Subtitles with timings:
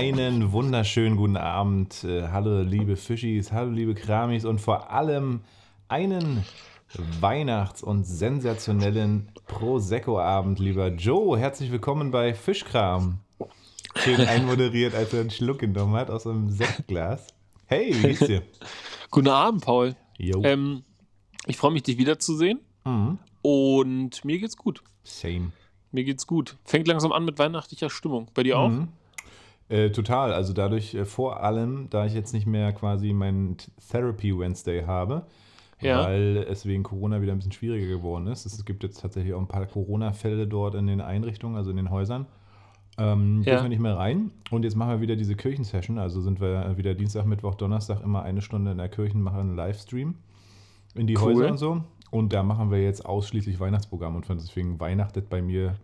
[0.00, 2.04] Einen wunderschönen guten Abend.
[2.04, 5.42] Äh, hallo liebe Fischis, hallo liebe Kramis und vor allem
[5.88, 6.42] einen
[7.20, 11.38] Weihnachts- und sensationellen Prosecco-Abend, lieber Joe.
[11.38, 13.18] Herzlich willkommen bei Fischkram.
[13.94, 17.26] Schön einmoderiert, als er einen Schluck genommen hat aus einem Sektglas.
[17.66, 18.42] Hey, wie geht's dir?
[19.10, 19.96] Guten Abend, Paul.
[20.16, 20.42] Jo.
[20.44, 20.82] Ähm,
[21.44, 22.60] ich freue mich, dich wiederzusehen.
[22.86, 23.18] Mhm.
[23.42, 24.82] Und mir geht's gut.
[25.04, 25.52] Same.
[25.92, 26.56] Mir geht's gut.
[26.64, 28.30] Fängt langsam an mit weihnachtlicher Stimmung.
[28.32, 28.70] Bei dir auch?
[28.70, 28.88] Mhm.
[29.70, 30.32] Äh, total.
[30.34, 33.56] Also dadurch, äh, vor allem, da ich jetzt nicht mehr quasi meinen
[33.90, 35.22] Therapy Wednesday habe,
[35.80, 36.04] Ja.
[36.04, 38.44] weil es wegen Corona wieder ein bisschen schwieriger geworden ist.
[38.44, 41.88] Es gibt jetzt tatsächlich auch ein paar Corona-Fälle dort in den Einrichtungen, also in den
[41.90, 42.26] Häusern.
[42.98, 43.52] Ähm, Ja.
[43.52, 44.32] Dürfen wir nicht mehr rein.
[44.50, 45.98] Und jetzt machen wir wieder diese Kirchensession.
[45.98, 49.56] Also sind wir wieder Dienstag, Mittwoch, Donnerstag immer eine Stunde in der Kirche machen einen
[49.56, 50.16] Livestream
[50.96, 51.34] in die Cool.
[51.36, 51.84] Häuser und so.
[52.10, 55.76] Und da machen wir jetzt ausschließlich Weihnachtsprogramm und von deswegen weihnachtet bei mir,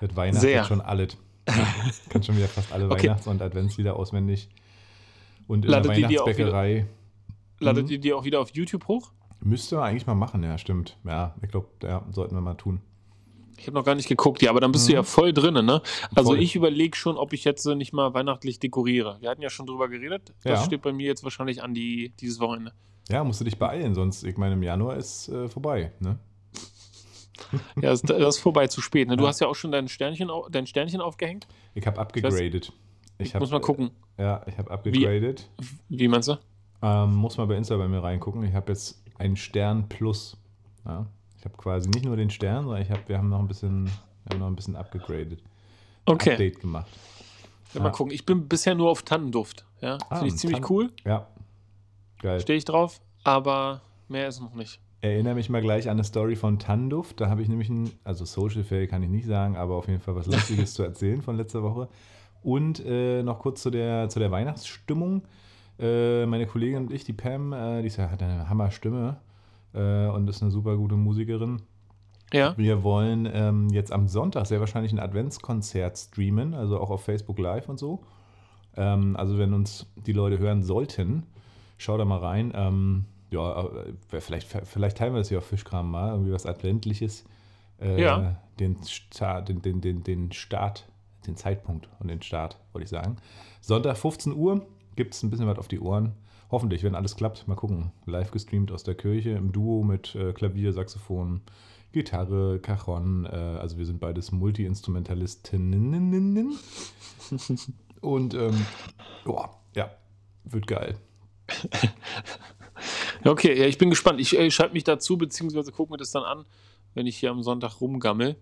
[0.00, 0.64] wird Weihnachtet Sehr.
[0.64, 1.16] schon alles.
[2.10, 3.08] Kann schon wieder fast alle Okay.
[3.08, 4.48] Weihnachts- und Adventslieder auswendig.
[5.46, 6.86] Und in Ladet der ihr die auch Weihnachtsbäckerei
[7.60, 7.92] Ladet Mhm.
[7.92, 9.12] ihr die auch wieder auf YouTube hoch?
[9.40, 10.96] müsste man eigentlich mal machen, ja, stimmt.
[11.04, 12.80] Ja, ich glaube, ja, sollten wir mal tun.
[13.56, 15.80] Ich habe noch gar nicht geguckt, ja, aber dann bist du ja voll drin, ne?
[16.14, 16.36] Also Mhm.
[16.36, 16.42] Voll.
[16.42, 19.16] ich überlege schon, ob ich jetzt äh, nicht mal weihnachtlich dekoriere.
[19.20, 20.32] Wir hatten ja schon drüber geredet.
[20.44, 20.64] Das Ja.
[20.66, 22.72] steht bei mir jetzt wahrscheinlich an die, dieses Wochenende.
[23.08, 26.18] Ja, musst du dich beeilen, sonst, ich meine, im Januar ist äh, vorbei, ne?
[27.76, 29.08] Ja, das, das ist vorbei zu spät.
[29.08, 29.16] Ne?
[29.16, 29.28] Du Ja.
[29.30, 31.46] hast ja auch schon dein Sternchen, dein Sternchen aufgehängt.
[31.74, 32.72] Ich habe abgegradet.
[33.18, 33.90] Ich hab, Muss mal gucken.
[34.16, 35.48] äh, Ja, ich habe abgegradet.
[35.88, 36.36] Wie meinst du?
[36.82, 38.44] Ähm, muss mal bei Insta bei mir reingucken.
[38.44, 40.36] Ich habe jetzt einen Stern plus.
[40.84, 41.06] Ja?
[41.38, 43.86] Ich habe quasi nicht nur den Stern, sondern ich hab, wir haben noch ein bisschen,
[43.86, 43.92] wir
[44.32, 45.40] haben noch ein bisschen abgegradet.
[46.06, 46.32] Okay.
[46.32, 46.88] Update gemacht.
[47.74, 48.12] Ja, mal gucken.
[48.14, 49.64] Ich bin bisher nur auf Tannenduft.
[49.80, 50.92] Ja, Ah, finde ich ziemlich Tannen- cool.
[51.04, 51.26] Ja.
[52.20, 52.40] Geil.
[52.40, 54.80] Stehe ich drauf, aber mehr ist noch nicht.
[55.00, 57.20] Erinnere mich mal gleich an eine Story von Tanduft.
[57.20, 60.00] Da habe ich nämlich ein, also Social Fail kann ich nicht sagen, aber auf jeden
[60.00, 61.88] Fall was Lustiges zu erzählen von letzter Woche.
[62.42, 65.22] Und äh, noch kurz zu der, zu der Weihnachtsstimmung.
[65.78, 69.18] Äh, meine Kollegin und ich, die Pam, äh, die ist ja, hat eine Hammerstimme
[69.72, 71.62] äh, und ist eine super gute Musikerin.
[72.32, 77.04] Ja, Wir wollen ähm, jetzt am Sonntag sehr wahrscheinlich ein Adventskonzert streamen, also auch auf
[77.04, 78.04] Facebook Live und so.
[78.76, 81.22] Ähm, also wenn uns die Leute hören sollten,
[81.78, 82.52] schau da mal rein.
[82.54, 87.24] Ähm, ja, äh, vielleicht, vielleicht teilen wir das hier auf Fischkram mal, irgendwie was Adventliches.
[87.80, 88.36] Äh, Ja.
[88.58, 90.88] Den, Start, den, den, den, den Start,
[91.26, 93.16] den Zeitpunkt und den Start, wollte ich sagen.
[93.60, 94.66] Sonntag 15 Uhr
[94.96, 96.12] gibt es ein bisschen was auf die Ohren.
[96.50, 97.92] Hoffentlich, wenn alles klappt, mal gucken.
[98.06, 101.42] Live gestreamt aus der Kirche im Duo mit äh, Klavier, Saxophon,
[101.92, 103.26] Gitarre, Cajon.
[103.26, 106.58] Äh, also wir sind beides Multi-Instrumentalistinnen.
[108.00, 108.66] Und ähm,
[109.24, 109.90] boah, ja,
[110.44, 110.96] wird geil.
[113.24, 114.20] okay, ja, ich bin gespannt.
[114.20, 116.44] Ich äh, schalte mich dazu, beziehungsweise gucke mir das dann an,
[116.94, 118.36] wenn ich hier am Sonntag rumgammel.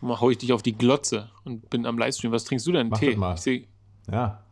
[0.00, 2.30] Mal hau ich dich auf die Glotze und bin am Livestream.
[2.32, 2.88] Was trinkst du denn?
[2.88, 3.16] Mach Tee?
[3.16, 3.34] mal.
[3.34, 3.66] Ich sehe,
[4.10, 4.42] Ja,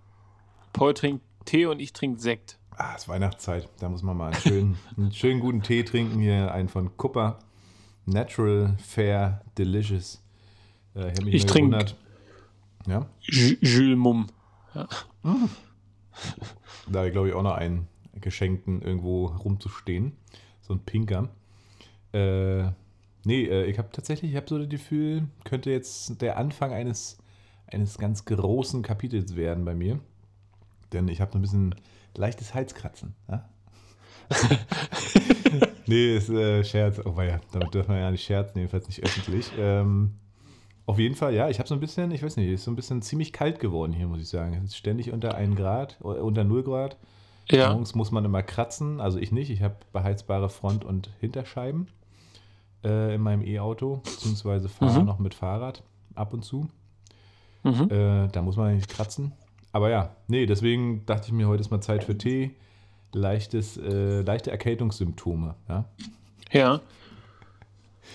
[0.72, 2.58] Paul trinkt Tee und ich trinke Sekt.
[2.76, 3.68] ah, es ist Weihnachtszeit.
[3.80, 6.20] Da muss man mal einen schönen, einen schönen guten Tee trinken.
[6.20, 7.38] Hier einen von Kupper.
[8.06, 10.22] Natural, fair, delicious.
[10.96, 11.96] Äh, ich Ich immer trink- gewundert.
[12.86, 14.26] Ja, J- Jules Mumm.
[16.88, 17.86] da glaube ich auch noch einen
[18.20, 20.12] geschenkten irgendwo rumzustehen.
[20.60, 21.28] So ein pinker.
[22.12, 22.64] Äh,
[23.24, 27.18] nee, äh, ich habe tatsächlich, ich habe so das Gefühl, könnte jetzt der Anfang eines,
[27.66, 29.98] eines ganz großen Kapitels werden bei mir.
[30.92, 31.74] Denn ich habe so ein bisschen
[32.14, 33.14] leichtes Halskratzen.
[33.28, 33.48] Ja?
[35.86, 37.00] nee, ist äh, Scherz.
[37.04, 39.50] Oh, ja, damit dürfen wir ja nicht scherzen, jedenfalls nicht öffentlich.
[39.58, 40.12] Ähm,
[40.86, 42.76] auf jeden Fall, ja, ich habe so ein bisschen, ich weiß nicht, ist so ein
[42.76, 44.54] bisschen ziemlich kalt geworden hier, muss ich sagen.
[44.54, 46.96] Es ist ständig unter 1 Grad, äh, unter 0 Grad.
[47.50, 49.50] Ja, Morgens muss man immer kratzen, also ich nicht.
[49.50, 51.88] Ich habe beheizbare Front- und Hinterscheiben
[52.84, 55.06] äh, in meinem E-Auto, beziehungsweise fahre Mhm.
[55.06, 55.82] noch mit Fahrrad
[56.14, 56.68] ab und zu.
[57.64, 57.88] mhm.
[57.90, 59.32] Äh, da muss man nicht kratzen.
[59.72, 62.50] Aber ja, nee, deswegen dachte ich mir, heute ist mal Zeit für Tee.
[63.14, 65.54] Leichtes, äh, leichte Erkältungssymptome.
[65.68, 65.84] Ja?
[66.50, 66.80] ja.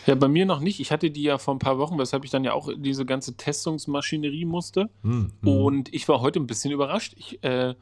[0.06, 0.80] Ja, bei mir noch nicht.
[0.80, 3.35] Ich hatte die ja vor ein paar Wochen, weshalb ich dann ja auch diese ganze
[3.35, 4.89] Testungsmaschinerie musste.
[5.03, 5.47] Hm, hm.
[5.47, 7.13] Und ich war heute ein bisschen überrascht.
[7.18, 7.73] Ich, äh,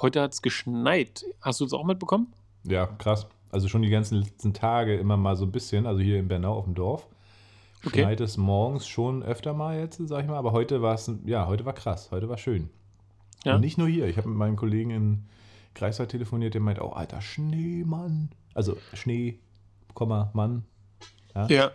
[0.00, 1.24] heute hat es geschneit.
[1.40, 2.32] Hast du es auch mitbekommen?
[2.64, 3.26] Ja, krass.
[3.50, 6.54] Also schon die ganzen letzten Tage immer mal so ein bisschen, also hier in Bernau
[6.54, 7.06] auf dem Dorf.
[7.86, 8.02] Okay.
[8.02, 11.46] Schneit es morgens schon öfter mal jetzt, sag ich mal, aber heute war es, ja,
[11.46, 12.68] heute war krass, heute war schön.
[13.44, 13.54] Ja.
[13.54, 15.24] Und nicht nur hier, ich habe mit meinem Kollegen in
[15.74, 18.30] Greifswald telefoniert, der meint, oh, alter Schneemann.
[18.52, 19.38] Also Schnee,
[19.94, 20.64] Komma, Mann.
[21.48, 21.70] Ja.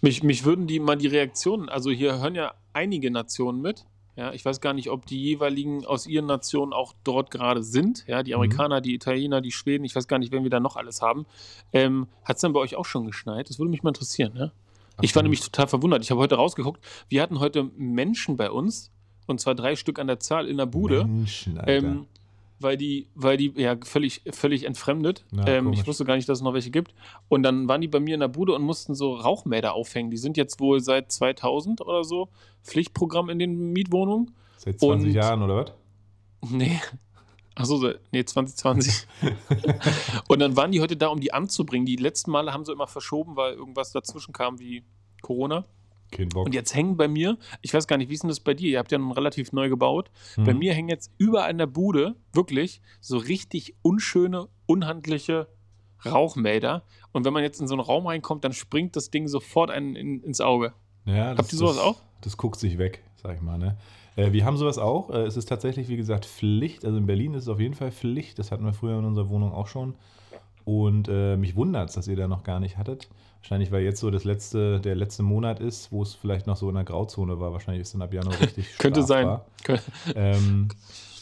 [0.00, 3.86] mich, mich würden die mal die Reaktionen, also hier hören ja einige Nationen mit.
[4.20, 8.04] Ja, ich weiß gar nicht, ob die jeweiligen aus ihren Nationen auch dort gerade sind.
[8.06, 10.76] Ja, die Amerikaner, die Italiener, die Schweden, ich weiß gar nicht, wen wir da noch
[10.76, 11.24] alles haben.
[11.72, 13.48] Ähm, Hat es dann bei euch auch schon geschneit?
[13.48, 14.34] Das würde mich mal interessieren.
[14.36, 14.52] Ja?
[15.00, 16.02] Ich war nämlich total verwundert.
[16.04, 18.92] Ich habe heute rausgeguckt, wir hatten heute Menschen bei uns
[19.26, 21.06] und zwar drei Stück an der Zahl in der Bude.
[21.06, 21.58] Menschen.
[21.66, 22.06] Ähm,
[22.60, 25.24] weil die, weil die, ja, völlig, völlig entfremdet.
[25.32, 26.94] Ja, ähm, ich wusste gar nicht, dass es noch welche gibt.
[27.28, 30.10] Und dann waren die bei mir in der Bude und mussten so Rauchmäder aufhängen.
[30.10, 32.28] Die sind jetzt wohl seit 2000 oder so
[32.62, 34.34] Pflichtprogramm in den Mietwohnungen.
[34.58, 35.72] Seit 20 und- Jahren, oder was?
[36.50, 36.80] Nee.
[37.54, 39.06] Achso, nee, 2020.
[40.28, 41.84] und dann waren die heute da, um die anzubringen.
[41.84, 44.84] Die letzten Male haben sie immer verschoben, weil irgendwas dazwischen kam wie
[45.20, 45.64] Corona.
[46.10, 46.46] Kein Bock.
[46.46, 48.68] Und jetzt hängen bei mir, ich weiß gar nicht, wie ist denn das bei dir?
[48.70, 50.10] Ihr habt ja nun relativ neu gebaut.
[50.36, 50.58] Bei Mhm.
[50.58, 55.48] mir hängen jetzt überall in der Bude wirklich so richtig unschöne, unhandliche
[56.04, 56.82] Rauchmelder.
[57.12, 59.96] Und wenn man jetzt in so einen Raum reinkommt, dann springt das Ding sofort einen
[59.96, 60.72] in, ins Auge.
[61.04, 62.00] Ja, Habt ihr sowas das, auch?
[62.22, 63.58] Das guckt sich weg, sag ich mal.
[63.58, 63.76] Ne?
[64.16, 65.10] Äh, wir haben sowas auch.
[65.10, 66.84] Äh, es ist tatsächlich, wie gesagt, Pflicht.
[66.84, 68.38] Also in Berlin ist es auf jeden Fall Pflicht.
[68.38, 69.94] Das hatten wir früher in unserer Wohnung auch schon.
[70.64, 73.08] Und äh, mich wundert es, dass ihr da noch gar nicht hattet.
[73.40, 76.68] Wahrscheinlich, weil jetzt so das letzte, der letzte Monat ist, wo es vielleicht noch so
[76.68, 77.52] in der Grauzone war.
[77.52, 79.40] Wahrscheinlich ist dann ab Januar richtig Könnte sein.
[80.14, 80.68] Ähm,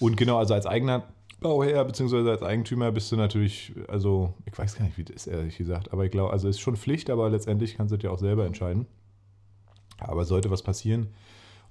[0.01, 1.05] und genau, also als eigener
[1.41, 2.29] Bauherr bzw.
[2.31, 5.93] als Eigentümer bist du natürlich, also ich weiß gar nicht, wie das ist, ehrlich gesagt,
[5.93, 8.45] aber ich glaube, also ist schon Pflicht, aber letztendlich kannst du das ja auch selber
[8.45, 8.87] entscheiden.
[9.99, 11.09] Aber sollte was passieren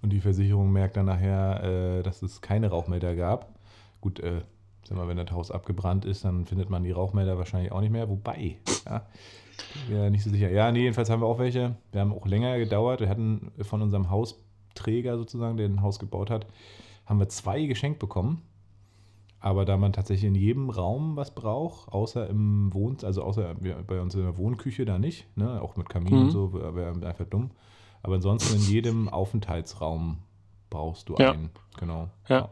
[0.02, 3.56] und die Versicherung merkt dann nachher, äh, dass es keine Rauchmelder gab,
[4.00, 4.42] gut, äh,
[4.88, 7.92] sag mal, wenn das Haus abgebrannt ist, dann findet man die Rauchmelder wahrscheinlich auch nicht
[7.92, 9.06] mehr, wobei, ja,
[9.90, 10.50] mir nicht so sicher.
[10.50, 11.76] Ja, nee, jedenfalls haben wir auch welche.
[11.92, 13.00] Wir haben auch länger gedauert.
[13.02, 16.46] Wir hatten von unserem Hausträger sozusagen, der ein Haus gebaut hat,
[17.06, 18.42] haben wir zwei geschenkt bekommen.
[19.40, 23.56] Aber da man tatsächlich in jedem Raum was braucht, außer im Wohn, also außer
[23.86, 25.62] bei uns in der Wohnküche da nicht, ne?
[25.62, 26.22] auch mit Kamin Mhm.
[26.24, 27.52] und so, wäre wär einfach dumm.
[28.02, 30.18] Aber ansonsten in jedem Aufenthaltsraum
[30.70, 31.32] brauchst du Ja.
[31.34, 31.50] einen.
[31.80, 32.10] Genau.
[32.28, 32.50] Ja.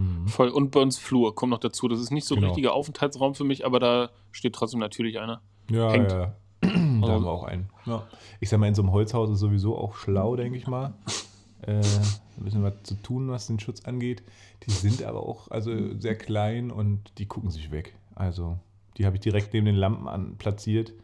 [0.00, 0.28] Mhm.
[0.28, 0.48] Voll.
[0.48, 1.88] Und bei uns Flur kommt noch dazu.
[1.88, 2.48] Das ist nicht so ein Genau.
[2.52, 5.40] richtiger Aufenthaltsraum für mich, aber da steht trotzdem natürlich einer.
[5.70, 6.10] Ja, Hängt.
[6.12, 6.34] ja.
[6.60, 7.68] da haben wir auch einen.
[7.86, 8.06] Ja.
[8.40, 10.94] Ich sag mal, in so einem Holzhaus ist sowieso auch schlau, denke ich mal.
[11.66, 14.22] Äh, ein bisschen was zu tun, was den Schutz angeht.
[14.64, 17.94] Die sind aber auch also sehr klein und die gucken sich weg.
[18.14, 18.56] Also,
[18.96, 20.94] die habe ich direkt neben den Lampen an, platziert.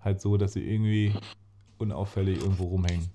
[0.00, 1.14] Halt so, dass sie irgendwie
[1.78, 3.08] unauffällig irgendwo rumhängen.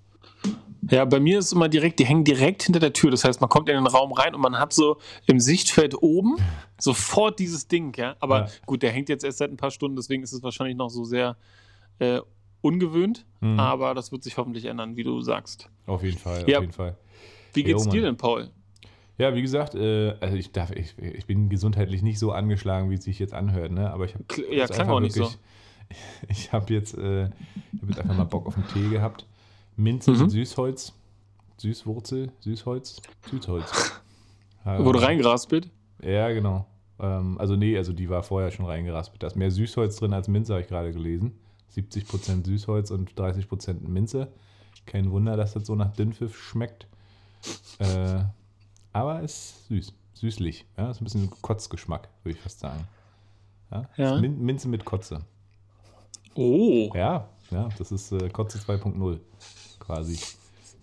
[0.90, 3.12] Ja, bei mir ist immer direkt, die hängen direkt hinter der Tür.
[3.12, 6.38] Das heißt, man kommt in den Raum rein und man hat so im Sichtfeld oben
[6.80, 8.16] sofort dieses Ding, ja.
[8.20, 8.48] Aber Ja.
[8.66, 11.04] gut, der hängt jetzt erst seit ein paar Stunden, deswegen ist es wahrscheinlich noch so
[11.04, 11.36] sehr
[12.00, 12.22] äh,
[12.62, 13.26] ungewöhnt.
[13.42, 13.60] Mhm.
[13.60, 15.70] Aber das wird sich hoffentlich ändern, wie du sagst.
[15.86, 16.58] Auf jeden Fall, Ja.
[16.60, 16.96] auf jeden Fall.
[17.54, 18.06] Wie geht's Jo, dir Mann.
[18.12, 18.50] denn, Paul?
[19.18, 22.96] Ja, wie gesagt, äh, also ich darf, ich, ich bin gesundheitlich nicht so angeschlagen, wie
[22.96, 23.92] es sich jetzt anhört, ne?
[23.92, 24.24] Aber ich habe
[24.56, 25.30] ja, klang auch nicht so.
[26.30, 29.26] Ich habe jetzt, äh, ich hab jetzt einfach mal Bock auf einen Tee gehabt.
[29.80, 30.20] Minze Mhm.
[30.22, 30.94] mit Süßholz,
[31.58, 33.72] Süßwurzel, Süßholz, Süßholz.
[34.66, 35.70] Wurde Ähm, reingeraspelt?
[36.04, 36.66] Ja, genau.
[37.00, 39.24] Ähm, also nee, also die war vorher schon reingeraspelt.
[39.24, 41.40] Da ist mehr Süßholz drin als Minze, habe ich gerade gelesen.
[41.76, 44.28] 70% Süßholz und 30% Minze.
[44.86, 46.88] Kein Wunder, dass das so nach Dünnpfiff schmeckt.
[47.80, 48.24] Äh,
[48.92, 50.66] aber ist süß, süßlich.
[50.78, 52.86] Ja, ist ein bisschen Kotzgeschmack, würde ich fast sagen.
[53.72, 54.20] Ja, Ja.
[54.20, 55.22] Min Minze mit Kotze.
[56.36, 56.90] Oh.
[56.96, 59.20] Ja, ja, das ist äh, Kotze 2.0
[59.90, 60.20] quasi.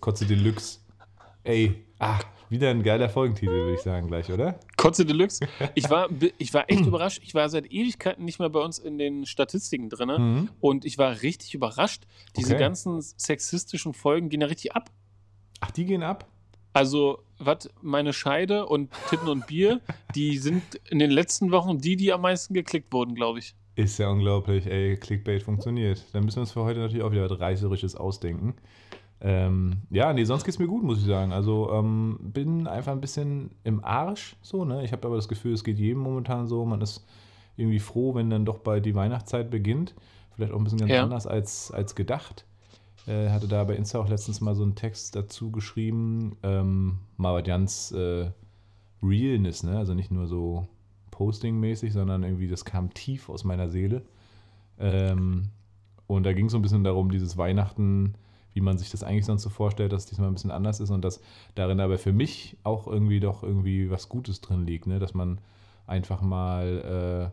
[0.01, 0.79] Kotze Deluxe.
[1.43, 2.19] Ey, ah,
[2.49, 4.59] wieder ein geiler Folgentitel, würde ich sagen, gleich, oder?
[4.75, 5.47] Kotze Deluxe.
[5.75, 7.21] Ich war, ich war echt überrascht.
[7.23, 10.09] Ich war seit Ewigkeiten nicht mehr bei uns in den Statistiken drin.
[10.09, 10.49] Mhm.
[10.59, 12.03] Und ich war richtig überrascht.
[12.35, 12.59] Diese Okay.
[12.59, 14.91] ganzen sexistischen Folgen gehen ja richtig ab.
[15.61, 16.27] Ach, die gehen ab?
[16.73, 19.79] Also, was meine Scheide und Titten und Bier,
[20.15, 23.55] die sind in den letzten Wochen die, die am meisten geklickt wurden, glaube ich.
[23.75, 26.03] Ist ja unglaublich, ey, Clickbait funktioniert.
[26.11, 28.55] Dann müssen wir uns für heute natürlich auch wieder was Reißerisches ausdenken.
[29.19, 31.31] Ähm, ja, nee, sonst geht's mir gut, muss ich sagen.
[31.33, 34.83] Also ähm, bin einfach ein bisschen im Arsch, so, ne?
[34.83, 36.65] Ich habe aber das Gefühl, es geht jedem momentan so.
[36.65, 37.05] Man ist
[37.55, 39.95] irgendwie froh, wenn dann doch bald die Weihnachtszeit beginnt.
[40.35, 41.03] Vielleicht auch ein bisschen ganz Ja.
[41.03, 42.45] anders als, als gedacht.
[43.07, 46.35] Äh, hatte da bei Insta auch letztens mal so einen Text dazu geschrieben.
[46.43, 48.29] Ähm, mal was ganz äh,
[49.01, 49.77] Realness, ne?
[49.77, 50.67] Also nicht nur so
[51.09, 54.03] Posting-mäßig, sondern irgendwie, das kam tief aus meiner Seele.
[54.79, 55.49] Ähm,
[56.05, 58.13] und da ging es so ein bisschen darum, dieses Weihnachten,
[58.57, 60.89] wie man sich das eigentlich sonst so vorstellt, dass es diesmal ein bisschen anders ist
[60.89, 61.21] und dass
[61.53, 64.97] darin aber für mich auch irgendwie doch irgendwie was Gutes drin liegt, ne?
[64.97, 65.39] dass man
[65.85, 67.31] einfach mal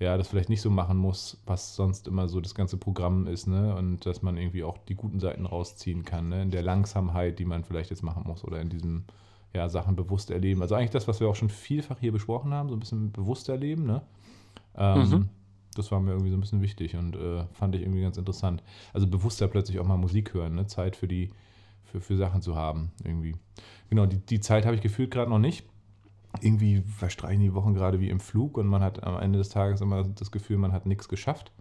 [0.00, 3.26] äh, ja, das vielleicht nicht so machen muss, was sonst immer so das ganze Programm
[3.26, 3.74] ist, ne?
[3.74, 6.40] Und dass man irgendwie auch die guten Seiten rausziehen kann, ne?
[6.42, 9.06] In der Langsamkeit, die man vielleicht jetzt machen muss oder in diesem
[9.52, 10.62] ja, Sachen bewusst erleben.
[10.62, 13.48] Also eigentlich das, was wir auch schon vielfach hier besprochen haben, so ein bisschen bewusst
[13.48, 14.02] erleben, ne?
[14.76, 15.28] Ähm, Mhm.
[15.74, 18.62] Das war mir irgendwie so ein bisschen wichtig und äh, fand ich irgendwie ganz interessant.
[18.92, 20.66] Also bewusster plötzlich auch mal Musik hören, ne?
[20.66, 21.30] Zeit für die,
[21.84, 23.36] für, für Sachen zu haben, irgendwie.
[23.88, 25.64] Genau, die, die Zeit habe ich gefühlt gerade noch nicht.
[26.40, 29.80] Irgendwie verstreichen die Wochen gerade wie im Flug und man hat am Ende des Tages
[29.80, 31.52] immer das Gefühl, man hat nichts geschafft.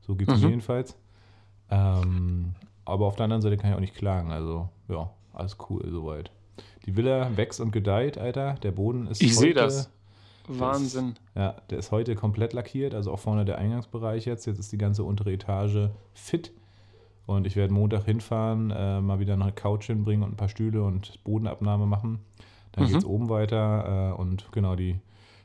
[0.00, 0.42] So geht es Mhm.
[0.42, 0.96] mir jedenfalls.
[1.70, 4.30] Ähm, aber auf der anderen Seite kann ich auch nicht klagen.
[4.32, 6.30] Also, ja, alles cool soweit.
[6.86, 8.54] Die Villa wächst und gedeiht, Alter.
[8.62, 9.22] Der Boden ist.
[9.22, 9.90] Ich sehe das.
[10.58, 11.14] Wahnsinn.
[11.34, 14.46] Ja, der ist heute komplett lackiert, also auch vorne der Eingangsbereich jetzt.
[14.46, 16.52] Jetzt ist die ganze untere Etage fit.
[17.26, 20.82] Und ich werde Montag hinfahren, äh, mal wieder eine Couch hinbringen und ein paar Stühle
[20.82, 22.18] und Bodenabnahme machen.
[22.72, 22.88] Dann Mhm.
[22.88, 24.98] geht es oben weiter äh, und genau die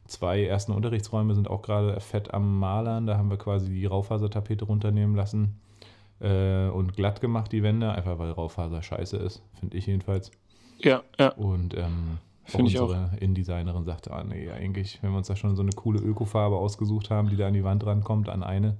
[0.08, 3.06] zwei ersten Unterrichtsräume sind auch gerade fett am Malern.
[3.06, 5.60] Da haben wir quasi die Raufasertapete runternehmen lassen
[6.22, 10.32] äh, und glatt gemacht die Wände, einfach weil Raufaser scheiße ist, finde ich jedenfalls.
[10.80, 11.30] Ja, ja.
[11.34, 15.56] Und ähm, Finde ich unsere Innendesignerin sagte, ah nee, eigentlich, wenn wir uns da schon
[15.56, 18.78] so eine coole Ökofarbe ausgesucht haben, die da an die Wand rankommt, an eine,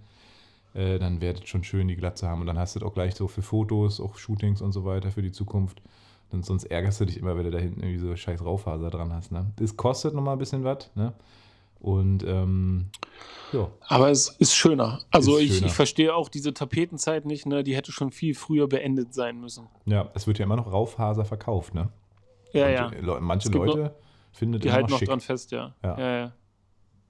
[0.76, 2.42] äh, dann wäre das schon schön, die glatt zu haben.
[2.42, 5.12] Und dann hast du das auch gleich so für Fotos, auch Shootings und so weiter
[5.12, 5.82] für die Zukunft.
[6.32, 9.12] Denn sonst ärgerst du dich immer, wenn du da hinten irgendwie so scheiß Raufaser dran
[9.14, 9.32] hast.
[9.32, 9.52] Ne?
[9.56, 10.90] Das kostet nochmal ein bisschen was.
[10.96, 11.14] Ne?
[11.80, 12.88] Und ähm,
[13.52, 15.02] ja, Aber es ist schöner.
[15.12, 15.68] Also Ist ich, schöner.
[15.68, 17.64] ich verstehe auch diese Tapetenzeit nicht, ne?
[17.64, 19.68] Die hätte schon viel früher beendet sein müssen.
[19.86, 21.76] ja, es wird ja immer noch Raufaser verkauft.
[21.76, 21.90] Ne?
[22.60, 22.92] Ja, ja.
[23.02, 23.96] Leu- Manche Leute
[24.32, 25.08] finden Die das immer halten noch noch schick.
[25.10, 25.74] dran fest, ja.
[25.84, 26.00] Ja.
[26.00, 26.32] Ja, ja.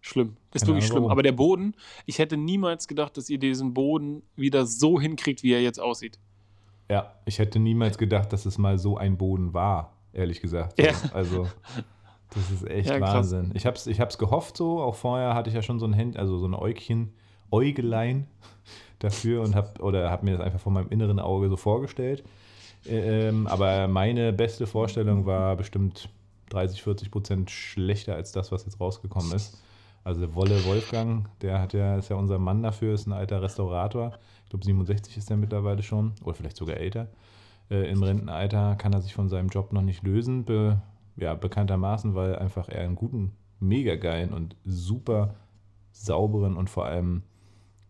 [0.02, 0.38] Schlimm.
[0.54, 0.96] Ist Keine wirklich Ahnung, schlimm.
[1.04, 1.12] warum.
[1.12, 1.76] Aber der Boden,
[2.06, 6.20] ich hätte niemals gedacht, dass ihr diesen Boden wieder so hinkriegt, wie er jetzt aussieht.
[6.92, 10.80] Ja, ich hätte niemals gedacht, dass es mal so ein Boden war, ehrlich gesagt.
[10.80, 10.92] Ja.
[11.14, 11.48] Also,
[12.36, 13.32] das ist echt Ja, krass.
[13.32, 13.52] Wahnsinn.
[13.56, 15.94] Ich habe es ich hab's gehofft so, auch vorher hatte ich ja schon so ein
[15.94, 17.14] Händ, also so ein Äugchen,
[17.52, 18.28] Äugelein
[19.00, 22.24] dafür und habe oder habe mir das einfach von meinem inneren Auge so vorgestellt.
[22.88, 26.10] Ähm, aber meine beste Vorstellung war bestimmt
[26.50, 29.62] 30, 40 Prozent schlechter als das, was jetzt rausgekommen ist.
[30.04, 34.14] Also Wolle Wolfgang, der hat ja, ist ja unser Mann dafür, ist ein alter Restaurator.
[34.44, 37.08] Ich glaube 67 ist er mittlerweile schon, oder vielleicht sogar älter.
[37.72, 40.80] Äh, Im Rentenalter kann er sich von seinem Job noch nicht lösen, be,
[41.16, 45.34] ja, bekanntermaßen, weil einfach er einen guten, mega geilen und super
[45.92, 47.24] sauberen und vor allem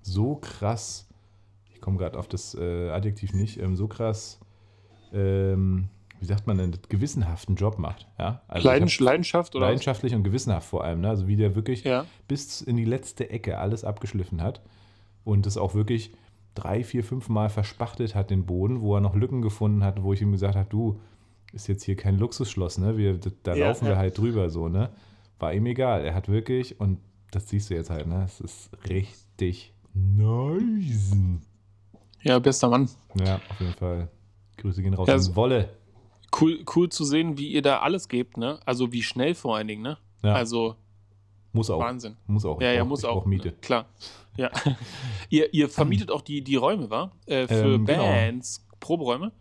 [0.01, 1.09] so krass,
[1.73, 4.39] ich komme gerade auf das äh, Adjektiv nicht, ähm, so krass,
[5.13, 8.07] ähm, wie sagt man denn, gewissenhaften Job macht.
[8.17, 8.41] Ja?
[8.47, 9.65] Also Leidens Leidenschaft oder?
[9.65, 9.69] was?
[9.71, 11.01] leidenschaftlich und gewissenhaft vor allem.
[11.01, 11.09] Ne?
[11.09, 12.05] Also wie der wirklich Ja.
[12.27, 14.62] bis in die letzte Ecke alles abgeschliffen hat
[15.24, 16.13] und das auch wirklich
[16.55, 20.13] drei, vier, fünf Mal verspachtelt hat, den Boden, wo er noch Lücken gefunden hat, wo
[20.13, 21.00] ich ihm gesagt habe, du,
[21.51, 22.97] ist jetzt hier kein Luxusschloss, ne?
[22.97, 24.89] Wir, da Ja, laufen wir halt drüber so, ne?
[25.39, 26.05] War ihm egal.
[26.05, 27.00] Er hat wirklich, und
[27.31, 28.24] das siehst du jetzt halt, ne?
[28.25, 31.12] Es ist richtig nice.
[32.21, 32.89] ja, bester Mann.
[33.15, 34.07] Ja, auf jeden Fall.
[34.57, 35.69] Grüße gehen raus Ja, an so- Wolle.
[36.39, 38.59] Cool, cool zu sehen, wie ihr da alles gebt, ne?
[38.65, 39.97] Also wie schnell vor allen Dingen, ne?
[40.24, 40.75] Ja, Also
[41.53, 41.79] muss auch.
[41.79, 42.17] Wahnsinn.
[42.27, 42.59] Muss auch.
[42.62, 43.25] Ja, ja, brauch- muss auch.
[43.25, 43.51] Miete.
[43.62, 43.85] Klar.
[44.35, 44.50] Ja.
[45.29, 47.12] ihr, ihr vermietet auch die, die Räume, wa?
[47.25, 48.03] Äh, für Ähm, genau.
[48.03, 49.31] Bands, Proberäume?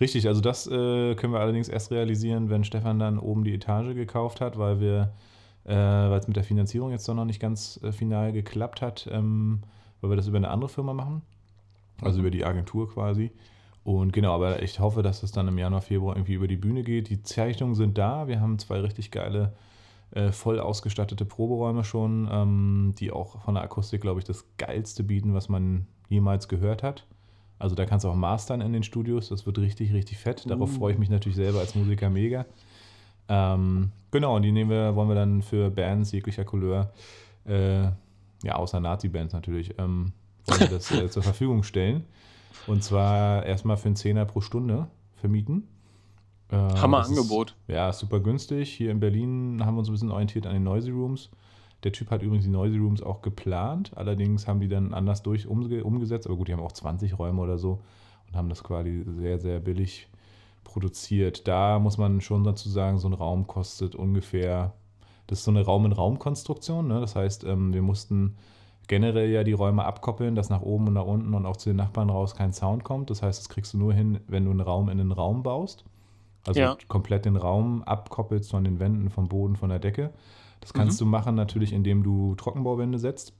[0.00, 3.94] Richtig, also das äh, können wir allerdings erst realisieren, wenn Stefan dann oben die Etage
[3.94, 5.14] gekauft hat, weil wir,
[5.64, 9.08] äh, weil es mit der Finanzierung jetzt doch noch nicht ganz äh, final geklappt hat,
[9.10, 9.62] ähm,
[10.00, 11.22] weil wir das über eine andere Firma machen,
[12.02, 13.32] also über die Agentur quasi.
[13.86, 16.82] Und genau, aber ich hoffe, dass es dann im Januar, Februar irgendwie über die Bühne
[16.82, 17.08] geht.
[17.08, 18.26] Die Zeichnungen sind da.
[18.26, 19.52] Wir haben zwei richtig geile,
[20.10, 25.04] äh, voll ausgestattete Proberäume schon, ähm, die auch von der Akustik, glaube ich, das geilste
[25.04, 27.06] bieten, was man jemals gehört hat.
[27.60, 29.28] Also da kannst du auch mastern in den Studios.
[29.28, 30.50] Das wird richtig, richtig fett.
[30.50, 30.78] Darauf Uh.
[30.78, 32.44] freue ich mich natürlich selber als Musiker mega.
[33.28, 36.92] Ähm, genau, und die nehmen wir, wollen wir dann für Bands jeglicher Couleur,
[37.44, 37.84] äh,
[38.42, 40.10] ja, außer Nazi-Bands natürlich, ähm,
[40.46, 42.02] wollen wir das äh, zur Verfügung stellen.
[42.66, 45.68] Und zwar erstmal für einen Zehner pro Stunde vermieten.
[46.50, 47.56] Äh, Hammer das ist- Angebot.
[47.68, 48.70] ja, super günstig.
[48.72, 51.30] Hier in Berlin haben wir uns ein bisschen orientiert an den Noisy Rooms.
[51.84, 53.92] Der Typ hat übrigens die Noisy Rooms auch geplant.
[53.96, 56.26] Allerdings haben die dann anders durch umge umgesetzt.
[56.26, 57.80] Aber gut, die haben auch 20 Räume oder so
[58.28, 60.08] und haben das quasi sehr, sehr billig
[60.64, 61.46] produziert.
[61.46, 64.72] Da muss man schon dazu sagen, so ein Raum kostet ungefähr,
[65.26, 66.88] das ist so eine Raum-in-Raum-Konstruktion.
[66.88, 67.00] Ne?
[67.00, 68.36] Das heißt, ähm, wir mussten
[68.88, 71.76] generell ja die Räume abkoppeln, dass nach oben und nach unten und auch zu den
[71.76, 73.10] Nachbarn raus kein Sound kommt.
[73.10, 75.84] Das heißt, das kriegst du nur hin, wenn du einen Raum in einen Raum baust.
[76.46, 76.76] Also Ja.
[76.88, 80.12] komplett den Raum abkoppelst von den Wänden, vom Boden, von der Decke.
[80.60, 81.04] Das kannst Mhm.
[81.04, 83.32] du machen natürlich, indem du Trockenbauwände setzt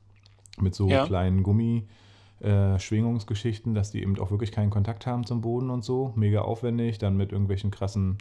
[0.60, 1.04] mit so Ja.
[1.04, 6.12] kleinen Gummi-Schwingungsgeschichten, dass die eben auch wirklich keinen Kontakt haben zum Boden und so.
[6.16, 8.18] Mega aufwendig, dann mit irgendwelchen krassen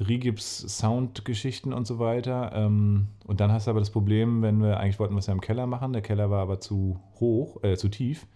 [0.00, 2.52] Rigips-Sound-Geschichten und so weiter.
[2.54, 5.32] Ähm, und dann hast du aber das Problem, wenn wir, eigentlich wollten wir es ja
[5.32, 8.26] im Keller machen, der Keller war aber zu hoch, äh, zu tief.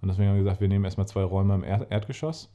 [0.00, 2.52] Und deswegen haben wir gesagt, wir nehmen erstmal zwei Räume im Erd Erdgeschoss.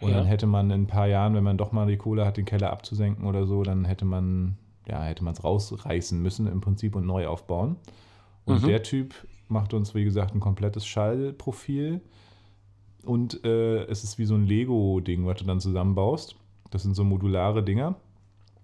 [0.00, 0.16] Und Ja.
[0.18, 2.44] dann hätte man in ein paar Jahren, wenn man doch mal die Kohle hat, den
[2.44, 6.94] Keller abzusenken oder so, dann hätte man, ja, hätte man es rausreißen müssen im Prinzip
[6.94, 7.76] und neu aufbauen.
[8.44, 8.66] Und Mhm.
[8.66, 9.14] der Typ
[9.48, 12.00] macht uns, wie gesagt, ein komplettes Schallprofil.
[13.04, 16.36] Und äh, es ist wie so ein Lego-Ding, was du dann zusammenbaust.
[16.70, 17.96] Das sind so modulare Dinger.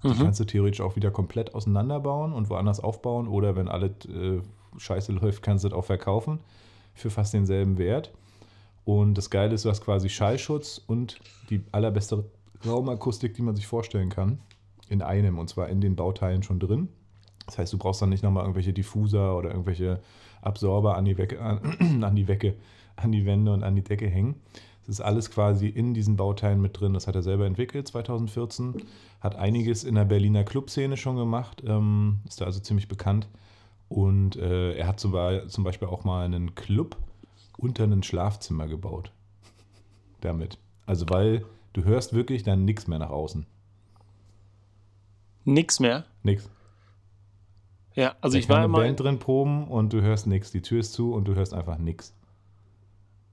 [0.02, 0.18] Die Mhm.
[0.18, 3.26] kannst du theoretisch auch wieder komplett auseinanderbauen und woanders aufbauen.
[3.26, 4.40] Oder wenn alles äh,
[4.76, 6.40] scheiße läuft, kannst du das auch verkaufen
[6.94, 8.12] für fast denselben Wert.
[8.84, 11.18] Und das Geile ist, du hast quasi Schallschutz und
[11.48, 12.24] die allerbeste
[12.66, 14.38] Raumakustik, die man sich vorstellen kann.
[14.90, 16.88] In einem, und zwar in den Bauteilen schon drin.
[17.46, 20.00] Das heißt, du brauchst dann nicht nochmal irgendwelche Diffuser oder irgendwelche
[20.42, 22.54] Absorber an die, Wecke, an, an die Wecke,
[22.96, 24.34] an die Wände und an die Decke hängen.
[24.86, 26.92] Das ist alles quasi in diesen Bauteilen mit drin.
[26.92, 28.82] Das hat er selber entwickelt 2014.
[29.20, 31.62] Hat einiges in der Berliner Clubszene schon gemacht.
[31.66, 33.28] Ähm, ist da also ziemlich bekannt.
[33.88, 35.14] Und äh, er hat zum,
[35.48, 36.96] zum Beispiel auch mal einen Club
[37.56, 39.12] unter ein Schlafzimmer gebaut.
[40.20, 40.58] Damit.
[40.86, 43.46] Also, weil du hörst wirklich dann nichts mehr nach außen.
[45.44, 46.04] Nix mehr?
[46.22, 46.48] Nix.
[47.94, 50.50] Ja, also ich kann war eine immer, Band drin proben und du hörst nichts.
[50.50, 52.14] Die Tür ist zu und du hörst einfach nichts.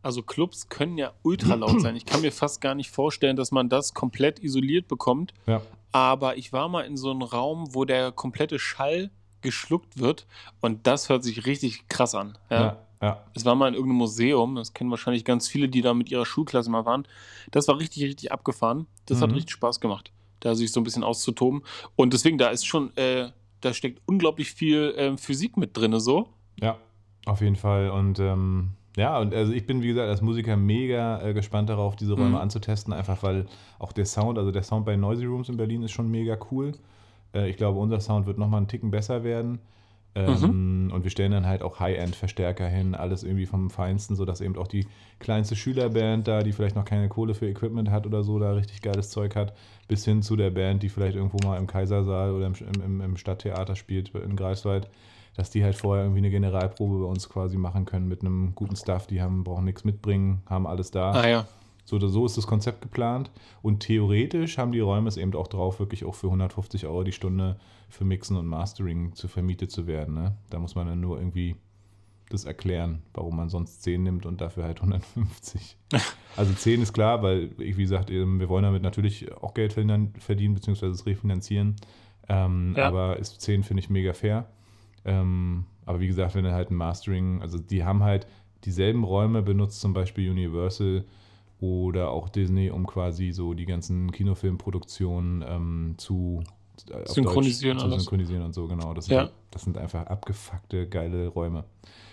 [0.04, 1.96] Also Clubs können ja ultra laut sein.
[1.96, 5.34] Ich kann mir fast gar nicht vorstellen, dass man das komplett isoliert bekommt.
[5.48, 5.62] Ja.
[5.92, 10.28] Aber ich war mal in so einem Raum, wo der komplette Schall geschluckt wird
[10.62, 12.38] und das hört sich richtig krass an.
[12.50, 12.62] Ja.
[12.62, 13.26] Ja, ja.
[13.34, 16.26] Es war mal in irgendeinem Museum, das kennen wahrscheinlich ganz viele, die da mit ihrer
[16.26, 17.08] Schulklasse mal waren.
[17.50, 18.86] Das war richtig, richtig abgefahren.
[19.08, 19.36] Das hat Mhm.
[19.36, 21.64] richtig Spaß gemacht, da sich so ein bisschen auszutoben.
[21.96, 23.32] Und deswegen, da ist schon, äh,
[23.62, 26.30] da steckt unglaublich viel ähm, Physik mit drin, so.
[26.62, 26.78] Ja,
[27.26, 27.90] auf jeden Fall.
[27.90, 31.96] Und ähm, ja, und also ich bin, wie gesagt, als Musiker mega äh, gespannt darauf,
[31.96, 32.36] diese Räume Mhm.
[32.36, 33.48] anzutesten, einfach weil
[33.80, 36.74] auch der Sound, also der Sound bei Noisy Rooms in Berlin ist schon mega cool.
[37.34, 39.60] Äh, ich glaube, unser Sound wird nochmal einen Ticken besser werden.
[40.14, 40.92] Ähm, Mhm.
[40.94, 44.68] Und wir stellen dann halt auch High-End-Verstärker hin, alles irgendwie vom Feinsten, sodass eben auch
[44.68, 44.86] die
[45.20, 48.82] kleinste Schülerband da, die vielleicht noch keine Kohle für Equipment hat oder so, da richtig
[48.82, 49.54] geiles Zeug hat,
[49.88, 53.16] bis hin zu der Band, die vielleicht irgendwo mal im Kaisersaal oder im, im, im
[53.18, 54.90] Stadttheater spielt in Greifswald,
[55.42, 58.76] dass die halt vorher irgendwie eine Generalprobe bei uns quasi machen können mit einem guten
[58.76, 59.08] Stuff.
[59.08, 61.14] Die haben, brauchen nichts mitbringen, haben alles da.
[61.14, 61.48] Ah ja.
[61.84, 63.32] So oder so ist das Konzept geplant.
[63.64, 67.12] Und theoretisch haben die Räume es eben auch drauf, wirklich auch für 150 Euro die
[67.12, 67.58] Stunde
[67.90, 70.14] für Mixen und Mastering zu vermietet zu werden.
[70.14, 70.38] Ne?
[70.52, 71.56] Da muss man dann nur irgendwie
[72.30, 75.78] das erklären, warum man sonst 10 nimmt und dafür halt 150.
[76.38, 80.14] Also 10 ist klar, weil, ich, wie gesagt, wir wollen damit natürlich auch Geld verdienen,
[80.18, 81.76] verdienen beziehungsweise es refinanzieren.
[82.30, 82.88] Ähm, Ja.
[82.88, 84.48] Aber ist 10 finde ich mega fair.
[85.06, 88.28] Ähm, aber wie gesagt, wenn er halt ein Mastering, also die haben halt
[88.66, 91.06] dieselben Räume benutzt, zum Beispiel Universal
[91.60, 96.44] oder auch Disney, um quasi so die ganzen Kinofilmproduktionen ähm, zu
[96.90, 98.94] äh, Synchronisieren Deutsch, zu synchronisieren und so, genau.
[98.94, 99.22] Das, Ja.
[99.26, 101.64] sind, das sind einfach abgefuckte, geile Räume.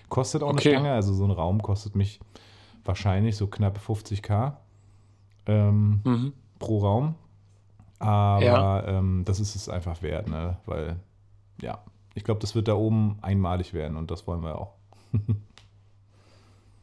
[0.08, 0.70] Kostet auch eine Okay.
[0.70, 2.20] Stange, also so ein Raum kostet mich
[2.84, 4.56] wahrscheinlich so knapp 50k
[5.46, 6.32] ähm, Mhm.
[6.58, 7.14] pro Raum.
[7.98, 8.84] Aber Ja.
[8.86, 10.56] ähm, das ist es einfach wert, ne?
[10.66, 10.96] Weil,
[11.60, 11.82] ja,
[12.18, 14.74] ich glaube, das wird da oben einmalig werden und das wollen wir auch.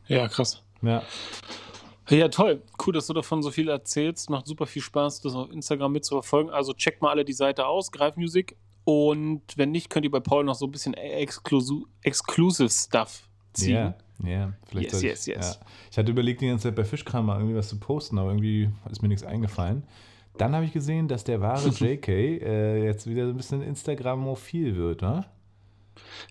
[0.08, 0.62] Ja, krass.
[0.82, 1.02] Ja,
[2.10, 2.62] Ja, toll.
[2.86, 4.30] Cool, dass du davon so viel erzählst.
[4.30, 6.54] Macht super viel Spaß, das auf Instagram mitzuverfolgen.
[6.54, 8.56] Also checkt mal alle die Seite aus, Greif Music.
[8.84, 13.74] Und wenn nicht, könnt ihr bei Paul noch so ein bisschen Exclusive, Exclusive Stuff ziehen.
[13.74, 14.54] ja, ja.
[14.67, 15.60] Vielleicht Yes, ich, yes, yes.
[15.60, 15.67] Ja.
[15.89, 18.69] Ich hatte überlegt, die ganze Zeit bei Fischkram mal irgendwie was zu posten, aber irgendwie
[18.91, 19.84] ist mir nichts eingefallen.
[20.38, 24.76] Dann habe ich gesehen, dass der wahre JK äh, jetzt wieder so ein bisschen Instagram-mophil
[24.76, 25.26] wird, ne?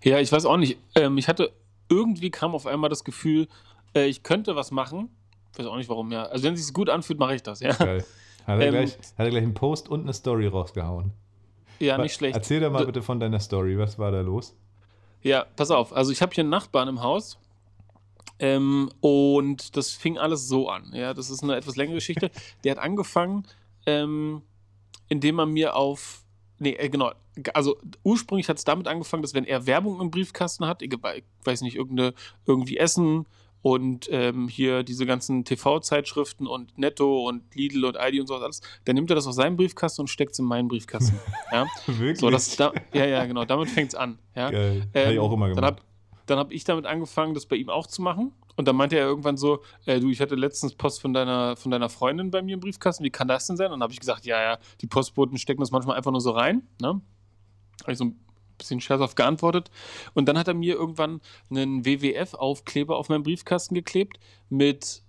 [0.03, 0.79] Ja, ich weiß auch nicht.
[0.95, 1.53] Ähm, ich hatte
[1.89, 3.49] irgendwie kam auf einmal das Gefühl,
[3.95, 5.09] äh, ich könnte was machen.
[5.53, 6.25] Ich weiß auch nicht warum, ja.
[6.25, 7.73] Also wenn es sich gut anfühlt, mache ich das, ja.
[7.73, 8.05] Geil.
[8.47, 11.13] Hat er, Ähm, gleich, hat er gleich einen Post und eine Story rausgehauen.
[11.81, 12.37] Ja, nicht schlecht.
[12.37, 13.79] Erzähl doch mal Du- bitte von deiner Story.
[13.79, 14.55] Was war da los?
[15.23, 15.95] Ja, pass auf.
[15.95, 17.39] Also ich habe hier einen Nachbarn im Haus.
[18.39, 20.91] Ähm, und das fing alles so an.
[20.93, 22.31] Ja, das ist eine etwas längere Geschichte.
[22.65, 23.47] Der hat angefangen,
[23.87, 24.43] ähm,
[25.09, 26.25] indem er mir auf.
[26.59, 27.13] Nee, äh, genau.
[27.53, 30.93] Also ursprünglich hat es damit angefangen, dass wenn er Werbung im Briefkasten hat, ich
[31.45, 32.15] weiß nicht, irgendeine,
[32.47, 33.27] irgendwie Essen
[33.61, 38.61] und ähm, hier diese ganzen TV-Zeitschriften und Netto und Lidl und Aldi und sowas alles,
[38.85, 41.19] dann nimmt er das aus seinem Briefkasten und steckt es in meinen Briefkasten.
[41.53, 42.21] ja, Wirklich?
[42.21, 44.19] so, das, da, ja, ja, genau, damit fängt es an.
[44.37, 44.51] Ja.
[44.51, 44.81] Geil.
[44.95, 45.65] Habe ich Ähm, auch immer Dann gemacht.
[45.73, 45.83] habe
[46.27, 48.33] dann hab ich damit angefangen, das bei ihm auch zu machen.
[48.57, 51.71] Und dann meinte er irgendwann so, äh, du, ich hatte letztens Post von deiner, von
[51.71, 53.67] deiner Freundin bei mir im Briefkasten, wie kann das denn sein?
[53.67, 56.31] Und dann habe ich gesagt, ja, ja, die Postboten stecken das manchmal einfach nur so
[56.31, 56.63] rein.
[56.81, 57.01] Ne?
[57.83, 58.21] Habe ich so ein
[58.59, 59.71] bisschen scherzhaft geantwortet.
[60.15, 65.03] Und dann hat er mir irgendwann einen WWF-Aufkleber auf meinen Briefkasten geklebt mit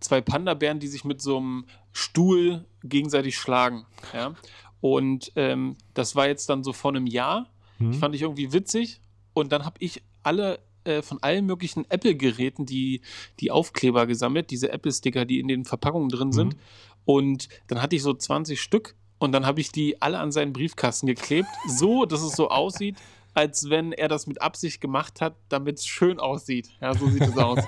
[0.00, 3.86] zwei Panda-Bären, die sich mit so einem Stuhl gegenseitig schlagen.
[4.12, 4.34] Ja?
[4.80, 7.50] Und ähm, das war jetzt dann so vor einem Jahr.
[7.78, 7.94] Hm?
[7.94, 9.00] Fand ich irgendwie witzig.
[9.34, 13.00] Und dann habe ich alle äh, von allen möglichen Apple-Geräten die,
[13.40, 16.54] die Aufkleber gesammelt, diese Apple-Sticker, die in den Verpackungen drin sind.
[16.54, 16.60] Mhm.
[17.04, 20.52] Und dann hatte ich so 20 Stück und dann habe ich die alle an seinen
[20.52, 22.96] Briefkasten geklebt, so dass es so aussieht,
[23.34, 26.68] als wenn er das mit Absicht gemacht hat, damit es schön aussieht.
[26.80, 27.60] Ja, so sieht es aus.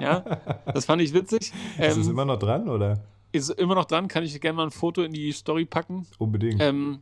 [0.00, 0.20] Ja,
[0.72, 1.52] das fand ich witzig.
[1.78, 3.02] Ist es Ähm, immer noch dran oder?
[3.32, 6.06] ist immer noch dran, kann ich gerne mal ein Foto in die Story packen.
[6.18, 6.62] Unbedingt.
[6.62, 7.00] Ähm,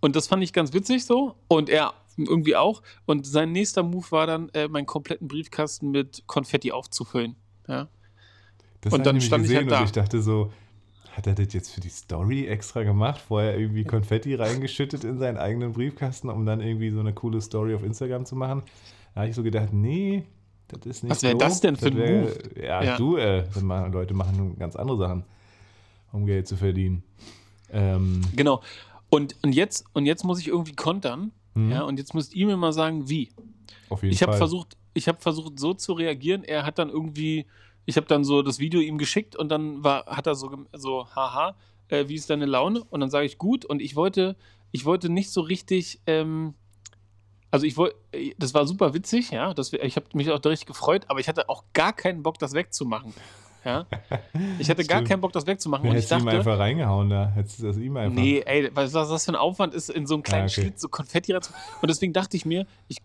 [0.00, 1.34] und das fand ich ganz witzig so.
[1.48, 1.92] Und er
[2.26, 2.82] irgendwie auch.
[3.06, 7.36] Und sein nächster Move war dann, äh, meinen kompletten Briefkasten mit Konfetti aufzufüllen.
[7.68, 7.88] Ja.
[8.80, 9.78] das und dann stand ich halt da.
[9.80, 10.52] und ich dachte so,
[11.12, 13.20] Hat er das jetzt für die Story extra gemacht?
[13.20, 17.74] Vorher irgendwie Konfetti reingeschüttet in seinen eigenen Briefkasten, um dann irgendwie so eine coole Story
[17.74, 18.62] auf Instagram zu machen?
[19.14, 20.24] Da habe ich so gedacht, nee,
[20.68, 21.38] das ist nicht Was wäre so.
[21.38, 22.38] das denn für ein wär- Move?
[22.62, 22.96] Ja, Ja.
[22.96, 25.24] du, äh, das machen, Leute machen ganz andere Sachen,
[26.12, 27.02] um Geld zu verdienen.
[27.72, 28.62] Ähm, Genau.
[29.10, 31.32] Und, und, jetzt, und jetzt muss ich irgendwie kontern.
[31.54, 31.70] Mhm.
[31.70, 33.30] Ja, und jetzt müsst ihr mir mal sagen, wie.
[33.88, 36.44] auf jeden Ich habe versucht, ich habe versucht, so zu reagieren.
[36.44, 37.46] Er hat dann irgendwie,
[37.86, 41.06] ich habe dann so das Video ihm geschickt und dann war, hat er so, so
[41.14, 41.56] haha,
[41.88, 42.84] äh, wie ist deine Laune?
[42.84, 43.64] Und dann sage ich gut.
[43.64, 44.36] Und ich wollte,
[44.72, 46.54] ich wollte nicht so richtig, ähm,
[47.50, 47.96] also ich wollte,
[48.38, 49.54] das war super witzig, ja.
[49.54, 52.52] Das, ich habe mich auch richtig gefreut, aber ich hatte auch gar keinen Bock, das
[52.52, 53.12] wegzumachen.
[53.64, 53.86] Ja.
[54.58, 55.84] Ich hatte gar keinen Bock, das wegzumachen.
[55.84, 57.28] Ja, und ich hättest du ihm dachte, einfach reingehauen da.
[57.34, 58.14] Hättest du das ihm einfach.
[58.14, 60.62] Nee, ey, was, was das für ein Aufwand ist, in so einem kleinen Ah, okay.
[60.62, 61.42] Schlitz so Konfetti rein.
[61.82, 62.98] Und deswegen dachte ich mir, ich,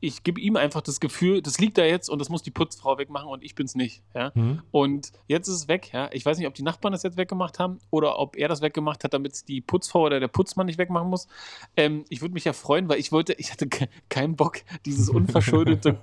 [0.00, 2.98] ich gebe ihm einfach das Gefühl, das liegt da jetzt und das muss die Putzfrau
[2.98, 4.02] wegmachen und ich bin's nicht.
[4.14, 4.32] Ja?
[4.34, 4.60] Hm?
[4.70, 5.90] Und jetzt ist es weg.
[5.92, 6.10] Ja?
[6.12, 9.04] Ich weiß nicht, ob die Nachbarn das jetzt weggemacht haben oder ob er das weggemacht
[9.04, 11.28] hat, damit es die Putzfrau oder der Putzmann nicht wegmachen muss.
[11.76, 15.08] Ähm, ich würde mich ja freuen, weil ich wollte, ich hatte ke keinen Bock, dieses
[15.08, 15.98] unverschuldete,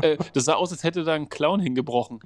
[0.00, 2.20] äh, das sah aus, als hätte da ein Clown hingebrochen.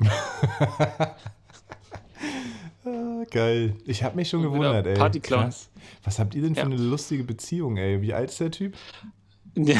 [2.85, 3.77] Ah, geil.
[3.87, 4.95] Ich habe mich schon Und gewundert, ey.
[4.95, 5.53] Partyclown.
[6.05, 6.67] Was habt ihr denn für Ja.
[6.67, 8.01] eine lustige Beziehung, ey?
[8.03, 8.77] Wie alt ist der Typ?
[9.57, 9.77] Der,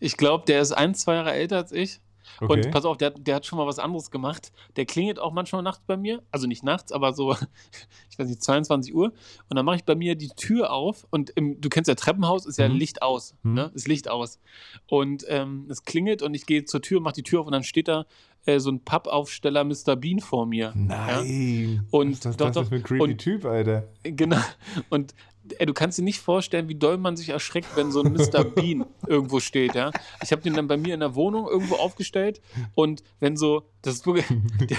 [0.00, 2.00] ich glaube, der ist ein, zwei Jahre älter als ich.
[2.40, 2.52] Okay.
[2.66, 4.52] Und pass auf, der, der hat schon mal was anderes gemacht.
[4.76, 6.22] Der klingelt auch manchmal nachts bei mir.
[6.30, 7.32] Also nicht nachts, aber so,
[8.10, 9.06] ich weiß nicht, 22 Uhr.
[9.48, 11.06] Und dann mache ich bei mir die Tür auf.
[11.10, 12.76] Und im, du kennst ja Treppenhaus, ist ja Mhm.
[12.76, 13.34] Licht aus.
[13.42, 13.54] Mhm.
[13.54, 13.70] Ne?
[13.74, 14.40] Ist Licht aus.
[14.86, 17.64] Und ähm, es klingelt und ich gehe zur Tür, mache die Tür auf und dann
[17.64, 18.04] steht da
[18.44, 19.96] äh, so ein Pappaufsteller Mr.
[19.96, 20.72] Bean vor mir.
[20.76, 21.86] Nein.
[21.90, 22.62] Und Was ist das, doch, das doch.
[22.64, 23.88] ist ein creepy Und- Typ, Alter.
[24.02, 24.36] Genau.
[24.90, 25.14] Und
[25.58, 28.44] ey, du kannst dir nicht vorstellen, wie doll man sich erschreckt, wenn so ein Mr.
[28.54, 29.90] Bean irgendwo steht, ja.
[30.22, 32.40] Ich habe den dann bei mir in der Wohnung irgendwo aufgestellt
[32.74, 34.26] und wenn so, das ist wirklich,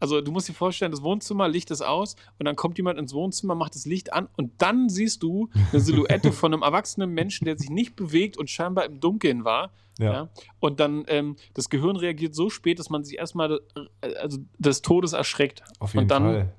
[0.00, 3.14] also du musst dir vorstellen, das Wohnzimmer, Licht ist aus und dann kommt jemand ins
[3.14, 7.44] Wohnzimmer, macht das Licht an und dann siehst du eine Silhouette von einem erwachsenen Menschen,
[7.44, 9.72] der sich nicht bewegt und scheinbar im Dunkeln war.
[9.98, 10.12] Ja.
[10.12, 10.28] Ja.
[10.58, 13.60] Und dann ähm, das Gehirn reagiert so spät, dass man sich erstmal
[14.02, 15.62] äh, also des Todes erschreckt.
[15.78, 16.54] Auf jeden und dann, Fall.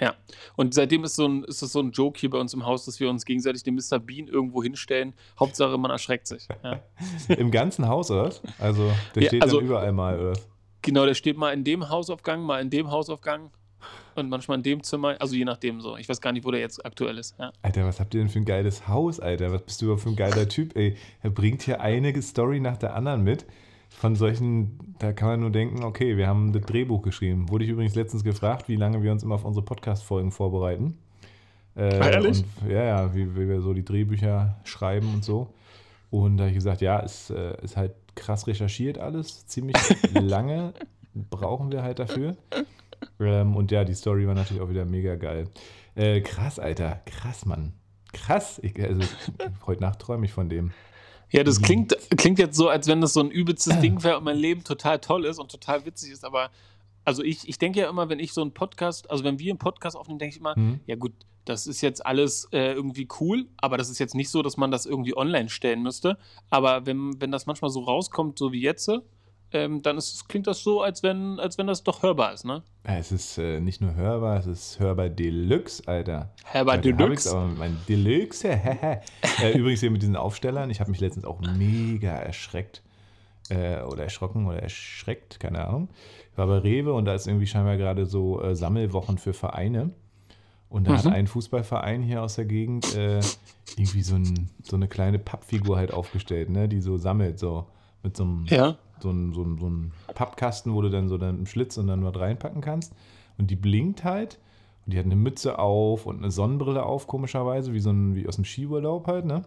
[0.00, 0.14] Ja,
[0.56, 2.84] und seitdem ist, so ein, ist das so ein Joke hier bei uns im Haus,
[2.84, 3.98] dass wir uns gegenseitig den Mr.
[3.98, 5.14] Bean irgendwo hinstellen.
[5.38, 6.46] Hauptsache, man erschreckt sich.
[6.62, 6.80] Ja.
[7.36, 8.24] Im ganzen Haus, oder?
[8.26, 8.42] was?
[8.58, 10.30] Also, der Ja, steht also- dann überall mal, oder?
[10.32, 10.48] was?
[10.82, 13.50] Genau, der steht mal in dem Hausaufgang, mal in dem Hausaufgang
[14.14, 15.16] und manchmal in dem Zimmer.
[15.20, 15.96] Also je nachdem so.
[15.96, 17.34] Ich weiß gar nicht, wo der jetzt aktuell ist.
[17.38, 17.52] Ja.
[17.62, 19.52] Alter, was habt ihr denn für ein geiles Haus, Alter?
[19.52, 20.96] Was bist du für ein geiler Typ, ey?
[21.20, 23.44] Er bringt hier eine Story nach der anderen mit.
[23.88, 27.48] Von solchen, da kann man nur denken, okay, wir haben das Drehbuch geschrieben.
[27.48, 30.98] Wurde ich übrigens letztens gefragt, wie lange wir uns immer auf unsere Podcast-Folgen vorbereiten.
[31.74, 32.44] Äh, Ah, ehrlich?
[32.62, 35.52] Und, ja, ja, wie, wie wir so die Drehbücher schreiben und so.
[36.10, 39.76] Und da habe ich gesagt, ja, ist, äh, ist halt krass recherchiert alles, ziemlich
[40.14, 40.74] lange
[41.30, 42.36] brauchen wir halt dafür.
[43.20, 45.48] Ähm, und ja, die Story war natürlich auch wieder mega geil.
[45.94, 47.72] Äh, krass, Alter, krass, Mann.
[48.12, 48.60] Krass.
[48.62, 49.02] Ich, also,
[49.66, 50.72] heute Nacht träume ich von dem.
[51.30, 54.24] Ja, das klingt, klingt jetzt so, als wenn das so ein übelstes Ding wäre und
[54.24, 56.50] mein Leben total toll ist und total witzig ist, aber
[57.04, 59.58] also ich, ich denke ja immer, wenn ich so einen Podcast, also wenn wir einen
[59.58, 60.80] Podcast aufnehmen, denke ich immer, Hm?
[60.86, 61.12] ja gut,
[61.44, 64.70] das ist jetzt alles äh, irgendwie cool, aber das ist jetzt nicht so, dass man
[64.70, 66.18] das irgendwie online stellen müsste.
[66.50, 68.90] Aber wenn, wenn das manchmal so rauskommt, so wie jetzt,
[69.52, 72.62] ähm, dann ist, klingt das so, als wenn, als wenn das doch hörbar ist, ne?
[72.84, 76.30] Es ist äh, nicht nur hörbar, es ist hörbar Deluxe, Alter.
[76.44, 77.30] Hörbar Deluxe.
[77.30, 78.48] aber meinem Deluxe.
[78.56, 79.00] hehe.
[79.42, 82.82] äh, übrigens hier mit diesen Aufstellern, ich habe mich letztens auch mega erschreckt.
[83.50, 85.88] Äh, oder erschrocken oder erschreckt, keine Ahnung.
[86.32, 89.90] Ich war bei Rewe und da ist irgendwie scheinbar gerade so äh, Sammelwochen für Vereine.
[90.68, 91.12] Und da hat Mhm.
[91.12, 93.20] ein Fußballverein hier aus der Gegend äh,
[93.78, 97.64] irgendwie so, ein, so eine kleine Pappfigur halt aufgestellt, ne, die so sammelt, so
[98.02, 98.76] mit so einem Ja.
[99.00, 101.86] So ein, so, ein, so ein Pappkasten, wo du dann so dann einen Schlitz und
[101.86, 102.92] dann was reinpacken kannst.
[103.36, 104.38] Und die blinkt halt.
[104.86, 108.26] Und die hat eine Mütze auf und eine Sonnenbrille auf, komischerweise, wie so ein, wie
[108.26, 109.44] aus dem Skiurlaub halt, ne?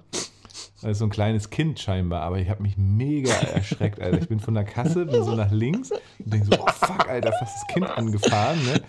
[0.82, 4.20] Das ist so ein kleines Kind scheinbar, aber ich habe mich mega erschreckt, Alter.
[4.20, 7.32] Ich bin von der Kasse, bin so nach links und denke so, oh fuck, Alter,
[7.32, 8.82] fast das Kind angefahren, ne?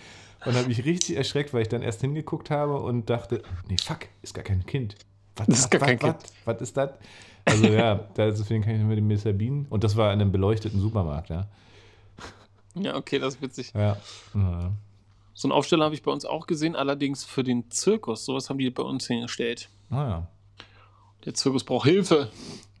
[0.45, 3.99] Und habe mich richtig erschreckt, weil ich dann erst hingeguckt habe und dachte, nee, fuck,
[4.21, 4.95] ist gar kein Kind.
[5.35, 6.33] Was, Das ist gar was, kein was, Kind.
[6.45, 6.89] Was ist das?
[7.45, 9.33] Also ja, da- deswegen kann ich mit dem Mr.
[9.33, 9.65] Bean.
[9.69, 11.47] Und das war in einem beleuchteten Supermarkt, ja.
[12.75, 13.71] Ja, okay, das ist witzig.
[13.75, 13.97] Ja.
[14.33, 14.71] ja.
[15.35, 18.25] So einen Aufsteller habe ich bei uns auch gesehen, allerdings für den Zirkus.
[18.25, 19.69] Sowas haben die bei uns hingestellt.
[19.89, 20.27] Naja.
[21.25, 22.29] Der Zirkus braucht Hilfe.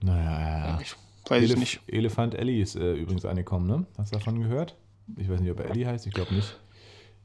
[0.01, 0.79] Naja, ja.
[0.81, 0.95] Ich
[1.29, 1.79] weiß ich Elef nicht.
[1.87, 3.85] Elefant Ellie ist äh, übrigens angekommen, ne?
[3.97, 4.75] Hast du davon gehört?
[5.17, 6.57] Ich weiß nicht, ob er Ellie heißt, ich glaube nicht.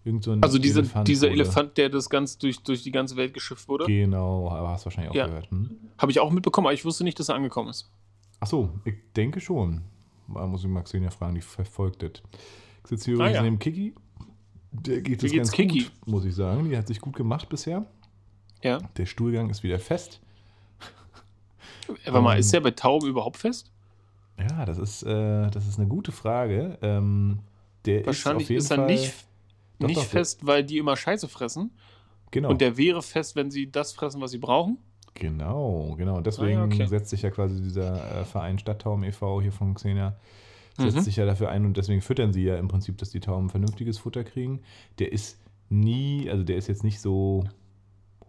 [0.04, 3.16] Irgend so ein Also diese, dieser wurde- Elefant, der das ganz durch, durch die ganze
[3.16, 5.26] Welt geschifft wurde, Genau, aber hast wahrscheinlich auch Ja.
[5.26, 5.50] gehört.
[5.50, 5.70] Hm?
[5.98, 7.90] habe ich auch mitbekommen, aber ich wusste nicht, dass er angekommen ist.
[8.40, 9.82] Ach so, ich denke schon.
[10.32, 12.12] Da muss ich Maxenia fragen, die verfolgt das.
[12.84, 13.42] Ich sitze hier Ah, übrigens ja.
[13.42, 13.94] neben Kiki.
[14.70, 15.80] Der geht Wie geht's Kiki?
[15.84, 16.68] gut, muss ich sagen.
[16.68, 17.84] Die hat sich gut gemacht bisher.
[18.62, 18.78] Ja.
[18.96, 20.20] Der Stuhlgang ist wieder fest.
[22.06, 23.70] Aber mal, Ähm, ist der bei Tauben überhaupt fest?
[24.38, 26.78] Ja, das ist, äh, das ist eine gute Frage.
[26.82, 27.38] Ähm,
[27.86, 29.14] der Wahrscheinlich ist, auf jeden ist er Fall, nicht,
[29.78, 31.70] Doch, nicht doch, fest, weil die immer Scheiße fressen.
[32.30, 34.78] Genau, Und der wäre fest, wenn sie das fressen, was sie brauchen.
[35.14, 36.16] genau, genau.
[36.16, 36.86] Und deswegen Ah, okay.
[36.86, 39.40] setzt sich ja quasi dieser äh, Verein Stadttauben e.V.
[39.42, 40.16] hier von Xenia,
[40.76, 41.00] setzt Mhm.
[41.02, 43.98] sich ja dafür ein und deswegen füttern sie ja im Prinzip, dass die Tauben vernünftiges
[43.98, 44.60] Futter kriegen.
[44.98, 45.38] Der ist
[45.70, 47.44] nie, also der ist jetzt nicht so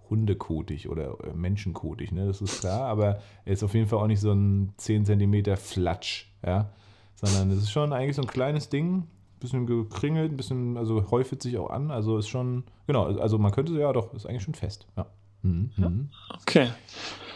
[0.09, 2.25] hundekotig oder äh, menschenkotig, ne?
[2.25, 5.55] das ist klar, aber er ist auf jeden Fall auch nicht so ein 10 cm
[5.57, 6.71] Flatsch, ja,
[7.15, 9.03] sondern es ist schon eigentlich so ein kleines Ding,
[9.39, 13.52] bisschen gekringelt, ein bisschen, also häufigt sich auch an, also ist schon, genau, also man
[13.52, 15.06] könnte, ja doch, ist eigentlich schon fest, ja.
[15.41, 16.10] Mhm, mhm.
[16.41, 16.69] Okay.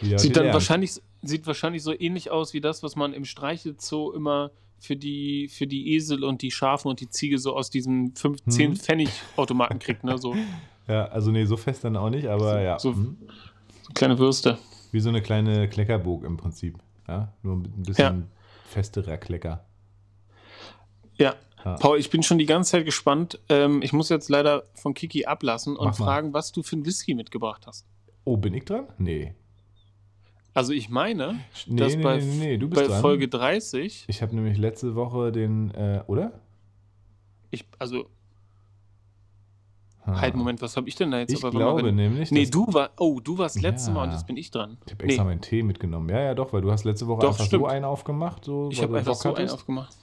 [0.02, 4.12] Wieder Sieht dann wahrscheinlich, sieht wahrscheinlich so ähnlich aus wie das, was man im Streichelzoo
[4.12, 8.14] immer für die, für die Esel und die Schafe und die Ziege so aus diesem
[8.14, 9.78] 15 Mhm.
[9.78, 10.18] Kriegt, ne?
[10.18, 10.36] So,
[10.86, 12.78] Ja, also nee, so fest dann auch nicht, aber So- ja.
[12.78, 13.16] so- mhm.
[13.82, 14.58] so kleine Würste.
[14.92, 16.76] Wie so eine kleine Kleckerburg im Prinzip,
[17.08, 18.28] ja, nur ein bisschen
[18.68, 19.64] festerer Klecker.
[21.16, 21.34] Ja.
[21.64, 21.76] Ja.
[21.76, 23.38] Paul, ich bin schon die ganze Zeit gespannt.
[23.48, 25.92] Ähm, ich muss jetzt leider von Kiki ablassen und mal.
[25.92, 27.86] fragen, was du für einen Whisky mitgebracht hast.
[28.24, 28.86] Oh, bin ich dran?
[28.98, 29.34] Nee.
[30.52, 32.88] Also ich meine, Nee, dass nee, bei, nee, bei.
[33.00, 36.32] Folge 30, Ich habe nämlich letzte Woche den, äh, oder?
[37.50, 38.06] ich, also,
[40.06, 40.20] Ah.
[40.20, 41.32] halt, Moment, was habe ich denn da jetzt?
[41.32, 43.94] Ich mal, glaube wenn- nämlich, Nee, du war, oh, du warst letztes Ja.
[43.94, 44.76] Mal und jetzt bin ich dran.
[44.84, 46.10] Ich habe extra meinen Tee mitgenommen.
[46.10, 47.62] Ja, ja, doch, weil du hast letzte Woche Doch, einfach stimmt.
[47.62, 48.44] so einen aufgemacht.
[48.44, 49.96] So, ich habe einfach so einen aufgemacht.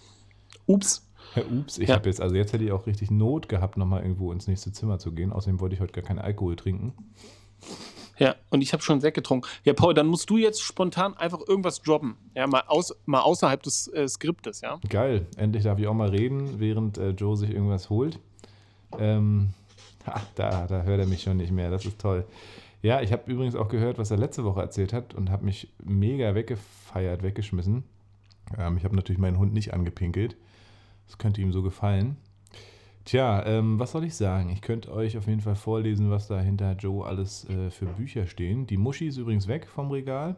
[0.66, 1.08] Ups.
[1.36, 1.96] Ja, ups, ich Ja.
[1.96, 5.00] habe jetzt, also jetzt hätte ich auch richtig Not gehabt, nochmal irgendwo ins nächste Zimmer
[5.00, 5.32] zu gehen.
[5.32, 6.94] Außerdem wollte ich heute gar keinen Alkohol trinken.
[8.18, 9.50] Ja, und ich habe schon weggetrunken.
[9.64, 12.18] Ja, Paul, dann musst du jetzt spontan einfach irgendwas droppen.
[12.36, 14.80] Ja, mal, aus, mal außerhalb des äh, Skriptes, ja?
[14.90, 18.20] Geil, endlich darf ich auch mal reden, während äh, Joe sich irgendwas holt.
[19.00, 19.50] Ähm,
[20.06, 22.26] ha, da, da hört er mich schon nicht mehr, das ist toll.
[22.84, 25.70] Ja, ich habe übrigens auch gehört, was er letzte Woche erzählt hat und habe mich
[25.84, 27.84] mega weggefeiert, weggeschmissen.
[28.58, 30.36] Ähm, ich habe natürlich meinen Hund nicht angepinkelt.
[31.12, 32.16] Das könnte ihm so gefallen.
[33.04, 34.50] Tja, ähm, was soll ich sagen?
[34.50, 38.28] Ich könnte euch auf jeden Fall vorlesen, was da hinter Joe alles äh, für Bücher
[38.28, 38.66] stehen.
[38.66, 40.38] Die Muschi ist übrigens weg vom Regal.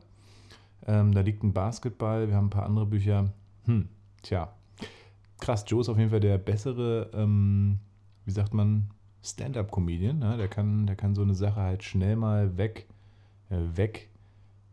[0.88, 3.32] Ähm, da liegt ein Basketball, wir haben ein paar andere Bücher.
[3.66, 3.88] Hm,
[4.24, 4.52] tja.
[5.40, 7.78] Krass, Joe ist auf jeden Fall der bessere, ähm,
[8.26, 8.90] wie sagt man,
[9.22, 10.18] Stand-up-Comedian.
[10.18, 10.38] Ne?
[10.38, 12.88] Der, kann, der kann so eine Sache halt schnell mal weg,
[13.52, 14.10] äh, weg,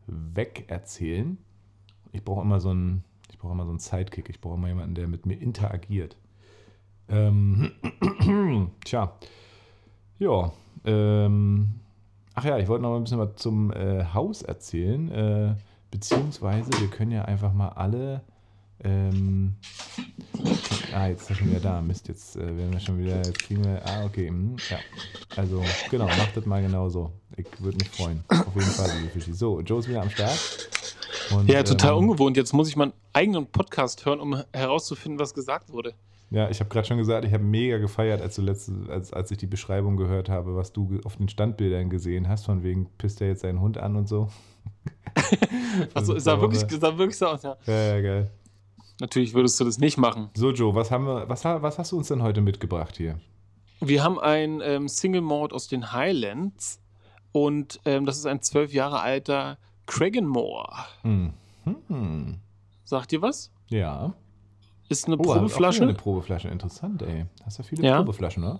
[0.06, 1.36] weg erzählen.
[2.10, 3.04] Ich brauche immer so einen,
[3.40, 4.29] brauche immer so einen Sidekick.
[4.29, 6.16] Ich brauche immer jemanden, der mit mir interagiert.
[7.09, 7.72] Ähm,
[8.85, 9.12] tja.
[10.18, 10.53] Ja.
[10.85, 11.81] Ähm,
[12.35, 15.11] ach ja, ich wollte noch mal ein bisschen was zum äh, Haus erzählen.
[15.11, 15.55] Äh,
[15.90, 18.22] beziehungsweise, wir können ja einfach mal alle.
[18.83, 19.57] Ähm,
[20.94, 21.81] ah, jetzt ist er schon wieder da.
[21.83, 23.16] Mist, jetzt äh, werden wir schon wieder.
[23.16, 23.85] Jetzt kriegen wir.
[23.85, 24.29] Ah, okay.
[24.29, 24.79] hm, ja.
[25.37, 27.12] Also, genau, macht das mal genauso.
[27.37, 28.22] Ich würde mich freuen.
[28.29, 29.33] Auf jeden Fall, liebe Fischi.
[29.33, 30.38] So, Joe ist wieder am Start.
[31.35, 32.37] Und, Ja, total ähm, ungewohnt.
[32.37, 35.95] Jetzt muss ich meinen eigenen Podcast hören, um herauszufinden, was gesagt wurde.
[36.31, 39.33] Ja, ich habe gerade schon gesagt, ich habe mega gefeiert, als, du letzte, als, als
[39.33, 43.21] ich die Beschreibung gehört habe, was du auf den Standbildern gesehen hast, von wegen pisst
[43.21, 44.29] er jetzt seinen Hund an und so.
[45.95, 47.43] Also, es sah wirklich, sah wirklich so aus.
[47.43, 47.57] Ja.
[47.66, 48.31] Ja, ja, geil.
[49.01, 50.31] Natürlich würdest du das nicht machen.
[50.35, 53.19] So, Joe, was, haben wir, was, was hast du uns denn heute mitgebracht hier?
[53.81, 56.81] Wir haben ein ähm, Single Malt aus den Highlands
[57.33, 59.59] und ähm, das ist ein zwölf Jahre alter
[59.90, 60.72] Craigenmore.
[61.03, 61.33] Hm.
[61.88, 62.38] Hm.
[62.85, 63.50] Sagt ihr was?
[63.68, 64.14] Ja.
[64.88, 65.83] Ist eine Oh, auch wieder Probeflasche.
[65.85, 67.26] Eine Probeflasche, interessant, ey.
[67.44, 67.98] Hast du viele Ja.
[67.98, 68.59] Probeflaschen, ne?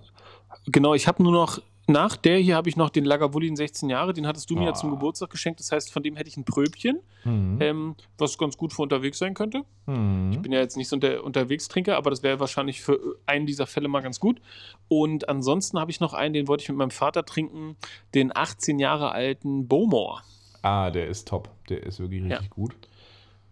[0.67, 4.13] Genau, ich habe nur noch, nach der hier habe ich noch den Lagavulin 16 Jahre,
[4.13, 4.73] den hattest du mir ja Ah.
[4.75, 5.59] zum Geburtstag geschenkt.
[5.59, 7.57] Das heißt, von dem hätte ich ein Pröbchen, Hm.
[7.59, 9.63] ähm, was ganz gut für unterwegs sein könnte.
[9.87, 10.31] Hm.
[10.31, 13.67] Ich bin ja jetzt nicht so der Unterwegstrinker, aber das wäre wahrscheinlich für einen dieser
[13.67, 14.39] Fälle mal ganz gut.
[14.87, 17.75] Und ansonsten habe ich noch einen, den wollte ich mit meinem Vater trinken,
[18.13, 20.21] den 18 Jahre alten Bowmore.
[20.61, 21.49] Ah, der ist top.
[21.69, 22.37] Der ist wirklich Ja.
[22.37, 22.75] richtig gut.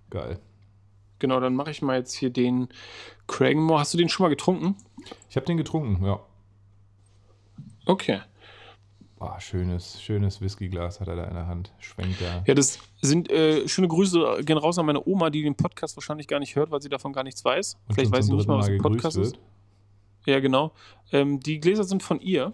[0.09, 0.39] Geil.
[1.19, 2.69] Genau, dann mache ich mal jetzt hier den
[3.27, 3.79] Craigenmore.
[3.79, 4.75] Hast du den schon mal getrunken?
[5.29, 6.19] Ich habe den getrunken, ja.
[7.85, 8.21] Okay.
[9.19, 11.73] Ah, schönes, schönes Whiskyglas hat er da in der Hand.
[11.79, 12.41] Schwenkt da.
[12.47, 16.27] Ja, das sind äh, schöne Grüße, gehen raus an meine Oma, die den Podcast wahrscheinlich
[16.27, 17.77] gar nicht hört, weil sie davon gar nichts weiß.
[17.87, 19.41] Und Vielleicht weiß sie nicht mal, was ein Podcast gegrüßt ist.
[20.25, 20.71] Ja, genau.
[21.11, 22.53] Ähm, die Gläser sind von ihr.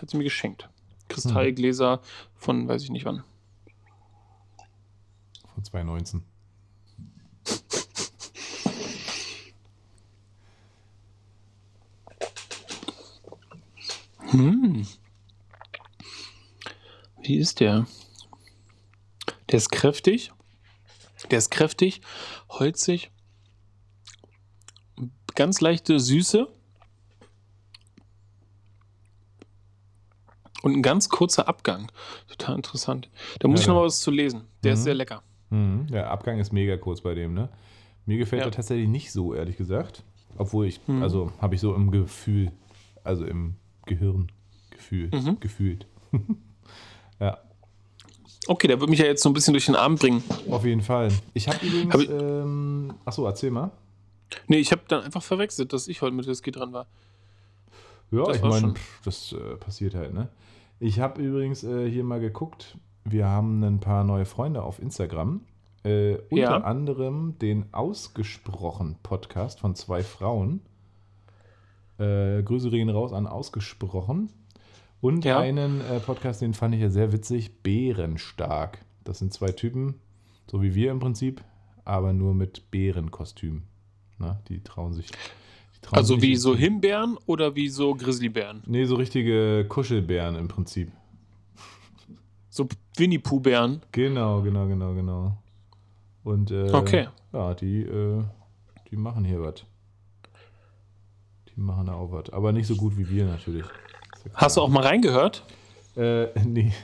[0.00, 0.68] Hat sie mir geschenkt.
[1.08, 2.00] Kristallgläser
[2.34, 3.22] von weiß ich nicht wann.
[5.62, 6.22] Von 2019.
[14.30, 14.86] Hm.
[17.22, 17.86] Wie ist der?
[19.50, 20.32] Der ist kräftig.
[21.30, 22.00] Der ist kräftig,
[22.48, 23.10] holzig.
[25.34, 26.48] Ganz leichte Süße.
[30.62, 31.90] Und ein ganz kurzer Abgang.
[32.28, 33.10] Total interessant.
[33.40, 34.46] Da muss Ja, ich noch mal was zu lesen.
[34.62, 34.84] Der ist Mhm.
[34.84, 35.22] sehr lecker.
[35.52, 35.86] Mhm.
[35.88, 37.48] Der Abgang ist mega kurz bei dem, ne?
[38.06, 38.48] Mir gefällt Ja.
[38.48, 40.02] er tatsächlich nicht so, ehrlich gesagt.
[40.38, 41.02] Obwohl ich, Mhm.
[41.02, 42.50] also habe ich so im Gefühl,
[43.04, 43.54] also im
[43.86, 44.32] Gehirn
[44.70, 45.38] Gefühl, Mhm.
[45.40, 45.86] gefühlt.
[47.20, 47.38] ja,
[48.48, 50.24] Okay, der wird mich ja jetzt so ein bisschen durch den Abend bringen.
[50.50, 51.12] auf jeden Fall.
[51.32, 53.70] Ich habe übrigens, Hab ich- ähm, achso, erzähl mal.
[54.48, 56.86] Nee, ich habe dann einfach verwechselt, dass ich heute mit Whisky dran war.
[58.10, 60.28] Ja, Das ich meine, das äh, passiert halt, ne?
[60.80, 65.40] Ich habe übrigens äh, hier mal geguckt, wir haben ein paar neue Freunde auf Instagram.
[65.84, 66.56] Äh, unter Ja.
[66.58, 70.60] anderem den Ausgesprochen Podcast von zwei Frauen.
[71.98, 74.30] Äh, Grüße gehen raus an Ausgesprochen.
[75.00, 75.38] Und Ja.
[75.40, 78.78] einen äh, Podcast, den fand ich ja sehr witzig, Bärenstark.
[79.04, 79.94] Das sind zwei Typen,
[80.46, 81.42] so wie wir im Prinzip,
[81.84, 83.62] aber nur mit Bärenkostüm.
[84.18, 85.08] Na, die trauen sich.
[85.08, 88.62] Die trauen Also sich wie so Himbeeren oder wie so Grizzlybären?
[88.66, 90.92] Nee, so richtige Kuschelbären im Prinzip.
[92.52, 93.80] So Winnie-Pooh-Bären.
[93.92, 95.38] Genau, genau, genau, genau.
[96.22, 97.08] Und äh, Okay.
[97.32, 98.22] ja, die, äh,
[98.90, 99.64] die machen hier was.
[101.48, 102.28] Die machen da auch was.
[102.28, 103.64] Aber nicht so gut wie wir natürlich.
[103.64, 104.30] Ja.
[104.34, 105.44] Hast du auch mal reingehört?
[105.96, 106.74] Äh, nee,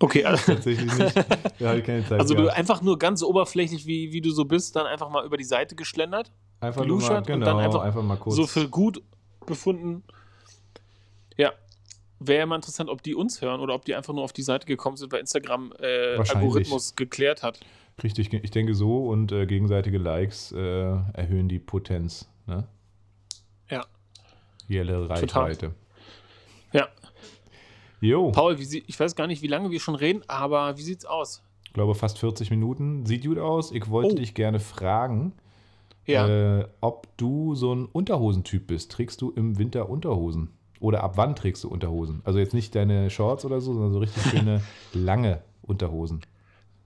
[0.00, 1.16] Okay, also, tatsächlich nicht.
[1.60, 4.76] Habe ich keine Zeit also du einfach nur ganz oberflächlich, wie, wie du so bist,
[4.76, 6.32] dann einfach mal über die Seite geschlendert.
[6.60, 8.36] Einfach nur mal, geluschert und genau, dann einfach einfach mal kurz.
[8.36, 9.02] So für gut
[9.44, 10.04] befunden.
[11.36, 11.52] Ja.
[12.20, 14.42] Wäre ja mal interessant, ob die uns hören oder ob die einfach nur auf die
[14.42, 16.16] Seite gekommen sind, weil Instagram äh.
[16.16, 17.60] Algorithmus geklärt hat.
[18.02, 22.28] Richtig, ich denke so und äh, gegenseitige Likes äh, erhöhen die Potenz.
[22.46, 22.66] Ne?
[23.70, 23.84] Ja.
[24.68, 25.74] Jelle Reichweite.
[26.72, 26.88] Ja.
[28.00, 28.30] Jo.
[28.32, 31.42] Paul, sie, ich weiß gar nicht, wie lange wir schon reden, aber wie sieht's aus?
[31.64, 33.04] Ich glaube fast 40 Minuten.
[33.06, 33.72] Sieht gut aus.
[33.72, 34.16] Ich wollte Oh.
[34.16, 35.32] dich gerne fragen,
[36.06, 36.60] Ja.
[36.60, 38.92] äh, ob du so ein Unterhosentyp bist.
[38.92, 40.50] Trägst du im Winter Unterhosen?
[40.80, 42.22] Oder ab wann trägst du Unterhosen?
[42.24, 44.62] Also jetzt nicht deine Shorts oder so, sondern so richtig schöne
[44.92, 46.20] lange Unterhosen.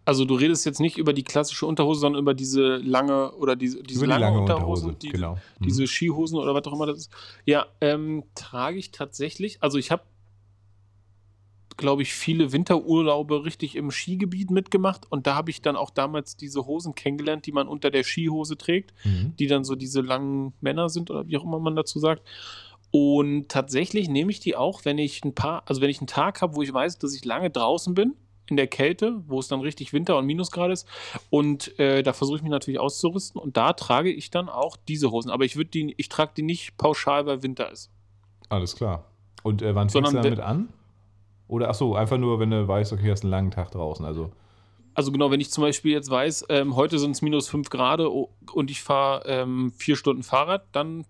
[0.04, 3.82] Also du redest jetzt nicht über die klassische Unterhose, sondern über diese lange oder diese,
[3.84, 5.34] diese die lange Unterhosen, Unterhose, die, genau.
[5.60, 5.64] Mhm.
[5.64, 7.10] diese Skihosen oder was auch immer das ist.
[7.44, 9.62] Ja, ähm, trage ich tatsächlich.
[9.62, 10.02] Also ich habe,
[11.76, 16.36] glaube ich, viele Winterurlaube richtig im Skigebiet mitgemacht und da habe ich dann auch damals
[16.36, 19.34] diese Hosen kennengelernt, die man unter der Skihose trägt, Mhm.
[19.38, 22.22] die dann so diese langen Männer sind oder wie auch immer man dazu sagt.
[22.92, 26.42] Und tatsächlich nehme ich die auch, wenn ich ein paar, also wenn ich einen Tag
[26.42, 28.14] habe, wo ich weiß, dass ich lange draußen bin,
[28.46, 30.86] in der Kälte, wo es dann richtig Winter und Minusgrad ist.
[31.30, 33.40] Und äh, da versuche ich mich natürlich auszurüsten.
[33.40, 35.30] Und da trage ich dann auch diese Hosen.
[35.30, 37.90] Aber ich würde die, ich trage die nicht pauschal, weil Winter ist.
[38.50, 39.06] Alles klar.
[39.42, 40.68] Und äh, wann fängst du damit an?
[41.48, 44.04] Oder ach so, einfach nur, wenn du weißt, okay, hast einen langen Tag draußen.
[44.04, 44.30] Also
[44.94, 48.00] Also genau, wenn ich zum Beispiel jetzt weiß, ähm, heute sind es minus 5 Grad
[48.00, 51.06] und ich fahre ähm, vier Stunden Fahrrad, dann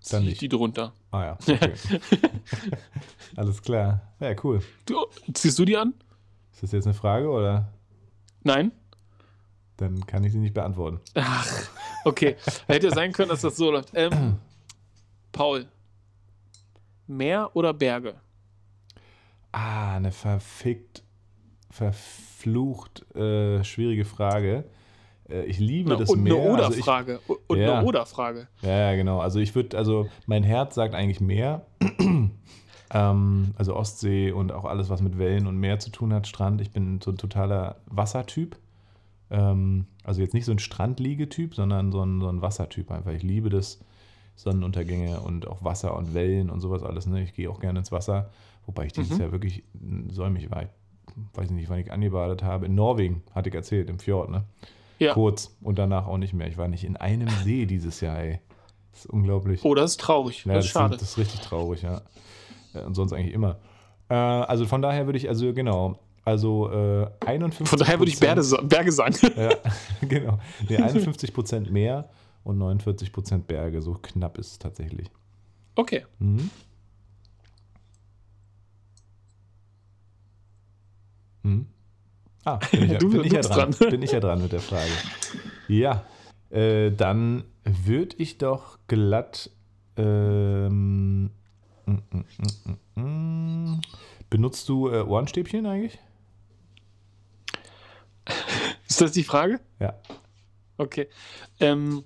[0.00, 0.92] ziehe ich die drunter.
[1.12, 1.38] Ah ja.
[1.40, 1.74] Okay.
[3.36, 4.00] Alles klar.
[4.18, 4.62] Ja, cool.
[4.86, 5.94] Du, ziehst du die an?
[6.52, 7.68] Ist das jetzt eine Frage oder?
[8.42, 8.72] Nein?
[9.76, 11.00] Dann kann ich sie nicht beantworten.
[11.14, 11.46] Ach,
[12.04, 12.36] okay.
[12.66, 13.90] Hätte ja sein können, dass das so läuft.
[13.94, 14.38] Ähm,
[15.32, 15.66] Paul,
[17.06, 18.14] Meer oder Berge?
[19.50, 21.02] Ah, eine verfickt,
[21.70, 24.64] verflucht äh, schwierige Frage.
[25.32, 26.34] Äh, ich liebe Na, das und Meer.
[26.34, 27.20] eine also ich, Oder-Frage.
[27.46, 27.78] und Ja.
[27.78, 28.48] eine Oder-Frage.
[28.62, 29.20] ja, ja, genau.
[29.20, 31.66] Also ich würde, also mein Herz sagt eigentlich Meer.
[32.94, 36.60] ähm, also Ostsee und auch alles, was mit Wellen und Meer zu tun hat, Strand.
[36.60, 38.56] Ich bin so ein totaler Wassertyp.
[39.30, 43.12] Ähm, also jetzt nicht so ein Strandliegetyp, sondern so ein, so ein Wassertyp einfach.
[43.12, 43.80] Ich liebe das.
[44.34, 47.06] Sonnenuntergänge und auch Wasser und Wellen und sowas alles.
[47.06, 47.22] Ne?
[47.22, 48.30] Ich gehe auch gerne ins Wasser,
[48.64, 49.20] wobei ich dieses Mhm.
[49.20, 49.62] Jahr wirklich
[50.08, 50.62] säumig war.
[50.62, 50.68] Ich
[51.34, 52.64] weiß nicht, wann ich angebadet habe.
[52.64, 54.30] In Norwegen, hatte ich erzählt, im Fjord.
[54.30, 54.44] Ne?
[55.02, 55.14] Ja.
[55.14, 56.46] Kurz und danach auch nicht mehr.
[56.46, 58.40] Ich war nicht in einem See dieses Jahr, ey.
[58.92, 59.64] Das ist unglaublich.
[59.64, 60.44] Oh, das ist traurig.
[60.44, 60.96] Ja, das das, ist schade.
[60.96, 62.02] das ist richtig traurig, ja.
[62.74, 63.58] Äh, Und sonst eigentlich immer.
[64.08, 68.20] Äh, also von daher würde ich, also genau, also äh, 51 Von daher würde ich
[68.20, 68.42] Berge
[68.92, 69.16] sagen.
[69.36, 69.50] ja,
[70.08, 70.38] genau.
[70.68, 72.08] Nee, 51 Prozent Meer
[72.44, 73.82] und 49 Prozent Berge.
[73.82, 75.10] So knapp ist es tatsächlich.
[75.74, 76.04] Okay.
[76.18, 76.50] Mhm.
[81.42, 81.66] Mhm.
[82.44, 83.70] Ah, bin ich, ja, Du- bin, ich ja dran.
[83.72, 83.90] dran.
[83.90, 84.90] bin ich ja dran mit der Frage.
[85.68, 86.04] Ja,
[86.50, 89.50] äh, dann würde ich doch glatt.
[89.96, 91.30] Ähm, mm,
[91.86, 93.00] mm, mm, mm,
[93.74, 93.80] mm.
[94.30, 95.98] benutzt du äh, Ohrenstäbchen eigentlich?
[98.88, 99.60] Ist das die Frage?
[99.80, 99.94] Ja.
[100.78, 101.08] Okay.
[101.60, 102.04] Ähm,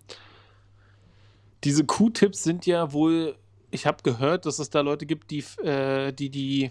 [1.64, 3.37] diese Q-Tips sind ja wohl,
[3.70, 6.70] ich habe gehört, dass es da Leute gibt, die äh, die, die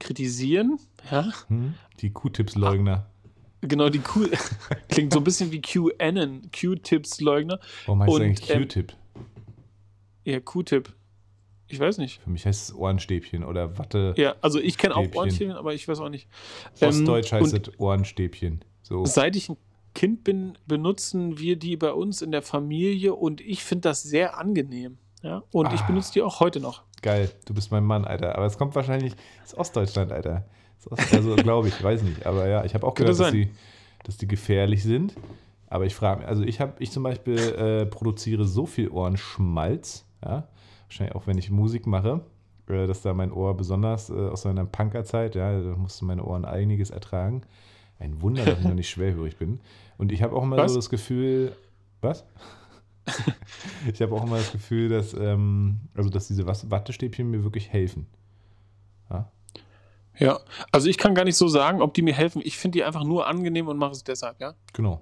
[0.00, 0.78] kritisieren.
[1.10, 1.74] Ja, Hm?
[2.00, 3.06] Die Q-Tips-Leugner.
[3.60, 4.26] genau, die Q.
[4.88, 7.60] Klingt so ein bisschen wie QAnon, Q-Tips-Leugner.
[7.86, 8.92] Warum heißt Und, eigentlich ähm, Q-Tip?
[10.24, 10.92] Ja, Q-Tip.
[11.68, 12.20] Ich weiß nicht.
[12.22, 14.14] Für mich heißt es Ohrenstäbchen oder Watte.
[14.16, 15.18] Ja, also ich kenne auch Stäbchen.
[15.18, 16.26] Ohrenstäbchen, aber ich weiß auch nicht.
[16.80, 18.64] Ostdeutsch Ähm, heißt es Ohrenstäbchen.
[18.82, 19.04] So.
[19.04, 19.56] Seit ich ein
[19.94, 24.36] Kind bin, benutzen wir die bei uns in der Familie und ich finde das sehr
[24.38, 24.98] angenehm.
[25.22, 25.42] Ja?
[25.52, 25.86] Und ich Ah.
[25.86, 26.82] benutze die auch heute noch.
[27.02, 28.36] Geil, du bist mein Mann, Alter.
[28.36, 29.14] Aber es kommt wahrscheinlich
[29.44, 30.44] aus Ostdeutschland, Alter.
[30.90, 32.24] Ost- Also glaube ich, weiß nicht.
[32.26, 33.50] Aber ja, ich habe auch gehört, dass die,
[34.04, 35.14] dass die gefährlich sind.
[35.68, 40.04] Aber ich frage mich, also ich habe, ich zum Beispiel äh, produziere so viel Ohrenschmalz,
[40.24, 40.48] ja,
[40.88, 42.22] wahrscheinlich auch wenn ich Musik mache,
[42.68, 46.44] äh, dass da mein Ohr besonders äh, aus seiner Punkerzeit, ja, da mussten meine Ohren
[46.44, 47.42] einiges ertragen.
[47.98, 49.60] Ein Wunder, dass ich noch nicht schwerhörig bin.
[49.98, 50.72] Und ich habe auch immer Was?
[50.72, 51.52] so das Gefühl,
[52.00, 52.24] was?
[53.92, 58.06] ich habe auch immer das Gefühl, dass, ähm, also dass diese Wattestäbchen mir wirklich helfen.
[59.10, 59.30] Ja?
[60.18, 60.40] Ja,
[60.70, 62.42] also ich kann gar nicht so sagen, ob die mir helfen.
[62.44, 64.54] Ich finde die einfach nur angenehm und mache es deshalb, ja.
[64.72, 65.00] Genau.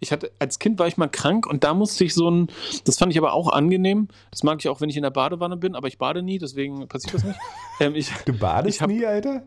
[0.00, 2.46] Ich hatte, als Kind war ich mal krank und da musste ich so ein,
[2.84, 4.08] das fand ich aber auch angenehm.
[4.30, 6.88] Das mag ich auch, wenn ich in der Badewanne bin, aber ich bade nie, deswegen
[6.88, 7.38] passiert das nicht.
[7.80, 9.42] ähm, ich, Du badest hab- nie, Alter?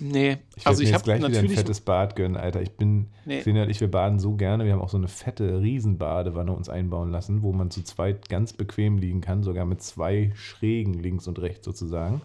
[0.00, 2.60] nee, Ich also ich habe gleich wieder ein natürlich, fettes Bad gönnen, Alter.
[2.62, 3.40] Ich bin, Nee.
[3.40, 4.64] Xenia und ich, wir baden so gerne.
[4.64, 8.52] Wir haben auch so eine fette Riesenbadewanne uns einbauen lassen, wo man zu zweit ganz
[8.52, 12.22] bequem liegen kann, sogar mit zwei Schrägen links und rechts sozusagen.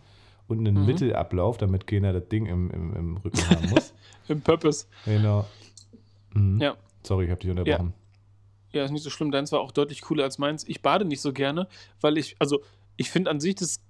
[0.47, 0.85] Und einen Mhm.
[0.87, 3.93] Mittelablauf, damit keiner das Ding im, im, im Rücken haben muss.
[4.29, 4.85] im Purpose.
[5.05, 5.45] genau.
[6.33, 6.59] Mhm.
[6.59, 6.75] Ja.
[7.05, 7.93] Sorry, ich habe dich unterbrochen.
[8.71, 9.31] Ja, ist nicht so schlimm.
[9.31, 10.67] Deins war auch deutlich cooler als meins.
[10.67, 11.67] Ich bade nicht so gerne,
[12.01, 12.63] weil ich, also
[12.95, 13.81] ich finde an sich das,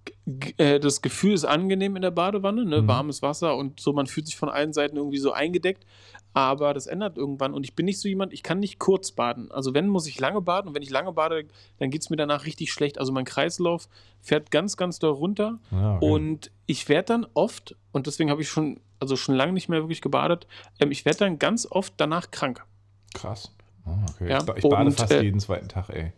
[0.57, 2.81] äh, das Gefühl ist angenehm in der Badewanne, ne?
[2.81, 2.87] Mhm.
[2.87, 5.85] warmes Wasser und so, man fühlt sich von allen Seiten irgendwie so eingedeckt,
[6.33, 9.51] aber das ändert irgendwann und ich bin nicht so jemand, ich kann nicht kurz baden.
[9.51, 11.45] Also wenn, muss ich lange baden und wenn ich lange bade,
[11.79, 12.97] dann geht es mir danach richtig schlecht.
[12.97, 13.89] Also mein Kreislauf
[14.21, 16.09] fährt ganz, ganz doll runter Ja, okay.
[16.09, 19.81] und ich werde dann oft, und deswegen habe ich schon, also schon lange nicht mehr
[19.81, 20.47] wirklich gebadet,
[20.79, 22.65] ähm, ich werde dann ganz oft danach krank.
[23.13, 23.51] Krass.
[23.85, 24.29] Oh, okay.
[24.29, 26.11] Ja, ich, ich bade und, fast äh, jeden zweiten Tag, ey.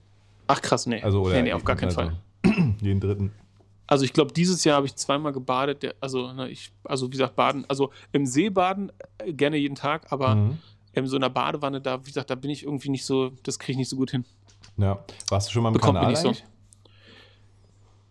[0.48, 1.02] Ach krass, nee.
[1.02, 2.18] Also, oder nee, nee, auf gar keinen also, Fall.
[2.82, 3.34] Jeden dritten.
[3.88, 5.96] Also ich glaube, dieses Jahr habe ich zweimal gebadet.
[6.00, 10.12] Also, ne, ich, also wie gesagt, baden, also im See baden äh, gerne jeden Tag,
[10.12, 10.58] aber Mhm.
[10.94, 13.74] in so einer Badewanne, da, wie gesagt, da bin ich irgendwie nicht so, das kriege
[13.74, 14.26] ich nicht so gut hin.
[14.78, 15.04] Ja.
[15.30, 16.34] Warst du schon mal im Bekommt Kanal nicht so.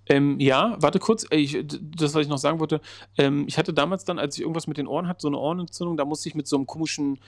[0.09, 2.81] Ähm, ja, warte kurz, äh, ich, das, was ich noch sagen wollte,
[3.19, 5.97] ähm, ich hatte damals dann, als ich irgendwas mit den Ohren hatte, so eine Ohrenentzündung,
[5.97, 7.19] da musste ich mit so einem komischen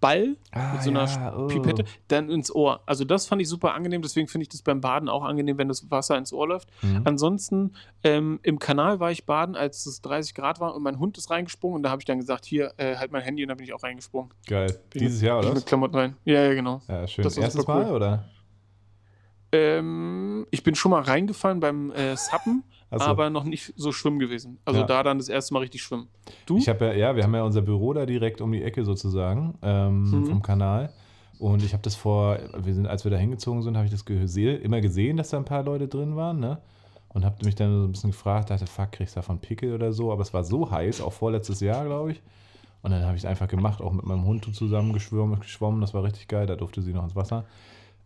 [0.00, 1.46] Ball, Ah, mit so einer ja, oh.
[1.46, 2.80] Pipette, dann ins Ohr.
[2.86, 5.68] Also das fand ich super angenehm, deswegen finde ich das beim Baden auch angenehm, wenn
[5.68, 6.68] das Wasser ins Ohr läuft.
[6.82, 7.02] Mhm.
[7.04, 7.72] Ansonsten
[8.04, 11.30] ähm, im Kanal war ich baden, als es 30 Grad war und mein Hund ist
[11.30, 13.64] reingesprungen und da habe ich dann gesagt, hier, äh, halt mein Handy und da bin
[13.64, 14.30] ich auch reingesprungen.
[14.46, 14.78] Geil.
[14.90, 15.54] Bin Dieses Jahr, oder?
[15.54, 16.16] mit Klamotten rein.
[16.24, 16.80] Ja, ja, genau.
[16.88, 17.24] Ja, schön.
[17.24, 17.74] Das Erstes cool.
[17.74, 18.24] Mal, oder?
[19.52, 23.04] Ähm, ich bin schon mal reingefallen beim äh, Sappen, Ach so.
[23.04, 24.58] aber noch nicht so schwimmen gewesen.
[24.64, 24.86] Also Ja.
[24.86, 26.08] da dann das erste Mal richtig schwimmen.
[26.46, 26.56] Du?
[26.58, 29.54] Ich habe ja, ja, wir haben ja unser Büro da direkt um die Ecke sozusagen
[29.62, 30.26] ähm, Mhm.
[30.26, 30.92] vom Kanal.
[31.38, 34.04] Und ich habe das vor, wir sind, als wir da hingezogen sind, habe ich das
[34.04, 36.58] gesehen, immer gesehen, dass da ein paar Leute drin waren, ne?
[37.08, 39.92] Und habe mich dann so ein bisschen gefragt, dachte, fuck, kriegst du davon Pickel oder
[39.92, 40.12] so?
[40.12, 42.22] Aber es war so heiß, auch vorletztes Jahr, glaube ich.
[42.80, 45.80] Und dann habe ich es einfach gemacht, auch mit meinem Hund zusammen geschwommen, geschwommen.
[45.82, 47.44] Das war richtig geil, da durfte sie noch ins Wasser.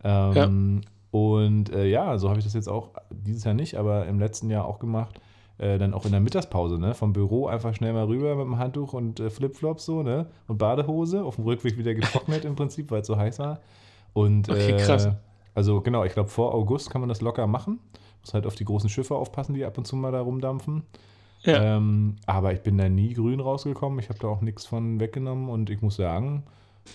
[0.03, 0.81] Ähm,
[1.11, 4.51] Und äh, ja, so habe ich das jetzt auch dieses Jahr nicht, aber im letzten
[4.51, 5.21] Jahr auch gemacht.
[5.59, 6.93] Äh, dann auch in der Mittagspause, ne?
[6.93, 10.27] Vom Büro einfach schnell mal rüber mit dem Handtuch und äh, Flipflops so, ne?
[10.49, 11.25] Und Badehose.
[11.25, 13.61] Auf dem Rückweg wieder getrocknet im Prinzip, weil es so heiß war.
[14.13, 15.09] Und Okay, äh, krass.
[15.55, 17.79] also genau, ich glaube vor August kann man das locker machen.
[18.21, 20.83] Muss halt auf die großen Schiffe aufpassen, die ab und zu mal da rumdampfen.
[21.43, 21.77] Ja.
[21.77, 23.99] Ähm, aber ich bin da nie grün rausgekommen.
[23.99, 26.43] Ich habe da auch nichts von weggenommen und ich muss sagen,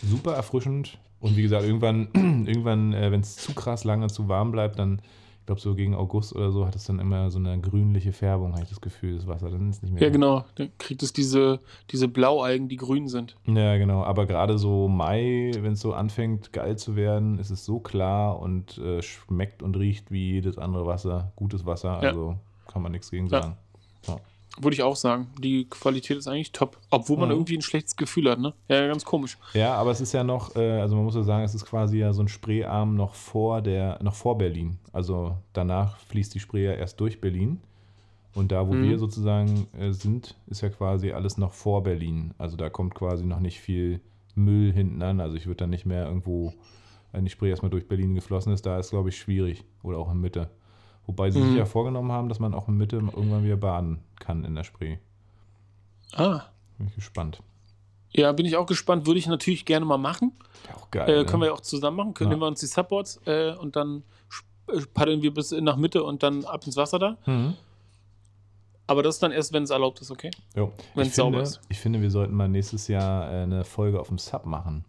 [0.04, 1.00] super erfrischend.
[1.22, 2.08] Und wie gesagt, irgendwann,
[2.48, 5.02] irgendwann äh, wenn es zu krass lange zu warm bleibt, dann,
[5.40, 8.54] ich glaube, so gegen August oder so hat es dann immer so eine grünliche Färbung,
[8.54, 9.50] habe ich das Gefühl, das Wasser.
[9.50, 10.04] Dann ist nicht mehr.
[10.04, 10.46] ja, genau.
[10.56, 11.60] Dann kriegt es diese,
[11.92, 13.36] diese Blaualgen, die grün sind.
[13.46, 14.04] Ja, genau.
[14.04, 18.40] Aber gerade so Mai, wenn es so anfängt, geil zu werden, ist es so klar
[18.40, 21.32] und äh, schmeckt und riecht wie jedes andere Wasser.
[21.36, 22.10] Gutes Wasser, Ja.
[22.10, 22.36] also
[22.68, 23.42] kann man nichts gegen Ja.
[23.42, 24.22] sagen.
[24.60, 25.28] Würde ich auch sagen.
[25.40, 26.78] Die Qualität ist eigentlich top.
[26.90, 27.36] Obwohl man Mhm.
[27.36, 28.54] irgendwie ein schlechtes Gefühl hat, ne?
[28.68, 29.38] Ja, ganz komisch.
[29.54, 32.00] Ja, aber es ist ja noch, äh, also man muss ja sagen, es ist quasi
[32.00, 34.78] ja so ein Spreearm noch vor der, noch vor Berlin.
[34.92, 37.62] Also danach fließt die Spree ja erst durch Berlin.
[38.34, 38.84] Und da, wo Mhm.
[38.90, 42.34] wir sozusagen äh, sind, ist ja quasi alles noch vor Berlin.
[42.38, 44.00] Also da kommt quasi noch nicht viel
[44.36, 45.20] Müll hinten an.
[45.22, 46.54] Also ich würde dann nicht mehr irgendwo,
[47.14, 49.64] wenn die Spree erstmal durch Berlin geflossen ist, da ist, glaube ich, schwierig.
[49.84, 50.50] Oder auch in Mitte.
[51.08, 51.48] Wobei sie Mhm.
[51.50, 54.64] sich ja vorgenommen haben, dass man auch in Mitte irgendwann wieder baden kann in der
[54.64, 54.98] Spree.
[56.14, 56.42] Ah.
[56.78, 57.42] Bin ich gespannt.
[58.12, 59.06] Ja, bin ich auch gespannt.
[59.08, 60.34] Würde ich natürlich gerne mal machen.
[60.68, 61.10] Ja, auch geil.
[61.10, 61.26] Äh, ne?
[61.26, 62.14] können wir ja auch zusammen machen.
[62.14, 62.38] Können Ja.
[62.40, 64.04] wir uns die Subboards äh, und dann
[64.68, 67.18] äh, paddeln wir bis nach Mitte und dann ab ins Wasser da.
[67.26, 67.56] Mhm.
[68.88, 70.32] Aber das dann erst, wenn es erlaubt ist, okay?
[70.56, 70.74] Jo.
[70.78, 71.62] Ich, finde, sauber ist.
[71.70, 74.84] ich finde, wir sollten mal nächstes Jahr äh, eine Folge auf dem Sub machen.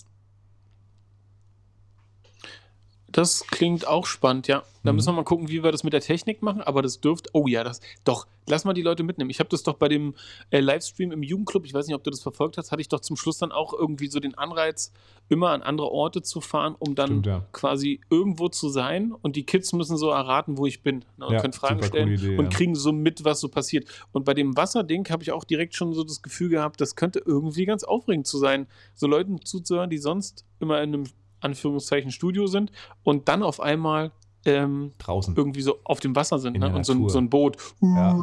[3.12, 4.62] Das klingt auch spannend, ja.
[4.84, 4.96] Da Mhm.
[4.96, 7.30] müssen wir mal gucken, wie wir das mit der Technik machen, aber das dürfte.
[7.34, 7.80] Oh ja, das.
[8.04, 9.30] Doch, lass mal die Leute mitnehmen.
[9.30, 10.14] Ich habe das doch bei dem
[10.50, 12.98] äh, Livestream im Jugendclub, ich weiß nicht, ob du das verfolgt hast, hatte ich doch
[13.00, 14.92] zum Schluss dann auch irgendwie so den Anreiz,
[15.28, 17.46] immer an andere Orte zu fahren, um dann Stimmt, ja.
[17.52, 21.34] quasi irgendwo zu sein und die Kids müssen so erraten, wo ich bin ne, und
[21.34, 22.50] Ja, können Fragen stellen Idee, und ja.
[22.50, 23.86] kriegen so mit, was so passiert.
[24.12, 27.22] Und bei dem Wasserding habe ich auch direkt schon so das Gefühl gehabt, das könnte
[27.24, 31.04] irgendwie ganz aufregend zu sein, so Leuten zuzuhören, die sonst immer in einem
[31.42, 32.72] Anführungszeichen Studio sind
[33.02, 34.12] und dann auf einmal
[34.44, 35.36] ähm, Draußen.
[35.36, 36.74] irgendwie so auf dem Wasser sind In ne?
[36.74, 37.56] und so ein, so ein Boot.
[37.80, 38.22] Ja.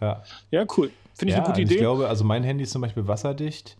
[0.00, 0.22] Ja.
[0.50, 0.90] Ja, cool.
[1.14, 1.74] Finde ich ja, eine gute also Idee.
[1.74, 3.76] Ich glaube, also mein Handy ist zum Beispiel wasserdicht.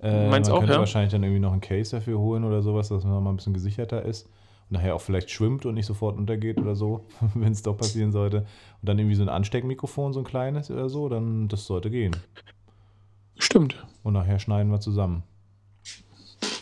[0.00, 0.78] Äh, Meins man auch, könnte ja.
[0.78, 3.36] wahrscheinlich dann irgendwie noch ein Case dafür holen oder sowas, dass man noch mal ein
[3.36, 4.26] bisschen gesicherter ist.
[4.68, 8.12] Und nachher auch vielleicht schwimmt und nicht sofort untergeht oder so, wenn es doch passieren
[8.12, 8.38] sollte.
[8.38, 12.16] Und dann irgendwie so ein Ansteckmikrofon, so ein kleines oder so, dann das sollte gehen.
[13.36, 13.84] Stimmt.
[14.02, 15.22] Und nachher schneiden wir zusammen.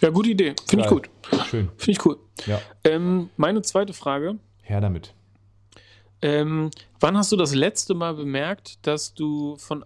[0.02, 0.54] Ja, gute Idee.
[0.68, 1.08] Finde ich gut.
[1.46, 1.68] Schön.
[1.76, 2.18] Finde ich cool.
[2.46, 4.38] Ja, Ähm, meine zweite Frage.
[4.62, 5.14] her damit.
[6.20, 9.84] Ähm, wann hast du das letzte Mal bemerkt, dass du von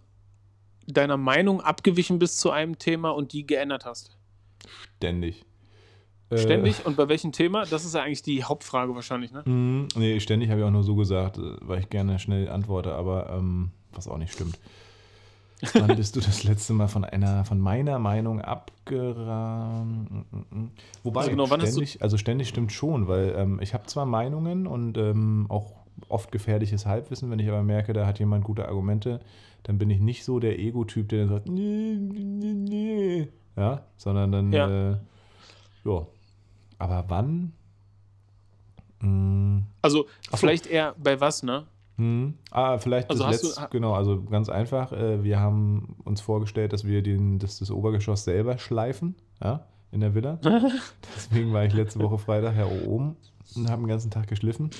[0.87, 4.17] deiner Meinung abgewichen bist zu einem Thema und die geändert hast?
[4.99, 5.45] Ständig.
[6.31, 6.85] Äh, Ständig?
[6.87, 7.65] Und bei welchem Thema?
[7.67, 9.43] Das ist ja eigentlich die Hauptfrage wahrscheinlich, ne?
[9.45, 12.93] Mm, nee, ständig habe ich auch nur so gesagt, äh, weil ich gerne schnell antworte,
[12.95, 14.59] aber ähm, was auch nicht stimmt.
[15.75, 20.27] Wann bist du das letzte Mal von einer, von meiner Meinung abgeraten?
[21.03, 23.87] Wobei, Also genau, wann hast du- ständig, also ständig stimmt schon, weil ähm, ich habe
[23.87, 25.73] zwar Meinungen und ähm, auch
[26.09, 29.21] oft gefährliches Halbwissen, wenn ich aber merke, da hat jemand gute Argumente,
[29.63, 33.29] dann bin ich nicht so der Ego-Typ, der dann sagt, nee, nee, nee.
[33.57, 34.91] Ja, sondern dann, Ja.
[34.93, 34.97] äh,
[35.85, 36.07] ja.
[36.79, 37.53] Aber wann?
[39.01, 40.37] Mm, Also so.
[40.37, 41.65] vielleicht eher bei was, ne?
[41.97, 42.35] Hm.
[42.51, 44.93] Ah, vielleicht Also das letzte, genau, also ganz einfach.
[44.93, 50.01] Äh, wir haben uns vorgestellt, dass wir den, das, das Obergeschoss selber schleifen, ja, in
[50.01, 50.39] der Villa.
[51.17, 53.17] Deswegen war ich letzte Woche Freitag ja oben
[53.55, 54.71] und habe den ganzen Tag geschliffen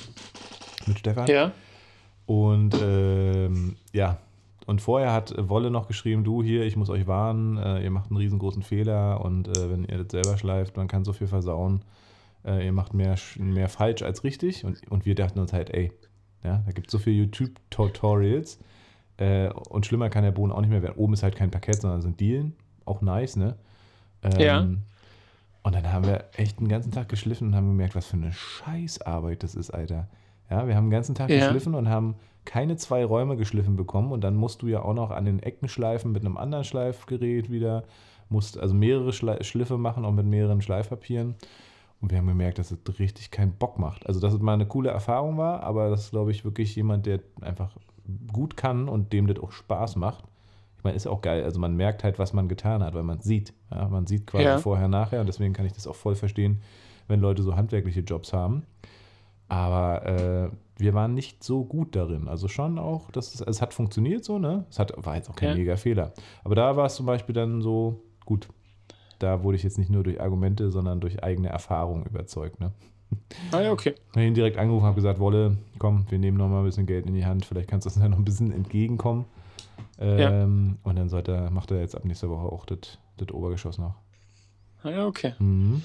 [0.87, 1.27] mit Stefan.
[1.27, 1.53] Ja.
[2.27, 4.19] Und ähm, ja,
[4.67, 8.11] und vorher hat Wolle noch geschrieben, du hier, ich muss euch warnen, äh, ihr macht
[8.11, 11.83] einen riesengroßen Fehler und äh, wenn ihr das selber schleift, man kann so viel versauen.
[12.45, 14.65] Äh, ihr macht mehr, mehr falsch als richtig.
[14.65, 15.93] Und, und wir dachten uns halt, ey,
[16.47, 18.59] ja, da gibt es so viele YouTube-Tutorials
[19.19, 20.97] äh, und schlimmer kann der Boden auch nicht mehr werden.
[20.97, 22.55] Oben ist halt kein Parkett, sondern sind Dielen.
[22.85, 23.57] Auch nice, ne?
[24.23, 24.67] Ähm, Ja.
[25.63, 28.33] Und dann haben wir echt den ganzen Tag geschliffen und haben gemerkt, was für eine
[28.33, 30.07] Scheißarbeit das ist, Alter.
[30.49, 31.39] Ja, wir haben den ganzen Tag Ja.
[31.39, 35.11] geschliffen und haben keine zwei Räume geschliffen bekommen und dann musst du ja auch noch
[35.11, 37.83] an den Ecken schleifen mit einem anderen Schleifgerät wieder,
[38.29, 41.35] musst also mehrere Schle Schliffe machen, auch mit mehreren Schleifpapieren.
[42.01, 44.07] Und wir haben gemerkt, dass es richtig keinen Bock macht.
[44.07, 47.07] Also, dass es mal eine coole Erfahrung war, aber das ist, glaube ich, wirklich jemand,
[47.07, 47.71] der einfach
[48.33, 50.25] gut kann und dem das auch Spaß macht.
[50.79, 51.43] Ich meine, ist auch geil.
[51.43, 53.55] Also, man merkt halt, was man getan hat, weil man sieht.
[53.71, 54.59] Ja, man sieht quasi Ja.
[54.59, 55.21] vorher, nachher.
[55.21, 56.61] Und deswegen kann ich das auch voll verstehen,
[57.09, 58.65] wenn Leute so handwerkliche Jobs haben.
[59.49, 62.29] Aber äh, wir waren nicht so gut darin.
[62.29, 64.67] Also schon auch, dass es, es hat funktioniert so, ne?
[64.71, 65.55] Es hat, war jetzt auch kein Ja.
[65.55, 66.13] mega Fehler.
[66.45, 68.49] Aber da war es zum Beispiel dann so, gut,
[69.19, 72.73] da wurde ich jetzt nicht nur durch Argumente, sondern durch eigene Erfahrung überzeugt, ne?
[73.53, 73.95] Ah ja, okay.
[74.11, 76.87] Ich habe ihn direkt angerufen, habe gesagt, Wolle, komm, wir nehmen noch mal ein bisschen
[76.87, 79.25] Geld in die Hand, vielleicht kannst du uns da noch ein bisschen entgegenkommen.
[79.99, 83.79] Ähm, Und dann sollte, er- macht er jetzt ab nächster Woche auch das das Obergeschoss
[83.79, 83.95] noch.
[84.83, 85.33] Ah ja, okay.
[85.39, 85.83] Mhm.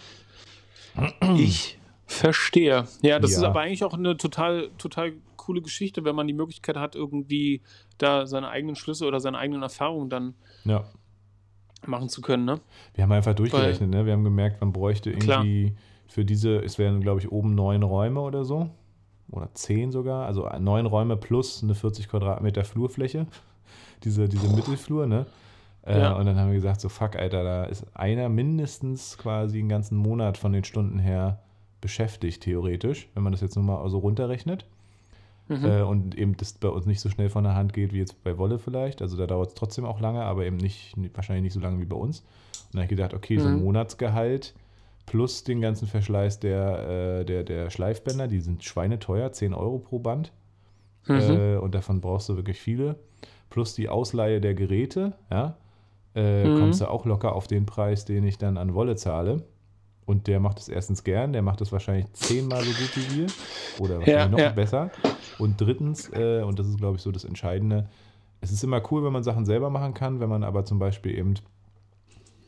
[1.37, 1.77] Ich
[2.07, 2.85] verstehe.
[3.01, 3.37] Ja, das Ja.
[3.37, 7.61] ist aber eigentlich auch eine total, total coole Geschichte, wenn man die Möglichkeit hat, irgendwie
[7.97, 10.33] da seine eigenen Schlüsse oder seine eigenen Erfahrungen dann
[10.65, 10.83] Ja.
[11.85, 12.59] Machen zu können, ne?
[12.95, 14.05] Wir haben einfach durchgerechnet, ne?
[14.05, 15.43] Wir haben gemerkt, man bräuchte Klar.
[15.43, 15.75] irgendwie
[16.07, 18.69] für diese, es wären, glaube ich, oben neun Räume oder so.
[19.31, 20.25] Oder zehn sogar.
[20.25, 23.27] Also neun Räume plus eine 40 Quadratmeter Flurfläche.
[24.03, 25.27] Diese, diese Mittelflur, ne?
[25.85, 26.13] Äh, Ja.
[26.13, 29.95] Und dann haben wir gesagt, so fuck, Alter, da ist einer mindestens quasi einen ganzen
[29.95, 31.39] Monat von den Stunden her
[31.81, 34.65] beschäftigt, theoretisch, wenn man das jetzt nur mal so runterrechnet.
[35.51, 35.65] Mhm.
[35.65, 38.23] Äh, und eben das bei uns nicht so schnell von der Hand geht wie jetzt
[38.23, 39.01] bei Wolle vielleicht.
[39.01, 41.85] Also da dauert es trotzdem auch lange, aber eben nicht, wahrscheinlich nicht so lange wie
[41.85, 42.19] bei uns.
[42.21, 42.25] Und
[42.75, 43.63] dann habe ich gedacht, okay, so ein Mhm.
[43.63, 44.53] Monatsgehalt
[45.05, 49.99] plus den ganzen Verschleiß der, äh, der, der Schleifbänder, die sind schweineteuer, 10 Euro pro
[49.99, 50.31] Band.
[51.07, 51.17] Mhm.
[51.19, 52.95] Äh, und davon brauchst du wirklich viele.
[53.49, 55.57] Plus die Ausleihe der Geräte, ja,
[56.15, 56.53] äh, Mhm.
[56.55, 59.43] kommst du auch locker auf den Preis, den ich dann an Wolle zahle.
[60.05, 63.27] Und der macht es erstens gern, der macht es wahrscheinlich zehnmal so gut wie wir.
[63.79, 64.49] Oder wahrscheinlich Ja, noch ja.
[64.49, 64.91] besser.
[65.37, 67.87] Und drittens, äh, und das ist, glaube ich, so das Entscheidende,
[68.41, 71.17] es ist immer cool, wenn man Sachen selber machen kann, wenn man aber zum Beispiel
[71.17, 71.35] eben,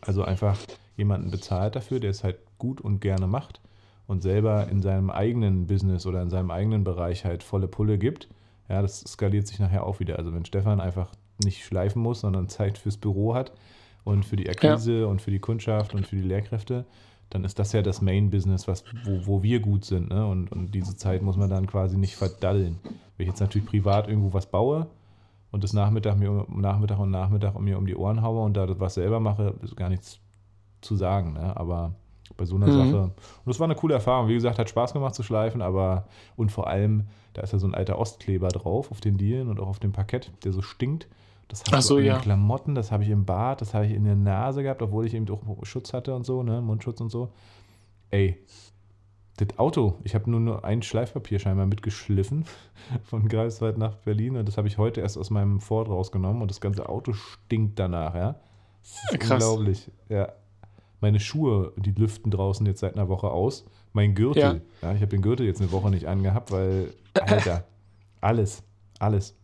[0.02, 0.58] also einfach
[0.98, 3.62] jemanden bezahlt dafür, der es halt gut und gerne macht
[4.08, 8.28] und selber in seinem eigenen Business oder in seinem eigenen Bereich halt volle Pulle gibt.
[8.70, 10.18] Ja, das skaliert sich nachher auch wieder.
[10.18, 11.12] Also wenn Stefan einfach
[11.44, 13.52] nicht schleifen muss, sondern Zeit fürs Büro hat
[14.04, 16.86] und für die Akquise und für die Kundschaft und für die Lehrkräfte,
[17.34, 20.10] dann ist das ja das Main-Business, was, wo, wo wir gut sind.
[20.10, 20.26] Ne?
[20.26, 22.80] Und, und diese Zeit muss man dann quasi nicht verdaddeln.
[23.18, 24.88] Wenn ich jetzt natürlich privat irgendwo was baue
[25.52, 28.68] und das Nachmittag, mir, Nachmittag und Nachmittag um mir um die Ohren haue und da
[28.80, 30.20] was selber mache, ist gar nichts
[30.82, 31.34] zu sagen.
[31.34, 31.58] Ne?
[31.58, 31.96] Aber
[32.38, 32.72] bei so einer Mhm.
[32.72, 33.02] Sache.
[33.04, 33.14] Und
[33.46, 34.28] das war eine coole Erfahrung.
[34.28, 37.68] Wie gesagt, hat Spaß gemacht zu schleifen, aber und vor allem, da ist ja so
[37.68, 41.08] ein alter Ostkleber drauf auf den Dielen und auch auf dem Parkett, der so stinkt.
[41.54, 42.16] Das Ach du so, an ja.
[42.18, 45.06] den Klamotten, das habe ich im Bad, das habe ich in der Nase gehabt, obwohl
[45.06, 47.32] ich eben auch Schutz hatte und so, ne, Mundschutz und so.
[48.10, 48.40] Ey,
[49.38, 52.46] das Auto, ich habe nur, nur ein Schleifpapier scheinbar mitgeschliffen
[53.04, 56.50] von Greifswald nach Berlin und das habe ich heute erst aus meinem Ford rausgenommen und
[56.50, 58.36] das ganze Auto stinkt danach, ja.
[58.82, 59.44] Das ist Krass.
[59.44, 60.32] unglaublich, ja.
[61.02, 63.66] Meine Schuhe, die lüften draußen jetzt seit einer Woche aus.
[63.92, 64.54] Mein Gürtel, Ja.
[64.82, 67.66] ja, ich habe den Gürtel jetzt eine Woche nicht angehabt, weil, Alter,
[68.22, 68.64] alles,
[69.00, 69.36] alles.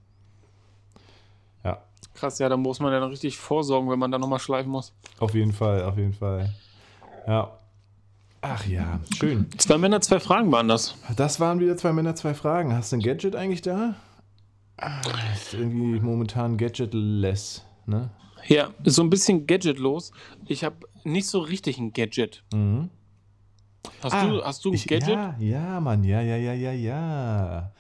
[2.20, 4.72] Ja, Krass, ja, da muss man ja dann richtig vorsorgen, wenn man da nochmal schleifen
[4.72, 4.93] muss.
[5.20, 6.53] auf jeden Fall, auf jeden Fall.
[7.28, 7.51] Ja.
[8.41, 9.47] Ach ja, schön.
[9.57, 10.95] Zwei Männer, zwei Fragen waren das.
[11.17, 12.74] Das waren wieder zwei Männer, zwei Fragen.
[12.74, 13.95] Hast du ein Gadget eigentlich da?
[14.78, 15.01] Ah,
[15.34, 18.09] Ist irgendwie momentan gadgetless, ne?
[18.47, 20.11] Ja, ist so ein bisschen gadgetlos.
[20.45, 22.43] Ich habe nicht so richtig ein Gadget.
[22.53, 22.89] Mhm.
[24.01, 25.09] Hast, Ah, du, hast du ein ich, Gadget?
[25.09, 27.72] Ja, ja, Mann, ja, ja, ja, ja, ja.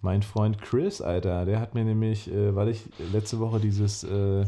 [0.00, 4.46] Mein Freund Chris, Alter, der hat mir nämlich, äh, weil ich letzte Woche dieses, äh,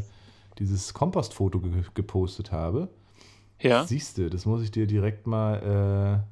[0.59, 2.89] dieses Kompostfoto ge gepostet habe,
[3.59, 3.83] Ja.
[3.83, 6.25] siehst du, das muss ich dir direkt mal,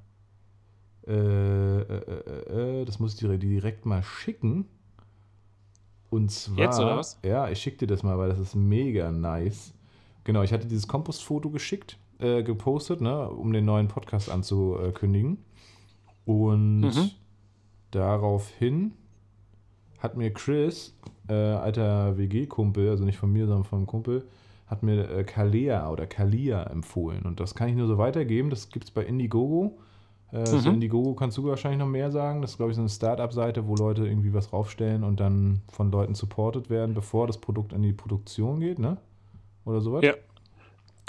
[1.07, 4.65] äh, äh, äh, äh, das muss ich dir direkt mal schicken.
[6.09, 7.19] Und zwar, Jetzt, oder was?
[7.23, 9.73] ja, ich schicke dir das mal, weil das ist mega nice.
[10.23, 15.37] Genau, ich hatte dieses Kompostfoto geschickt, äh, gepostet, ne, um den neuen Podcast anzukündigen.
[16.25, 17.11] Und Mhm.
[17.91, 18.93] daraufhin
[19.99, 20.95] hat mir Chris,
[21.27, 24.25] äh, alter WG-Kumpel, also nicht von mir, sondern vom Kumpel,
[24.67, 27.23] hat mir äh, Kalea oder Kalia empfohlen.
[27.23, 28.49] Und das kann ich nur so weitergeben.
[28.49, 29.77] Das gibt es bei Indiegogo.
[30.31, 30.73] Äh, Mhm.
[30.73, 32.41] Indiegogo kannst du wahrscheinlich noch mehr sagen.
[32.41, 35.91] Das ist, glaube ich, so eine Start-up-Seite, wo Leute irgendwie was raufstellen und dann von
[35.91, 38.97] Leuten supported werden, bevor das Produkt in die Produktion geht, ne?
[39.65, 40.03] Oder sowas?
[40.05, 40.13] Ja.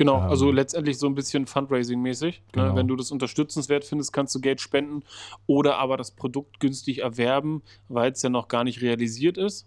[0.00, 2.40] Genau, Ähm, also letztendlich so ein bisschen Fundraising-mäßig.
[2.52, 2.68] Genau.
[2.68, 2.74] Ne?
[2.76, 5.02] Wenn du das unterstützenswert findest, kannst du Geld spenden
[5.46, 9.66] oder aber das Produkt günstig erwerben, weil es ja noch gar nicht realisiert ist,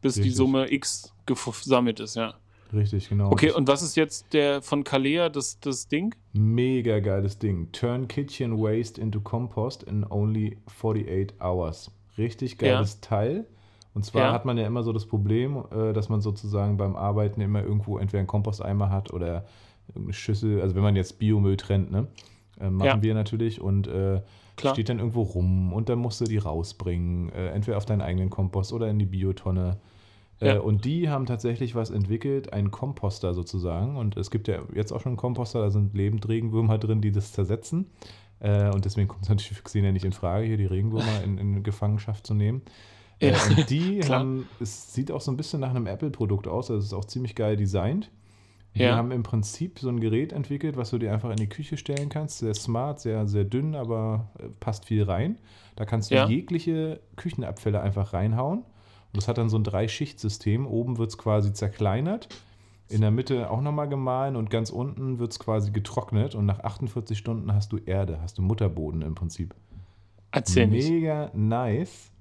[0.00, 0.36] bis die Richtig.
[0.36, 2.34] Summe X gesammelt ist, ja.
[2.72, 3.30] Richtig, genau.
[3.30, 6.14] Okay, und was ist jetzt der von Kalea, das, das Ding?
[6.32, 7.70] Mega geiles Ding.
[7.72, 11.90] Turn Kitchen Waste into Compost in only 48 hours.
[12.16, 13.46] Richtig geiles Teil.
[13.94, 14.32] Und zwar Ja.
[14.32, 17.98] hat man ja immer so das Problem, äh, dass man sozusagen beim Arbeiten immer irgendwo
[17.98, 19.44] entweder einen Komposteimer hat oder
[19.88, 20.60] irgendeine Schüssel.
[20.60, 22.06] Also wenn man jetzt Biomüll trennt, ne?
[22.60, 23.02] Äh, machen Ja.
[23.02, 24.20] wir natürlich und äh,
[24.60, 27.30] steht dann irgendwo rum und dann musst du die rausbringen.
[27.32, 29.78] Äh, entweder auf deinen eigenen Kompost oder in die Biotonne.
[30.40, 30.60] Äh, Ja.
[30.60, 33.96] und die haben tatsächlich was entwickelt, einen Komposter sozusagen.
[33.96, 37.10] Und es gibt ja jetzt auch schon einen Komposter, da sind lebend Regenwürmer drin, die
[37.12, 37.86] das zersetzen.
[38.40, 41.38] Äh, und deswegen kommt es natürlich für Xenia nicht in Frage, hier die Regenwürmer in,
[41.38, 42.62] in Gefangenschaft zu nehmen.
[43.20, 46.70] Äh, Ja, und die haben, es sieht auch so ein bisschen nach einem Apple-Produkt aus,
[46.70, 48.10] also es ist auch ziemlich geil designt.
[48.74, 48.96] Die Ja.
[48.96, 52.10] haben im Prinzip so ein Gerät entwickelt, was du dir einfach in die Küche stellen
[52.10, 52.38] kannst.
[52.38, 55.38] Sehr smart, sehr, sehr dünn, aber äh, passt viel rein.
[55.74, 56.28] Da kannst du Ja.
[56.28, 58.58] jegliche Küchenabfälle einfach reinhauen.
[58.60, 60.66] Und das hat dann so ein Drei-Schicht-System.
[60.66, 62.28] Oben wird es quasi zerkleinert,
[62.90, 66.34] in der Mitte auch nochmal gemahlen und ganz unten wird es quasi getrocknet.
[66.34, 69.54] Und nach 48 Stunden hast du Erde, hast du Mutterboden im Prinzip.
[70.30, 70.66] Erzähl.
[70.66, 72.12] Mega nice.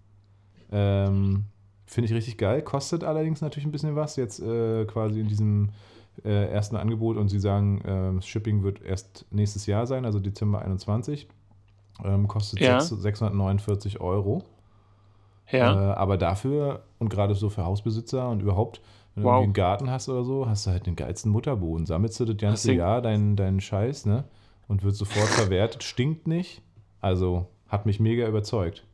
[0.72, 1.46] Ähm,
[1.86, 2.62] Finde ich richtig geil.
[2.62, 4.18] Kostet allerdings natürlich ein bisschen was.
[4.18, 5.70] Jetzt äh, quasi in diesem
[6.26, 10.62] äh, ersten Angebot und sie sagen, äh, Shipping wird erst nächstes Jahr sein, also Dezember
[10.62, 11.28] 21.
[12.04, 12.80] Ähm, kostet Ja.
[12.82, 14.44] 6, 649 Euro.
[15.50, 18.82] Ja, Äh, aber dafür und gerade so für Hausbesitzer und überhaupt,
[19.16, 19.36] wenn du Wow.
[19.36, 21.86] irgendwie einen Garten hast oder so, hast du halt den geilsten Mutterboden.
[21.86, 24.26] Sammelst du das ganze Deswegen- Jahr deinen, deinen Scheiß, ne?
[24.68, 26.62] Und wird sofort verwertet, stinkt nicht.
[27.00, 28.86] Also hat mich mega überzeugt.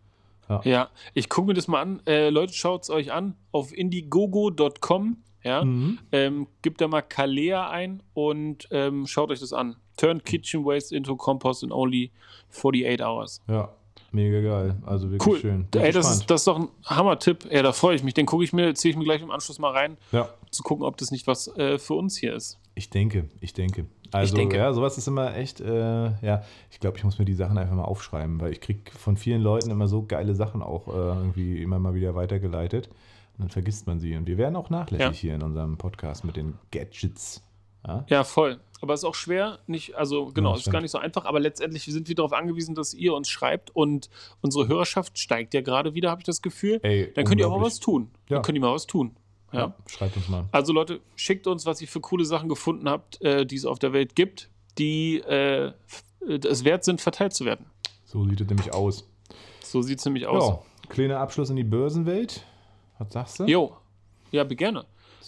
[0.63, 0.89] Ja.
[1.13, 2.01] Ich gucke mir das mal an.
[2.05, 5.17] Äh, Leute, schaut es euch an auf indiegogo.com.
[5.43, 5.99] Ja, Mhm.
[6.13, 9.75] ähm, gebt da mal Kalea ein und ähm, schaut euch das an.
[9.97, 12.11] Turn Kitchen Waste into Compost in only
[12.49, 13.41] 48 hours.
[13.49, 13.69] Ja,
[14.13, 14.77] mega geil.
[14.85, 15.39] Also wirklich Cool.
[15.41, 15.65] schön.
[15.69, 17.49] Bin Ey, das ist, das ist doch ein Hammer-Tipp.
[17.51, 18.13] Ja, da freue ich mich.
[18.13, 20.85] Den gucke ich mir, ziehe ich mir gleich im Anschluss mal rein, ja, zu gucken,
[20.85, 22.57] ob das nicht was äh, für uns hier ist.
[22.75, 23.85] ich denke, ich denke.
[24.15, 24.57] Also, denke.
[24.57, 27.75] ja, sowas ist immer echt, äh, ja, ich glaube, ich muss mir die Sachen einfach
[27.75, 31.61] mal aufschreiben, weil ich kriege von vielen Leuten immer so geile Sachen auch äh, irgendwie
[31.61, 32.87] immer mal wieder weitergeleitet.
[33.37, 34.15] Und dann vergisst man sie.
[34.15, 35.11] Und wir werden auch nachlässig Ja.
[35.29, 37.41] hier in unserem Podcast mit den Gadgets.
[37.85, 38.05] Ja?
[38.07, 38.59] Ja, voll.
[38.81, 41.23] Aber es ist auch schwer, nicht, also genau, Ja, es ist gar nicht so einfach,
[41.23, 44.09] aber letztendlich sind wir darauf angewiesen, dass ihr uns schreibt und
[44.41, 46.79] unsere Hörerschaft steigt ja gerade wieder, habe ich das Gefühl.
[46.83, 48.09] Ey, Dann könnt ihr auch mal was tun.
[48.29, 48.35] Ja.
[48.35, 49.15] Dann könnt ihr mal was tun.
[49.53, 49.75] Ja.
[49.87, 50.45] Schreibt uns mal.
[50.51, 53.79] Also Leute, schickt uns, was ihr für coole Sachen gefunden habt, äh, die es auf
[53.79, 55.71] der Welt gibt, die äh,
[56.27, 57.65] es wert sind, verteilt zu werden.
[58.05, 59.07] So sieht es nämlich aus.
[59.61, 60.47] So sieht es nämlich aus.
[60.47, 62.45] Ja, kleiner Abschluss in die Börsenwelt.
[62.99, 63.45] Was sagst du?
[63.45, 63.77] Jo,
[64.31, 64.85] ja, gerne.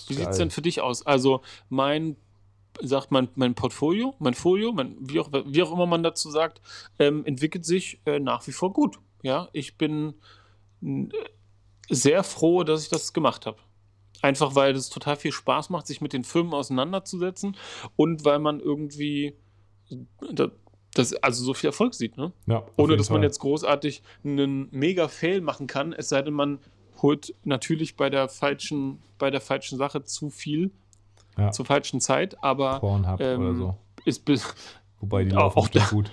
[0.07, 1.05] Wie sieht es denn für dich aus?
[1.05, 2.17] Also mein,
[2.81, 6.61] sagt man, mein Portfolio, mein Folio, mein, wie, auch, wie auch immer man dazu sagt,
[6.99, 8.99] ähm, entwickelt sich äh, nach wie vor gut.
[9.23, 10.15] Ja, ich bin
[10.83, 11.07] äh,
[11.89, 13.57] sehr froh, dass ich das gemacht habe.
[14.25, 17.55] Einfach weil es total viel Spaß macht, sich mit den Firmen auseinanderzusetzen
[17.95, 19.35] und weil man irgendwie
[20.95, 22.33] das, also so viel Erfolg sieht, ne?
[22.47, 23.17] Ja, Ohne dass Fall.
[23.17, 26.57] man jetzt großartig einen Mega-Fail machen kann, es sei denn, man
[27.03, 30.71] holt natürlich bei der falschen, bei der falschen Sache zu viel
[31.37, 31.51] ja.
[31.51, 33.77] zur falschen Zeit, aber Pornhub ähm, oder so.
[34.05, 34.27] Ist
[35.01, 36.09] Wobei die laufen auch da, gut.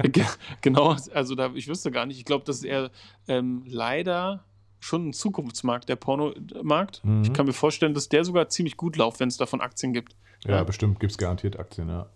[0.60, 2.18] genau, also da, ich wüsste gar nicht.
[2.18, 2.90] Ich glaube, das ist eher
[3.28, 4.44] ähm, leider
[4.80, 7.04] schon ein Zukunftsmarkt, der Pornomarkt.
[7.04, 7.22] Mhm.
[7.22, 10.14] Ich kann mir vorstellen, dass der sogar ziemlich gut läuft, wenn es davon Aktien gibt.
[10.44, 10.64] Ja, ja.
[10.64, 12.06] bestimmt gibt es garantiert Aktien, ja.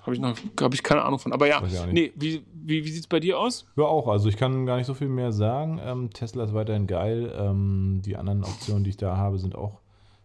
[0.00, 1.32] Habe ich noch, habe ich keine Ahnung von.
[1.32, 3.66] Aber ja, nee, wie, wie, wie sieht es bei dir aus?
[3.76, 4.08] Ja, auch.
[4.08, 5.80] Also ich kann gar nicht so viel mehr sagen.
[5.84, 7.30] Ähm, Tesla ist weiterhin geil.
[7.36, 9.80] Ähm, die anderen Optionen, die ich da habe, sind auch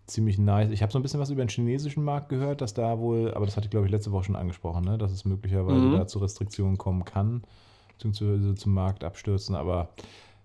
[0.06, 0.70] ziemlich nice.
[0.72, 3.46] Ich habe so ein bisschen was über den chinesischen Markt gehört, dass da wohl, aber
[3.46, 4.98] das hatte ich glaube ich letzte Woche schon angesprochen, ne?
[4.98, 5.94] dass es möglicherweise mhm.
[5.94, 7.44] da zu Restriktionen kommen kann,
[7.94, 9.56] beziehungsweise zum Markt abstürzen.
[9.56, 9.90] Aber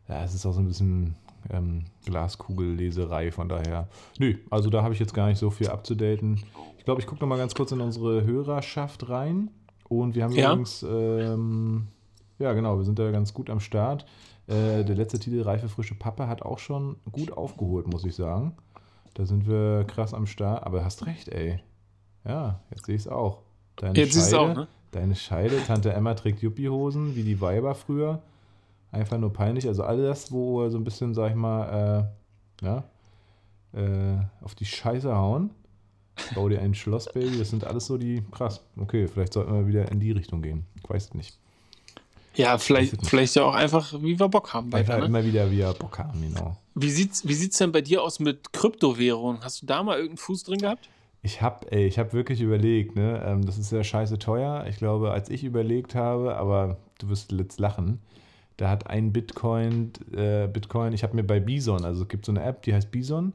[0.09, 1.15] ja, es ist auch so ein bisschen
[1.51, 3.89] ähm, Glaskugelleserei, von daher.
[4.19, 6.43] Nö, also da habe ich jetzt gar nicht so viel abzudaten
[6.89, 9.51] glaube, ich gucke noch mal ganz kurz in unsere Hörerschaft rein.
[9.91, 10.53] Und wir haben ja.
[10.53, 11.89] übrigens, ähm,
[12.39, 14.07] ja genau, wir sind da ganz gut am Start.
[14.47, 18.57] Äh, der letzte Titel, Reife frische Pappe, hat auch schon gut aufgeholt, muss ich sagen.
[19.13, 20.65] Da sind wir krass am Start.
[20.65, 21.61] Aber hast recht, ey.
[22.25, 23.43] Ja, jetzt sehe ich es auch.
[23.77, 24.69] Deine jetzt Scheide, auch, ne?
[24.91, 28.23] Deine Scheide, Tante Emma trägt Juppie-Hosen, wie die Weiber früher.
[28.91, 29.67] Einfach nur peinlich.
[29.67, 32.11] Also alles, wo so ein bisschen, sag ich mal,
[32.63, 32.85] äh, ja,
[33.75, 35.51] äh, auf die Scheiße hauen.
[36.35, 37.39] Bau dir ein Schloss, Baby.
[37.39, 38.23] Das sind alles so die.
[38.33, 38.63] Krass.
[38.77, 40.67] Okay, vielleicht sollten wir wieder in die Richtung gehen.
[40.83, 41.39] Ich weiß es nicht.
[42.35, 44.73] Ja, vielleicht, vielleicht ja auch einfach, wie wir Bock haben.
[44.73, 45.07] Einfach weiter, ne?
[45.07, 46.57] immer wieder, wie wir Bock haben, genau.
[46.75, 49.43] Wie sieht's, wie sieht's denn bei dir aus mit Kryptowährungen?
[49.43, 50.89] Hast du da mal irgendeinen Fuß drin gehabt?
[51.23, 53.25] Ich habe, ey, ich habe wirklich überlegt, ne?
[53.27, 54.67] Ähm, das ist ja scheiße teuer.
[54.69, 58.01] Ich glaube, als ich überlegt habe, aber du wirst jetzt lachen,
[58.59, 62.33] da hat ein Bitcoin, äh, Bitcoin, ich habe mir bei Bison, also es gibt so
[62.33, 63.33] eine App, die heißt Bison.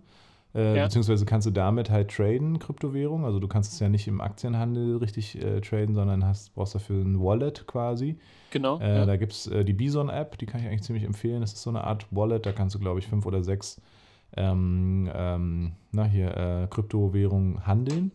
[0.53, 0.83] Äh, ja.
[0.83, 3.25] Beziehungsweise kannst du damit halt traden, Kryptowährung.
[3.25, 7.03] Also du kannst es ja nicht im Aktienhandel richtig äh, traden, sondern hast, brauchst dafür
[7.03, 8.17] ein Wallet quasi.
[8.51, 8.79] Genau.
[8.79, 9.05] Äh, ja.
[9.05, 11.41] Da gibt es äh, die Bison-App, die kann ich eigentlich ziemlich empfehlen.
[11.41, 13.81] Das ist so eine Art Wallet, da kannst du, glaube ich, fünf oder sechs
[14.35, 18.11] ähm, ähm, na hier, äh, Kryptowährungen handeln.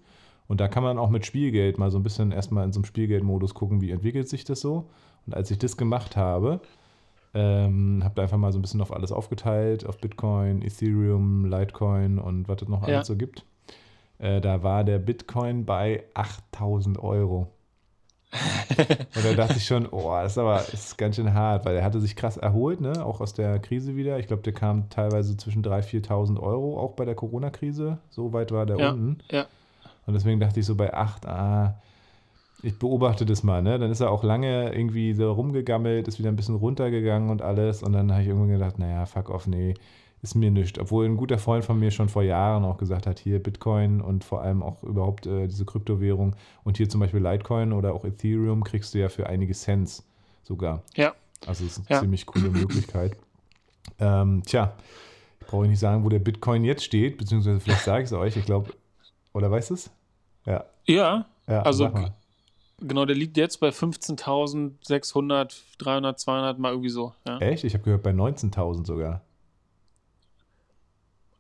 [0.47, 2.85] Und da kann man auch mit Spielgeld mal so ein bisschen erstmal in so einem
[2.85, 4.89] Spielgeldmodus gucken, wie entwickelt sich das so.
[5.27, 6.61] Und als ich das gemacht habe,
[7.35, 12.19] ähm, habe da einfach mal so ein bisschen auf alles aufgeteilt, auf Bitcoin, Ethereum, Litecoin
[12.19, 12.97] und was es noch ja.
[12.97, 13.45] alles so gibt.
[14.19, 17.53] Äh, da war der Bitcoin bei 8000 Euro.
[18.77, 21.77] und da dachte ich schon, oh, das ist aber das ist ganz schön hart, weil
[21.77, 23.05] er hatte sich krass erholt, ne?
[23.05, 24.19] auch aus der Krise wieder.
[24.19, 27.99] Ich glaube, der kam teilweise zwischen 3.000, 4.000 Euro, auch bei der Corona-Krise.
[28.11, 29.19] So weit war der ja, unten.
[29.31, 29.47] Ja.
[30.07, 31.81] Und deswegen dachte ich so bei 8, ah,
[32.63, 33.79] ich beobachte das mal, ne?
[33.79, 37.83] Dann ist er auch lange irgendwie so rumgegammelt, ist wieder ein bisschen runtergegangen und alles.
[37.83, 39.75] Und dann habe ich irgendwann gedacht, naja, fuck off, nee,
[40.23, 40.79] ist mir nichts.
[40.79, 44.25] Obwohl ein guter Freund von mir schon vor Jahren auch gesagt hat, hier Bitcoin und
[44.25, 46.35] vor allem auch überhaupt äh, diese Kryptowährung
[46.65, 50.05] und hier zum Beispiel Litecoin oder auch Ethereum kriegst du ja für einige Cents
[50.43, 50.83] sogar.
[50.97, 51.15] Ja.
[51.47, 52.01] Also es ist eine ja.
[52.01, 53.17] ziemlich coole Möglichkeit.
[54.01, 54.75] Ähm, tja,
[55.47, 58.37] brauche ich nicht sagen, wo der Bitcoin jetzt steht, beziehungsweise vielleicht sage ich es euch,
[58.37, 58.73] ich glaube,
[59.33, 59.91] oder weißt du es?
[60.45, 60.65] Ja.
[60.85, 61.91] Ja, ja also
[62.81, 67.13] Genau, der liegt jetzt bei 15.600, 300, 200, mal irgendwie so.
[67.27, 67.39] Ja.
[67.39, 67.65] Echt?
[67.65, 69.23] Ich habe gehört bei 19.000 sogar.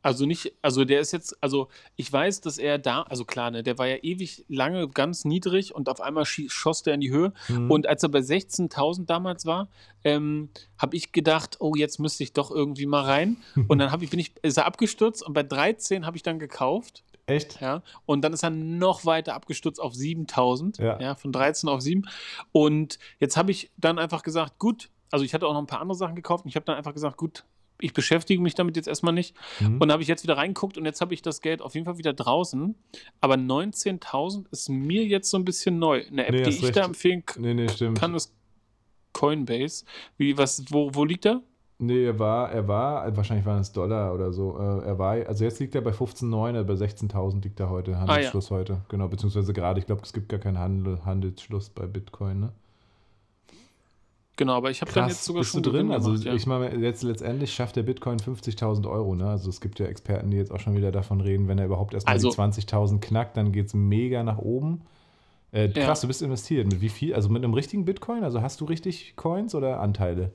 [0.00, 3.62] Also nicht, also der ist jetzt, also ich weiß, dass er da, also klar, ne,
[3.62, 7.32] der war ja ewig lange ganz niedrig und auf einmal schoss der in die Höhe.
[7.48, 7.70] Mhm.
[7.70, 9.68] Und als er bei 16.000 damals war,
[10.04, 13.38] ähm, habe ich gedacht, oh, jetzt müsste ich doch irgendwie mal rein.
[13.68, 17.02] Und dann ich, bin ich, ist er abgestürzt und bei 13 habe ich dann gekauft.
[17.28, 17.60] Echt?
[17.60, 17.82] Ja.
[18.06, 20.78] Und dann ist er noch weiter abgestürzt auf 7000.
[20.78, 21.00] Ja.
[21.00, 22.08] ja von 13 auf 7.
[22.52, 25.80] Und jetzt habe ich dann einfach gesagt, gut, also ich hatte auch noch ein paar
[25.80, 27.44] andere Sachen gekauft und ich habe dann einfach gesagt, gut,
[27.80, 29.36] ich beschäftige mich damit jetzt erstmal nicht.
[29.60, 29.80] Mhm.
[29.80, 31.98] Und habe ich jetzt wieder reingeguckt und jetzt habe ich das Geld auf jeden Fall
[31.98, 32.74] wieder draußen.
[33.20, 36.04] Aber 19.000 ist mir jetzt so ein bisschen neu.
[36.06, 36.76] Eine App, nee, die ich recht.
[36.76, 38.34] da empfehlen nee, nee, kann, ist
[39.12, 39.84] Coinbase.
[40.16, 41.42] Wie, was, wo, wo liegt er?
[41.80, 44.58] Nee, er war, er war, wahrscheinlich waren es Dollar oder so.
[44.58, 48.50] Äh, er war, also jetzt liegt er bei 15,9, bei 16.000 liegt er heute, Handelsschluss
[48.50, 48.60] ah, ja.
[48.60, 48.80] heute.
[48.88, 52.52] Genau, beziehungsweise gerade, ich glaube, es gibt gar keinen Handel, Handelsschluss bei Bitcoin, ne?
[54.38, 55.90] Genau, aber ich habe dann jetzt sogar bist schon du drin.
[55.90, 56.34] Also gemacht, ja.
[56.34, 59.16] ich meine, jetzt letztendlich schafft der Bitcoin 50.000 Euro.
[59.16, 59.28] Ne?
[59.28, 61.92] Also es gibt ja Experten, die jetzt auch schon wieder davon reden, wenn er überhaupt
[61.92, 64.82] erstmal also, die 20.000 knackt, dann geht es mega nach oben.
[65.52, 65.86] Äh, Ja.
[65.86, 66.68] krass, du bist investiert.
[66.68, 67.14] Mit wie viel?
[67.14, 68.22] Also mit einem richtigen Bitcoin?
[68.22, 70.32] Also hast du richtig Coins oder Anteile?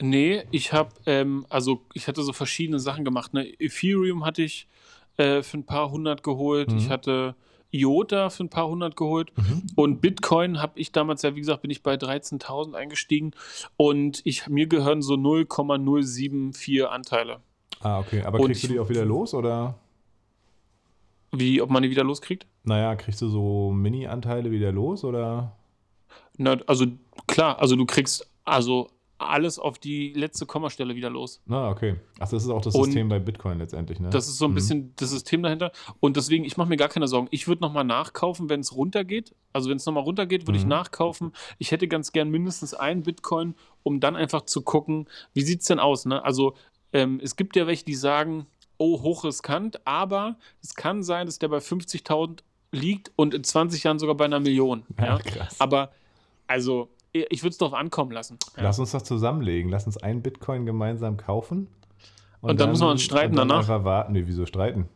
[0.00, 3.32] Nee, ich habe, ähm, also ich hatte so verschiedene Sachen gemacht.
[3.34, 3.46] Ne?
[3.60, 4.68] Ethereum hatte ich
[5.16, 6.70] äh, für ein paar hundert geholt.
[6.70, 6.78] Mhm.
[6.78, 7.34] Ich hatte
[7.70, 9.32] IOTA für ein paar hundert geholt.
[9.74, 13.32] Und Bitcoin habe ich damals ja, wie gesagt, bin ich bei 13.000 eingestiegen.
[13.76, 17.40] Und ich, mir gehören so 0,074 Anteile.
[17.80, 18.22] Ah, okay.
[18.22, 19.78] Aber Und kriegst du ich- die auch wieder los oder?
[21.32, 22.46] Wie, ob man die wieder loskriegt?
[22.64, 25.56] Naja, kriegst du so Mini-Anteile wieder los oder?
[26.38, 26.86] Na, also
[27.26, 28.88] klar, also du kriegst also
[29.18, 31.40] alles auf die letzte Kommastelle wieder los.
[31.46, 31.96] Na, okay.
[32.18, 34.10] Ach, das ist auch das Und- System bei Bitcoin letztendlich, ne?
[34.10, 35.72] Das ist so ein bisschen das System dahinter.
[36.00, 37.28] Und deswegen, ich mache mir gar keine Sorgen.
[37.30, 39.34] Ich würde nochmal nachkaufen, wenn es runtergeht.
[39.52, 40.70] Also wenn es nochmal runtergeht, würde ich Mhm.
[40.70, 41.32] nachkaufen.
[41.58, 45.66] Ich hätte ganz gern mindestens einen Bitcoin, um dann einfach zu gucken, wie sieht es
[45.66, 46.04] denn aus.
[46.04, 46.22] Ne?
[46.24, 46.54] Also
[46.92, 48.46] ähm, es gibt ja welche, die sagen,
[48.78, 52.40] oh, hochriskant, aber es kann sein, dass der bei 50.000
[52.72, 54.84] liegt und in 20 Jahren sogar bei einer Million.
[54.98, 55.06] Ja?
[55.06, 55.58] Ja, krass.
[55.60, 55.90] Aber
[56.46, 56.88] also,
[57.24, 58.38] ich würde es darauf ankommen lassen.
[58.56, 58.64] Ja.
[58.64, 59.70] Lass uns das zusammenlegen.
[59.70, 61.68] Lass uns einen Bitcoin gemeinsam kaufen.
[62.40, 63.62] Und dann müssen wir uns streiten und dann danach?
[63.62, 64.12] Einfach warten.
[64.12, 64.88] Nee, wieso streiten?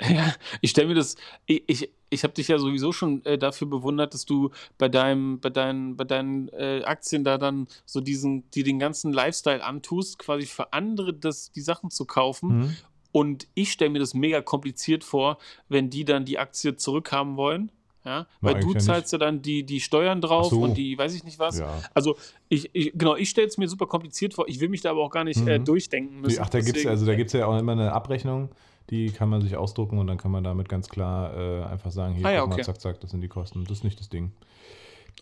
[0.00, 1.16] Ja, ich stelle mir das,
[1.46, 5.40] ich, ich, ich habe dich ja sowieso schon äh, dafür bewundert, dass du bei deinem,
[5.40, 10.18] bei deinen, bei deinen äh, Aktien da dann so diesen, die den ganzen Lifestyle antust,
[10.18, 12.58] quasi für andere das, die Sachen zu kaufen.
[12.58, 12.76] Mhm.
[13.10, 17.72] Und ich stelle mir das mega kompliziert vor, wenn die dann die Aktie zurückhaben wollen.
[18.08, 20.60] Ja, weil du zahlst ja dann die, die Steuern drauf so.
[20.62, 21.58] und die weiß ich nicht was.
[21.58, 21.78] Ja.
[21.92, 22.16] Also
[22.48, 24.48] ich, ich genau, ich stelle es mir super kompliziert vor.
[24.48, 25.64] Ich will mich da aber auch gar nicht äh, Mhm.
[25.66, 26.40] durchdenken müssen.
[26.42, 28.48] Ach, da gibt es also, da gibt's ja auch immer eine Abrechnung,
[28.88, 32.14] die kann man sich ausdrucken und dann kann man damit ganz klar äh, einfach sagen,
[32.14, 32.62] hier, Ah ja, guck mal, okay.
[32.64, 33.64] zack, zack, das sind die Kosten.
[33.64, 34.32] Das ist nicht das Ding.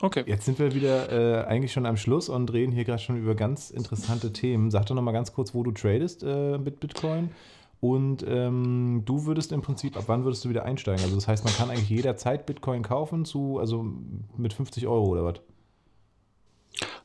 [0.01, 0.23] Okay.
[0.27, 3.35] Jetzt sind wir wieder äh, eigentlich schon am Schluss und reden hier gerade schon über
[3.35, 4.71] ganz interessante Themen.
[4.71, 7.31] Sag doch noch mal ganz kurz, wo du tradest äh, mit Bitcoin.
[7.81, 11.03] Und ähm, du würdest im Prinzip, ab wann würdest du wieder einsteigen?
[11.03, 13.87] Also das heißt, man kann eigentlich jederzeit Bitcoin kaufen zu, also
[14.37, 15.41] mit 50 Euro oder was?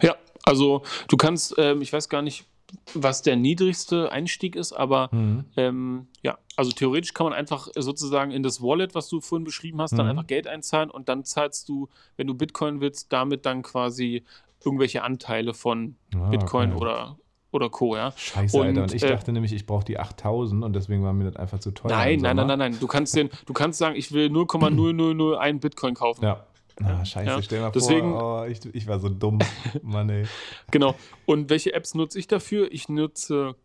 [0.01, 2.45] Ja, also du kannst, ähm, ich weiß gar nicht,
[2.93, 5.45] was der niedrigste Einstieg ist, aber Mhm.
[5.57, 9.81] ähm, ja, also theoretisch kann man einfach sozusagen in das Wallet, was du vorhin beschrieben
[9.81, 10.11] hast, dann Mhm.
[10.11, 14.23] einfach Geld einzahlen und dann zahlst du, wenn du Bitcoin willst, damit dann quasi
[14.63, 16.81] irgendwelche Anteile von Ah, Bitcoin okay.
[16.81, 17.17] oder,
[17.51, 17.95] oder Co.
[17.95, 18.13] Ja?
[18.15, 18.83] Scheiße, Und, Alter.
[18.83, 21.59] Und ich äh, dachte nämlich, ich brauche die 8000 und deswegen war mir das einfach
[21.59, 21.91] zu teuer.
[21.91, 22.77] Nein, nein, nein, nein, nein.
[22.79, 26.23] Du kannst den, du kannst sagen, ich will 0,0001 Bitcoin kaufen.
[26.23, 26.45] Ja.
[26.83, 29.39] Ah, scheiße, Ja, stell mal deswegen- vor, oh, ich, ich war so dumm.
[29.83, 30.25] Mann, ey.
[30.71, 30.95] Genau.
[31.25, 32.71] Und welche Apps nutze ich dafür?
[32.71, 33.55] Ich nutze,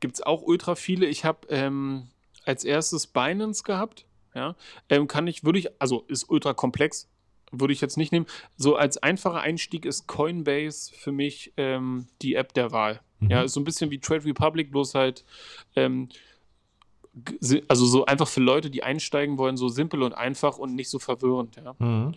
[0.00, 1.06] gibt es auch ultra viele.
[1.06, 2.08] Ich habe ähm,
[2.44, 4.04] als erstes Binance gehabt.
[4.34, 4.56] Ja,
[4.88, 7.08] ähm, kann ich, würde ich, also ist ultra komplex,
[7.60, 8.26] würde ich jetzt nicht nehmen.
[8.56, 13.00] So als einfacher Einstieg ist Coinbase für mich ähm, die App der Wahl.
[13.20, 13.30] Mhm.
[13.30, 15.24] Ja, ist so ein bisschen wie Trade Republic, bloß halt,
[15.76, 16.08] ähm,
[17.68, 20.98] also so einfach für Leute, die einsteigen wollen, so simpel und einfach und nicht so
[20.98, 21.56] verwirrend.
[21.56, 21.74] Ja.
[21.78, 22.14] Mhm.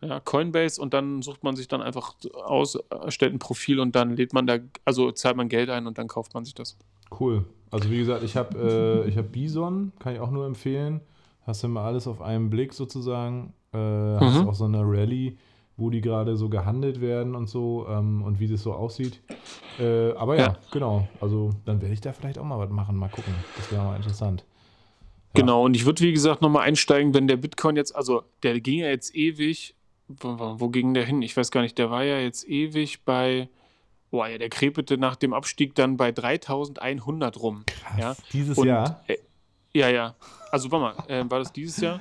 [0.00, 4.16] Ja, Coinbase und dann sucht man sich dann einfach aus, erstellt ein Profil und dann
[4.16, 6.76] lädt man da, also zahlt man Geld ein und dann kauft man sich das.
[7.18, 7.44] Cool.
[7.70, 11.00] Also wie gesagt, ich habe äh, ich hab Bison, kann ich auch nur empfehlen.
[11.46, 13.52] Hast du mal alles auf einen Blick sozusagen.
[13.72, 14.48] Äh, Hast Mhm.
[14.48, 15.36] auch so eine Rallye,
[15.76, 19.20] wo die gerade so gehandelt werden und so ähm, und wie das so aussieht.
[19.78, 20.56] Äh, aber ja, Ja.
[20.70, 21.08] genau.
[21.20, 22.96] Also dann werde ich da vielleicht auch mal was machen.
[22.96, 23.34] Mal gucken.
[23.56, 24.44] Das wäre mal interessant.
[25.36, 25.40] Ja.
[25.40, 28.78] Genau, und ich würde, wie gesagt, nochmal einsteigen, wenn der Bitcoin jetzt, also der ging
[28.78, 29.74] ja jetzt ewig,
[30.06, 31.22] wo, wo- wo ging der hin?
[31.22, 33.48] Ich weiß gar nicht, der war ja jetzt ewig bei,
[34.12, 37.64] boah, ja, der krepete nach dem Abstieg dann bei 3100 rum.
[37.66, 37.98] Krass.
[37.98, 39.02] Ja, Dieses und, Jahr?
[39.08, 39.16] Äh,
[39.74, 40.14] ja, ja.
[40.54, 41.98] Also, warte mal, äh, war das dieses Jahr?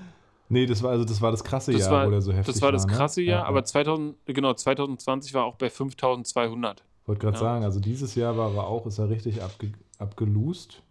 [0.48, 2.54] Nee, das war also das war das krasse Das Jahr, war, wo der so heftig
[2.54, 2.94] das war das ne?
[2.94, 3.66] krasse Jahr, Ja, aber ja.
[3.66, 6.84] 2000, genau, 2020 war auch bei 5200.
[7.08, 7.40] Wollte gerade Ja.
[7.40, 10.84] sagen, also dieses Jahr war er auch, ist er richtig abge, abgeloost.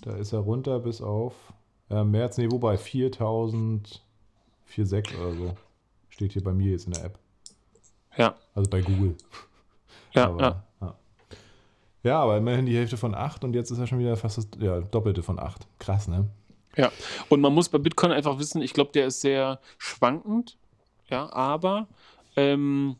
[0.00, 1.34] Da ist er runter bis auf
[1.90, 4.02] äh, März, nee, wobei 4000,
[4.74, 5.54] 4,6 oder so.
[6.08, 7.18] Steht hier bei mir jetzt in der App.
[8.16, 9.14] Ja, Also bei Google.
[10.14, 10.62] ja, aber, ja.
[10.80, 10.94] ja.
[12.04, 14.48] Ja, aber immerhin die Hälfte von 8 und jetzt ist er schon wieder fast das
[14.58, 15.66] ja, Doppelte von 8.
[15.78, 16.28] Krass, ne?
[16.76, 16.90] Ja,
[17.28, 20.56] und man muss bei Bitcoin einfach wissen, ich glaube, der ist sehr schwankend,
[21.10, 21.86] ja, aber
[22.36, 22.96] ähm,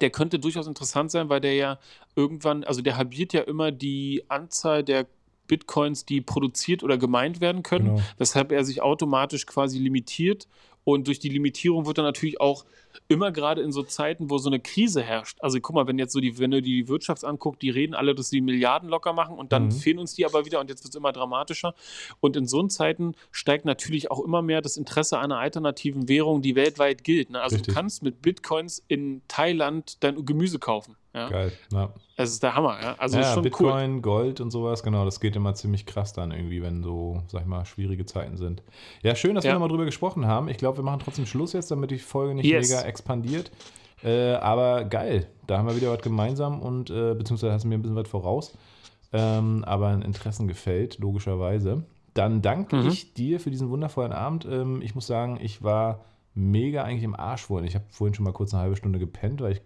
[0.00, 1.78] der könnte durchaus interessant sein, weil der ja
[2.16, 5.06] irgendwann, also der halbiert ja immer die Anzahl der
[5.46, 8.02] Bitcoins, die produziert oder gemeint werden können, Genau.
[8.16, 10.48] weshalb er sich automatisch quasi limitiert.
[10.84, 12.64] Und durch die Limitierung wird er natürlich auch
[13.08, 15.38] immer gerade in so Zeiten, wo so eine Krise herrscht.
[15.40, 18.14] Also guck mal, wenn jetzt so die, wenn du die Wirtschaft anguckst, die reden alle,
[18.14, 19.72] dass sie Milliarden locker machen und dann Mhm.
[19.72, 21.74] fehlen uns die aber wieder und jetzt wird es immer dramatischer.
[22.20, 26.54] Und in so Zeiten steigt natürlich auch immer mehr das Interesse einer alternativen Währung, die
[26.54, 27.30] weltweit gilt.
[27.30, 27.40] Ne?
[27.40, 27.74] Also Richtig.
[27.74, 30.96] du kannst mit Bitcoins in Thailand dein Gemüse kaufen.
[31.14, 31.28] Ja.
[31.28, 31.52] Geil.
[31.72, 31.90] Ja.
[32.16, 32.94] Es ist der Hammer, ja.
[32.98, 34.00] Also ja, Bitcoin, cool.
[34.02, 37.46] Gold und sowas, genau, das geht immer ziemlich krass dann irgendwie, wenn so, sag ich
[37.46, 38.62] mal, schwierige Zeiten sind.
[39.02, 39.54] Ja, schön, dass wir Ja.
[39.54, 40.48] nochmal drüber gesprochen haben.
[40.48, 42.68] Ich glaube, wir machen trotzdem Schluss jetzt, damit die Folge nicht Yes.
[42.68, 43.52] mega expandiert.
[44.02, 47.76] Äh, aber geil, da haben wir wieder was gemeinsam und äh, beziehungsweise hast du mir
[47.76, 48.58] ein bisschen was voraus.
[49.12, 51.84] Ähm, aber ein Interessen gefällt, logischerweise.
[52.14, 52.88] Dann danke Mhm.
[52.88, 54.44] ich dir für diesen wundervollen Abend.
[54.50, 56.04] Ähm, ich muss sagen, ich war
[56.34, 57.66] mega eigentlich im Arsch vorhin.
[57.66, 59.62] Ich habe vorhin schon mal kurz eine halbe Stunde gepennt, weil ich,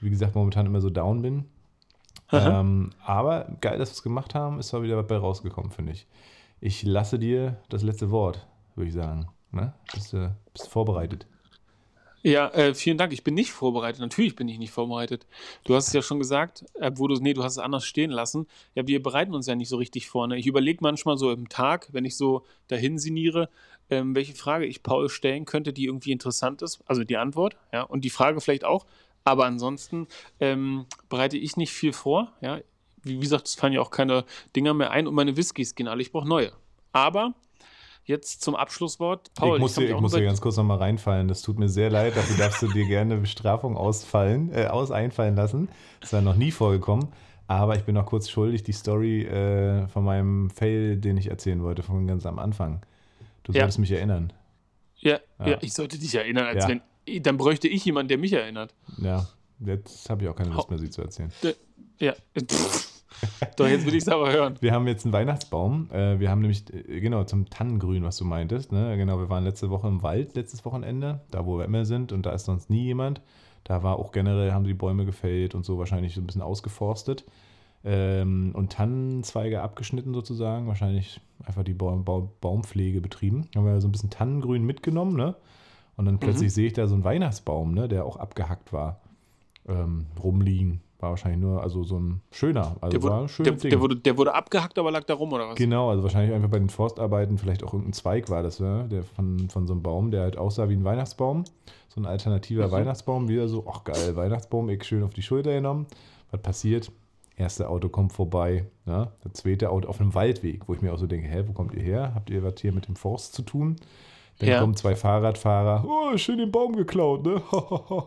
[0.00, 1.44] wie gesagt, momentan immer so down bin.
[2.30, 6.06] Ähm, aber geil, dass wir es gemacht haben, ist zwar wieder bei rausgekommen, finde ich.
[6.60, 9.28] Ich lasse dir das letzte Wort, würde ich sagen.
[9.50, 9.72] Ne?
[9.94, 11.26] Bist du bist vorbereitet?
[12.22, 13.12] Ja, äh, vielen Dank.
[13.12, 14.00] Ich bin nicht vorbereitet.
[14.00, 15.26] Natürlich bin ich nicht vorbereitet.
[15.64, 18.10] Du hast es ja schon gesagt, äh, wo du, nee, du hast es anders stehen
[18.10, 18.48] lassen.
[18.74, 20.26] Ja, wir bereiten uns ja nicht so richtig vor.
[20.26, 20.36] Ne?
[20.36, 23.48] Ich überlege manchmal so im Tag, wenn ich so dahin sinniere,
[23.88, 26.80] ähm, welche Frage ich Paul stellen könnte, die irgendwie interessant ist.
[26.86, 28.84] Also die Antwort, ja, und die Frage vielleicht auch.
[29.28, 30.06] Aber ansonsten
[30.40, 32.32] ähm, bereite ich nicht viel vor.
[32.40, 32.58] Ja,
[33.02, 34.24] wie, wie gesagt, es fallen ja auch keine
[34.56, 36.00] Dinger mehr ein und meine Whiskys gehen alle.
[36.00, 36.52] Ich brauche neue.
[36.92, 37.34] Aber
[38.04, 39.34] jetzt zum Abschlusswort.
[39.34, 41.28] Paul, ich muss, kann dir, ich muss dir ganz kurz nochmal reinfallen.
[41.28, 42.16] Das tut mir sehr leid.
[42.16, 45.68] Dafür darfst du dir gerne eine Bestrafung ausfallen, äh, aus einfallen lassen.
[46.00, 47.08] Das war noch nie vorgekommen.
[47.48, 51.62] Aber ich bin noch kurz schuldig, die Story äh, von meinem Fail, den ich erzählen
[51.62, 52.80] wollte, von ganz am Anfang.
[53.42, 53.60] Du Ja.
[53.60, 54.32] solltest mich erinnern.
[54.96, 55.48] Ja, ja.
[55.48, 55.58] Ja.
[55.60, 56.68] ich sollte dich erinnern, als Ja.
[56.70, 56.80] wenn.
[57.22, 58.74] Dann bräuchte ich jemanden, der mich erinnert.
[58.98, 59.26] Ja,
[59.60, 61.32] jetzt habe ich auch keine Lust mehr, sie zu erzählen.
[61.98, 62.14] Ja.
[63.56, 64.56] Doch, jetzt will ich es aber hören.
[64.60, 65.90] Wir haben jetzt einen Weihnachtsbaum.
[65.90, 68.72] Äh, wir haben nämlich, äh, genau, zum Tannengrün, was du meintest.
[68.72, 68.96] Ne?
[68.96, 72.26] Genau, wir waren letzte Woche im Wald, letztes Wochenende, da wo wir immer sind und
[72.26, 73.20] da ist sonst nie jemand.
[73.64, 77.24] Da war auch generell, haben die Bäume gefällt und so wahrscheinlich so ein bisschen ausgeforstet.
[77.84, 83.48] Ähm, und Tannenzweige abgeschnitten sozusagen, wahrscheinlich einfach die Baum, Baum, Baumpflege betrieben.
[83.54, 85.34] Haben wir so ein bisschen Tannengrün mitgenommen, ne?
[85.98, 89.00] Und dann plötzlich sehe ich da so einen Weihnachtsbaum, ne, der auch abgehackt war,
[89.68, 90.80] ähm, rumliegen.
[91.00, 93.70] War wahrscheinlich nur, also so ein schöner, also Der war wurde, ein schönes der, Ding.
[93.70, 95.54] der, wurde, der wurde abgehackt, aber lag da rum, oder was?
[95.56, 98.88] Genau, also wahrscheinlich einfach bei den Forstarbeiten vielleicht auch irgendein Zweig war das, ne?
[98.90, 101.44] der von, von so einem Baum, der halt aussah wie ein Weihnachtsbaum.
[101.88, 102.72] So ein alternativer Mhm.
[102.72, 105.86] Weihnachtsbaum, wieder so, ach geil, Weihnachtsbaum, ich schön auf die Schulter genommen.
[106.30, 106.90] Was passiert?
[107.36, 109.12] Erste Auto kommt vorbei, ne?
[109.22, 111.74] das zweite Auto auf einem Waldweg, wo ich mir auch so denke, hä, wo kommt
[111.74, 112.12] ihr her?
[112.14, 113.76] Habt ihr was hier mit dem Forst zu tun?
[114.38, 114.60] Dann Ja.
[114.60, 117.42] kommen zwei Fahrradfahrer, oh, schön den Baum geklaut, ne?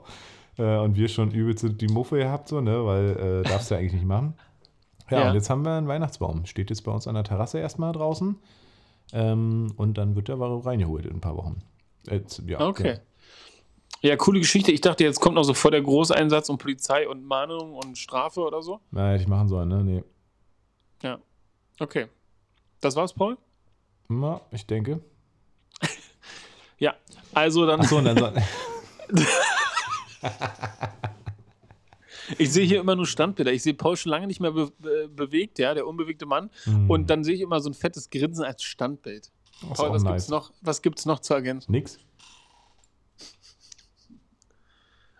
[0.58, 2.86] Äh, und wir schon übelst die Muffe gehabt, so, ne?
[2.86, 4.34] Weil äh, darfst du ja eigentlich nicht machen.
[5.10, 5.30] Ja, Ja.
[5.30, 6.46] und jetzt haben wir einen Weihnachtsbaum.
[6.46, 8.38] Steht jetzt bei uns an der Terrasse erstmal draußen.
[9.14, 11.62] Ähm, und dann wird der Ware reingeholt in ein paar Wochen.
[12.08, 13.00] Äh, ja, Okay.
[14.02, 14.72] Ja, coole Geschichte.
[14.74, 18.42] Ich dachte, jetzt kommt noch so vor der Großeinsatz und Polizei und Mahnung und Strafe
[18.42, 18.82] oder so.
[18.92, 19.84] Na, hätte ich machen sollen, ne?
[19.86, 20.04] Nee.
[21.02, 21.20] Ja.
[21.80, 22.08] Okay.
[22.82, 23.38] Das war's, Paul?
[24.10, 25.00] Na, ich denke.
[26.82, 26.96] Ja.
[27.34, 27.80] Also dann.
[27.80, 28.32] Achso, dann so,
[32.38, 33.52] Ich sehe hier immer nur Standbilder.
[33.52, 36.50] Ich sehe Paul schon lange nicht mehr be be bewegt, ja, der unbewegte Mann.
[36.88, 39.32] Und dann sehe ich immer so ein fettes Grinsen als Standbild.
[39.62, 40.14] das Paul, was nice.
[40.14, 40.52] gibt's noch?
[40.62, 41.72] Was gibt's noch zu ergänzen?
[41.72, 42.00] Nix.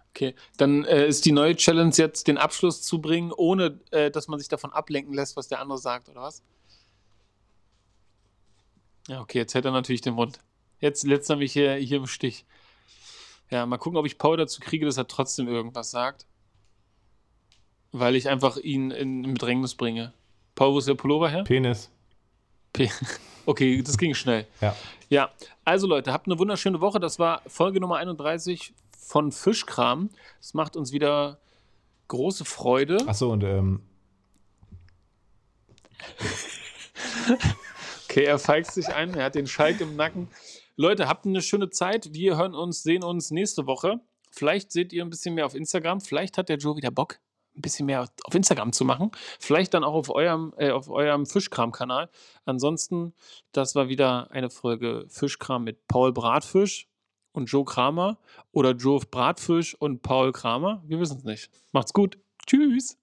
[0.10, 4.28] Okay, dann äh, ist die neue Challenge jetzt, den Abschluss zu bringen, ohne äh, dass
[4.28, 6.44] man sich davon ablenken lässt, was der andere sagt, oder was?
[9.08, 10.40] Ja, okay, jetzt hätte er natürlich den Mund.
[10.82, 12.44] Jetzt lässt er mich hier, hier im Stich.
[13.50, 16.26] Ja, mal gucken, ob ich Paul dazu kriege, dass er trotzdem irgendwas sagt.
[17.92, 20.14] Weil ich einfach ihn in, in Bedrängnis bringe.
[20.56, 21.44] Paul, wo ist der Pullover her?
[21.44, 21.90] Penis.
[22.74, 22.90] P
[23.46, 24.48] okay, das ging schnell.
[24.60, 24.76] Ja.
[25.10, 25.30] Ja,
[25.66, 27.00] also Leute, habt eine wunderschöne Woche.
[27.00, 30.10] Das war Folge Nummer 31 von Fischkram.
[30.40, 31.40] Es macht uns wieder
[32.08, 33.06] große Freude.
[33.08, 33.82] Achso, und ähm,
[38.12, 40.28] Okay, er feigt sich ein, er hat den Schalk im Nacken.
[40.76, 42.14] Leute, habt eine schöne Zeit.
[42.14, 44.00] Wir hören uns, sehen uns nächste Woche.
[44.32, 46.02] Vielleicht seht ihr ein bisschen mehr auf Instagram.
[46.02, 47.20] Vielleicht hat der Joe wieder Bock,
[47.56, 49.12] ein bisschen mehr auf Instagram zu machen.
[49.40, 52.10] Vielleicht dann auch auf eurem, äh, eurem Fischkram-Kanal.
[52.46, 53.14] Ansonsten,
[53.52, 56.88] das war wieder eine Folge Fischkram mit Paul Bratfisch
[57.34, 58.18] und Joe Kramer
[58.52, 60.82] oder Joe Bratfisch und Paul Kramer.
[60.88, 61.50] Wir wissen es nicht.
[61.72, 62.18] Macht's gut.
[62.48, 63.01] Tschüss.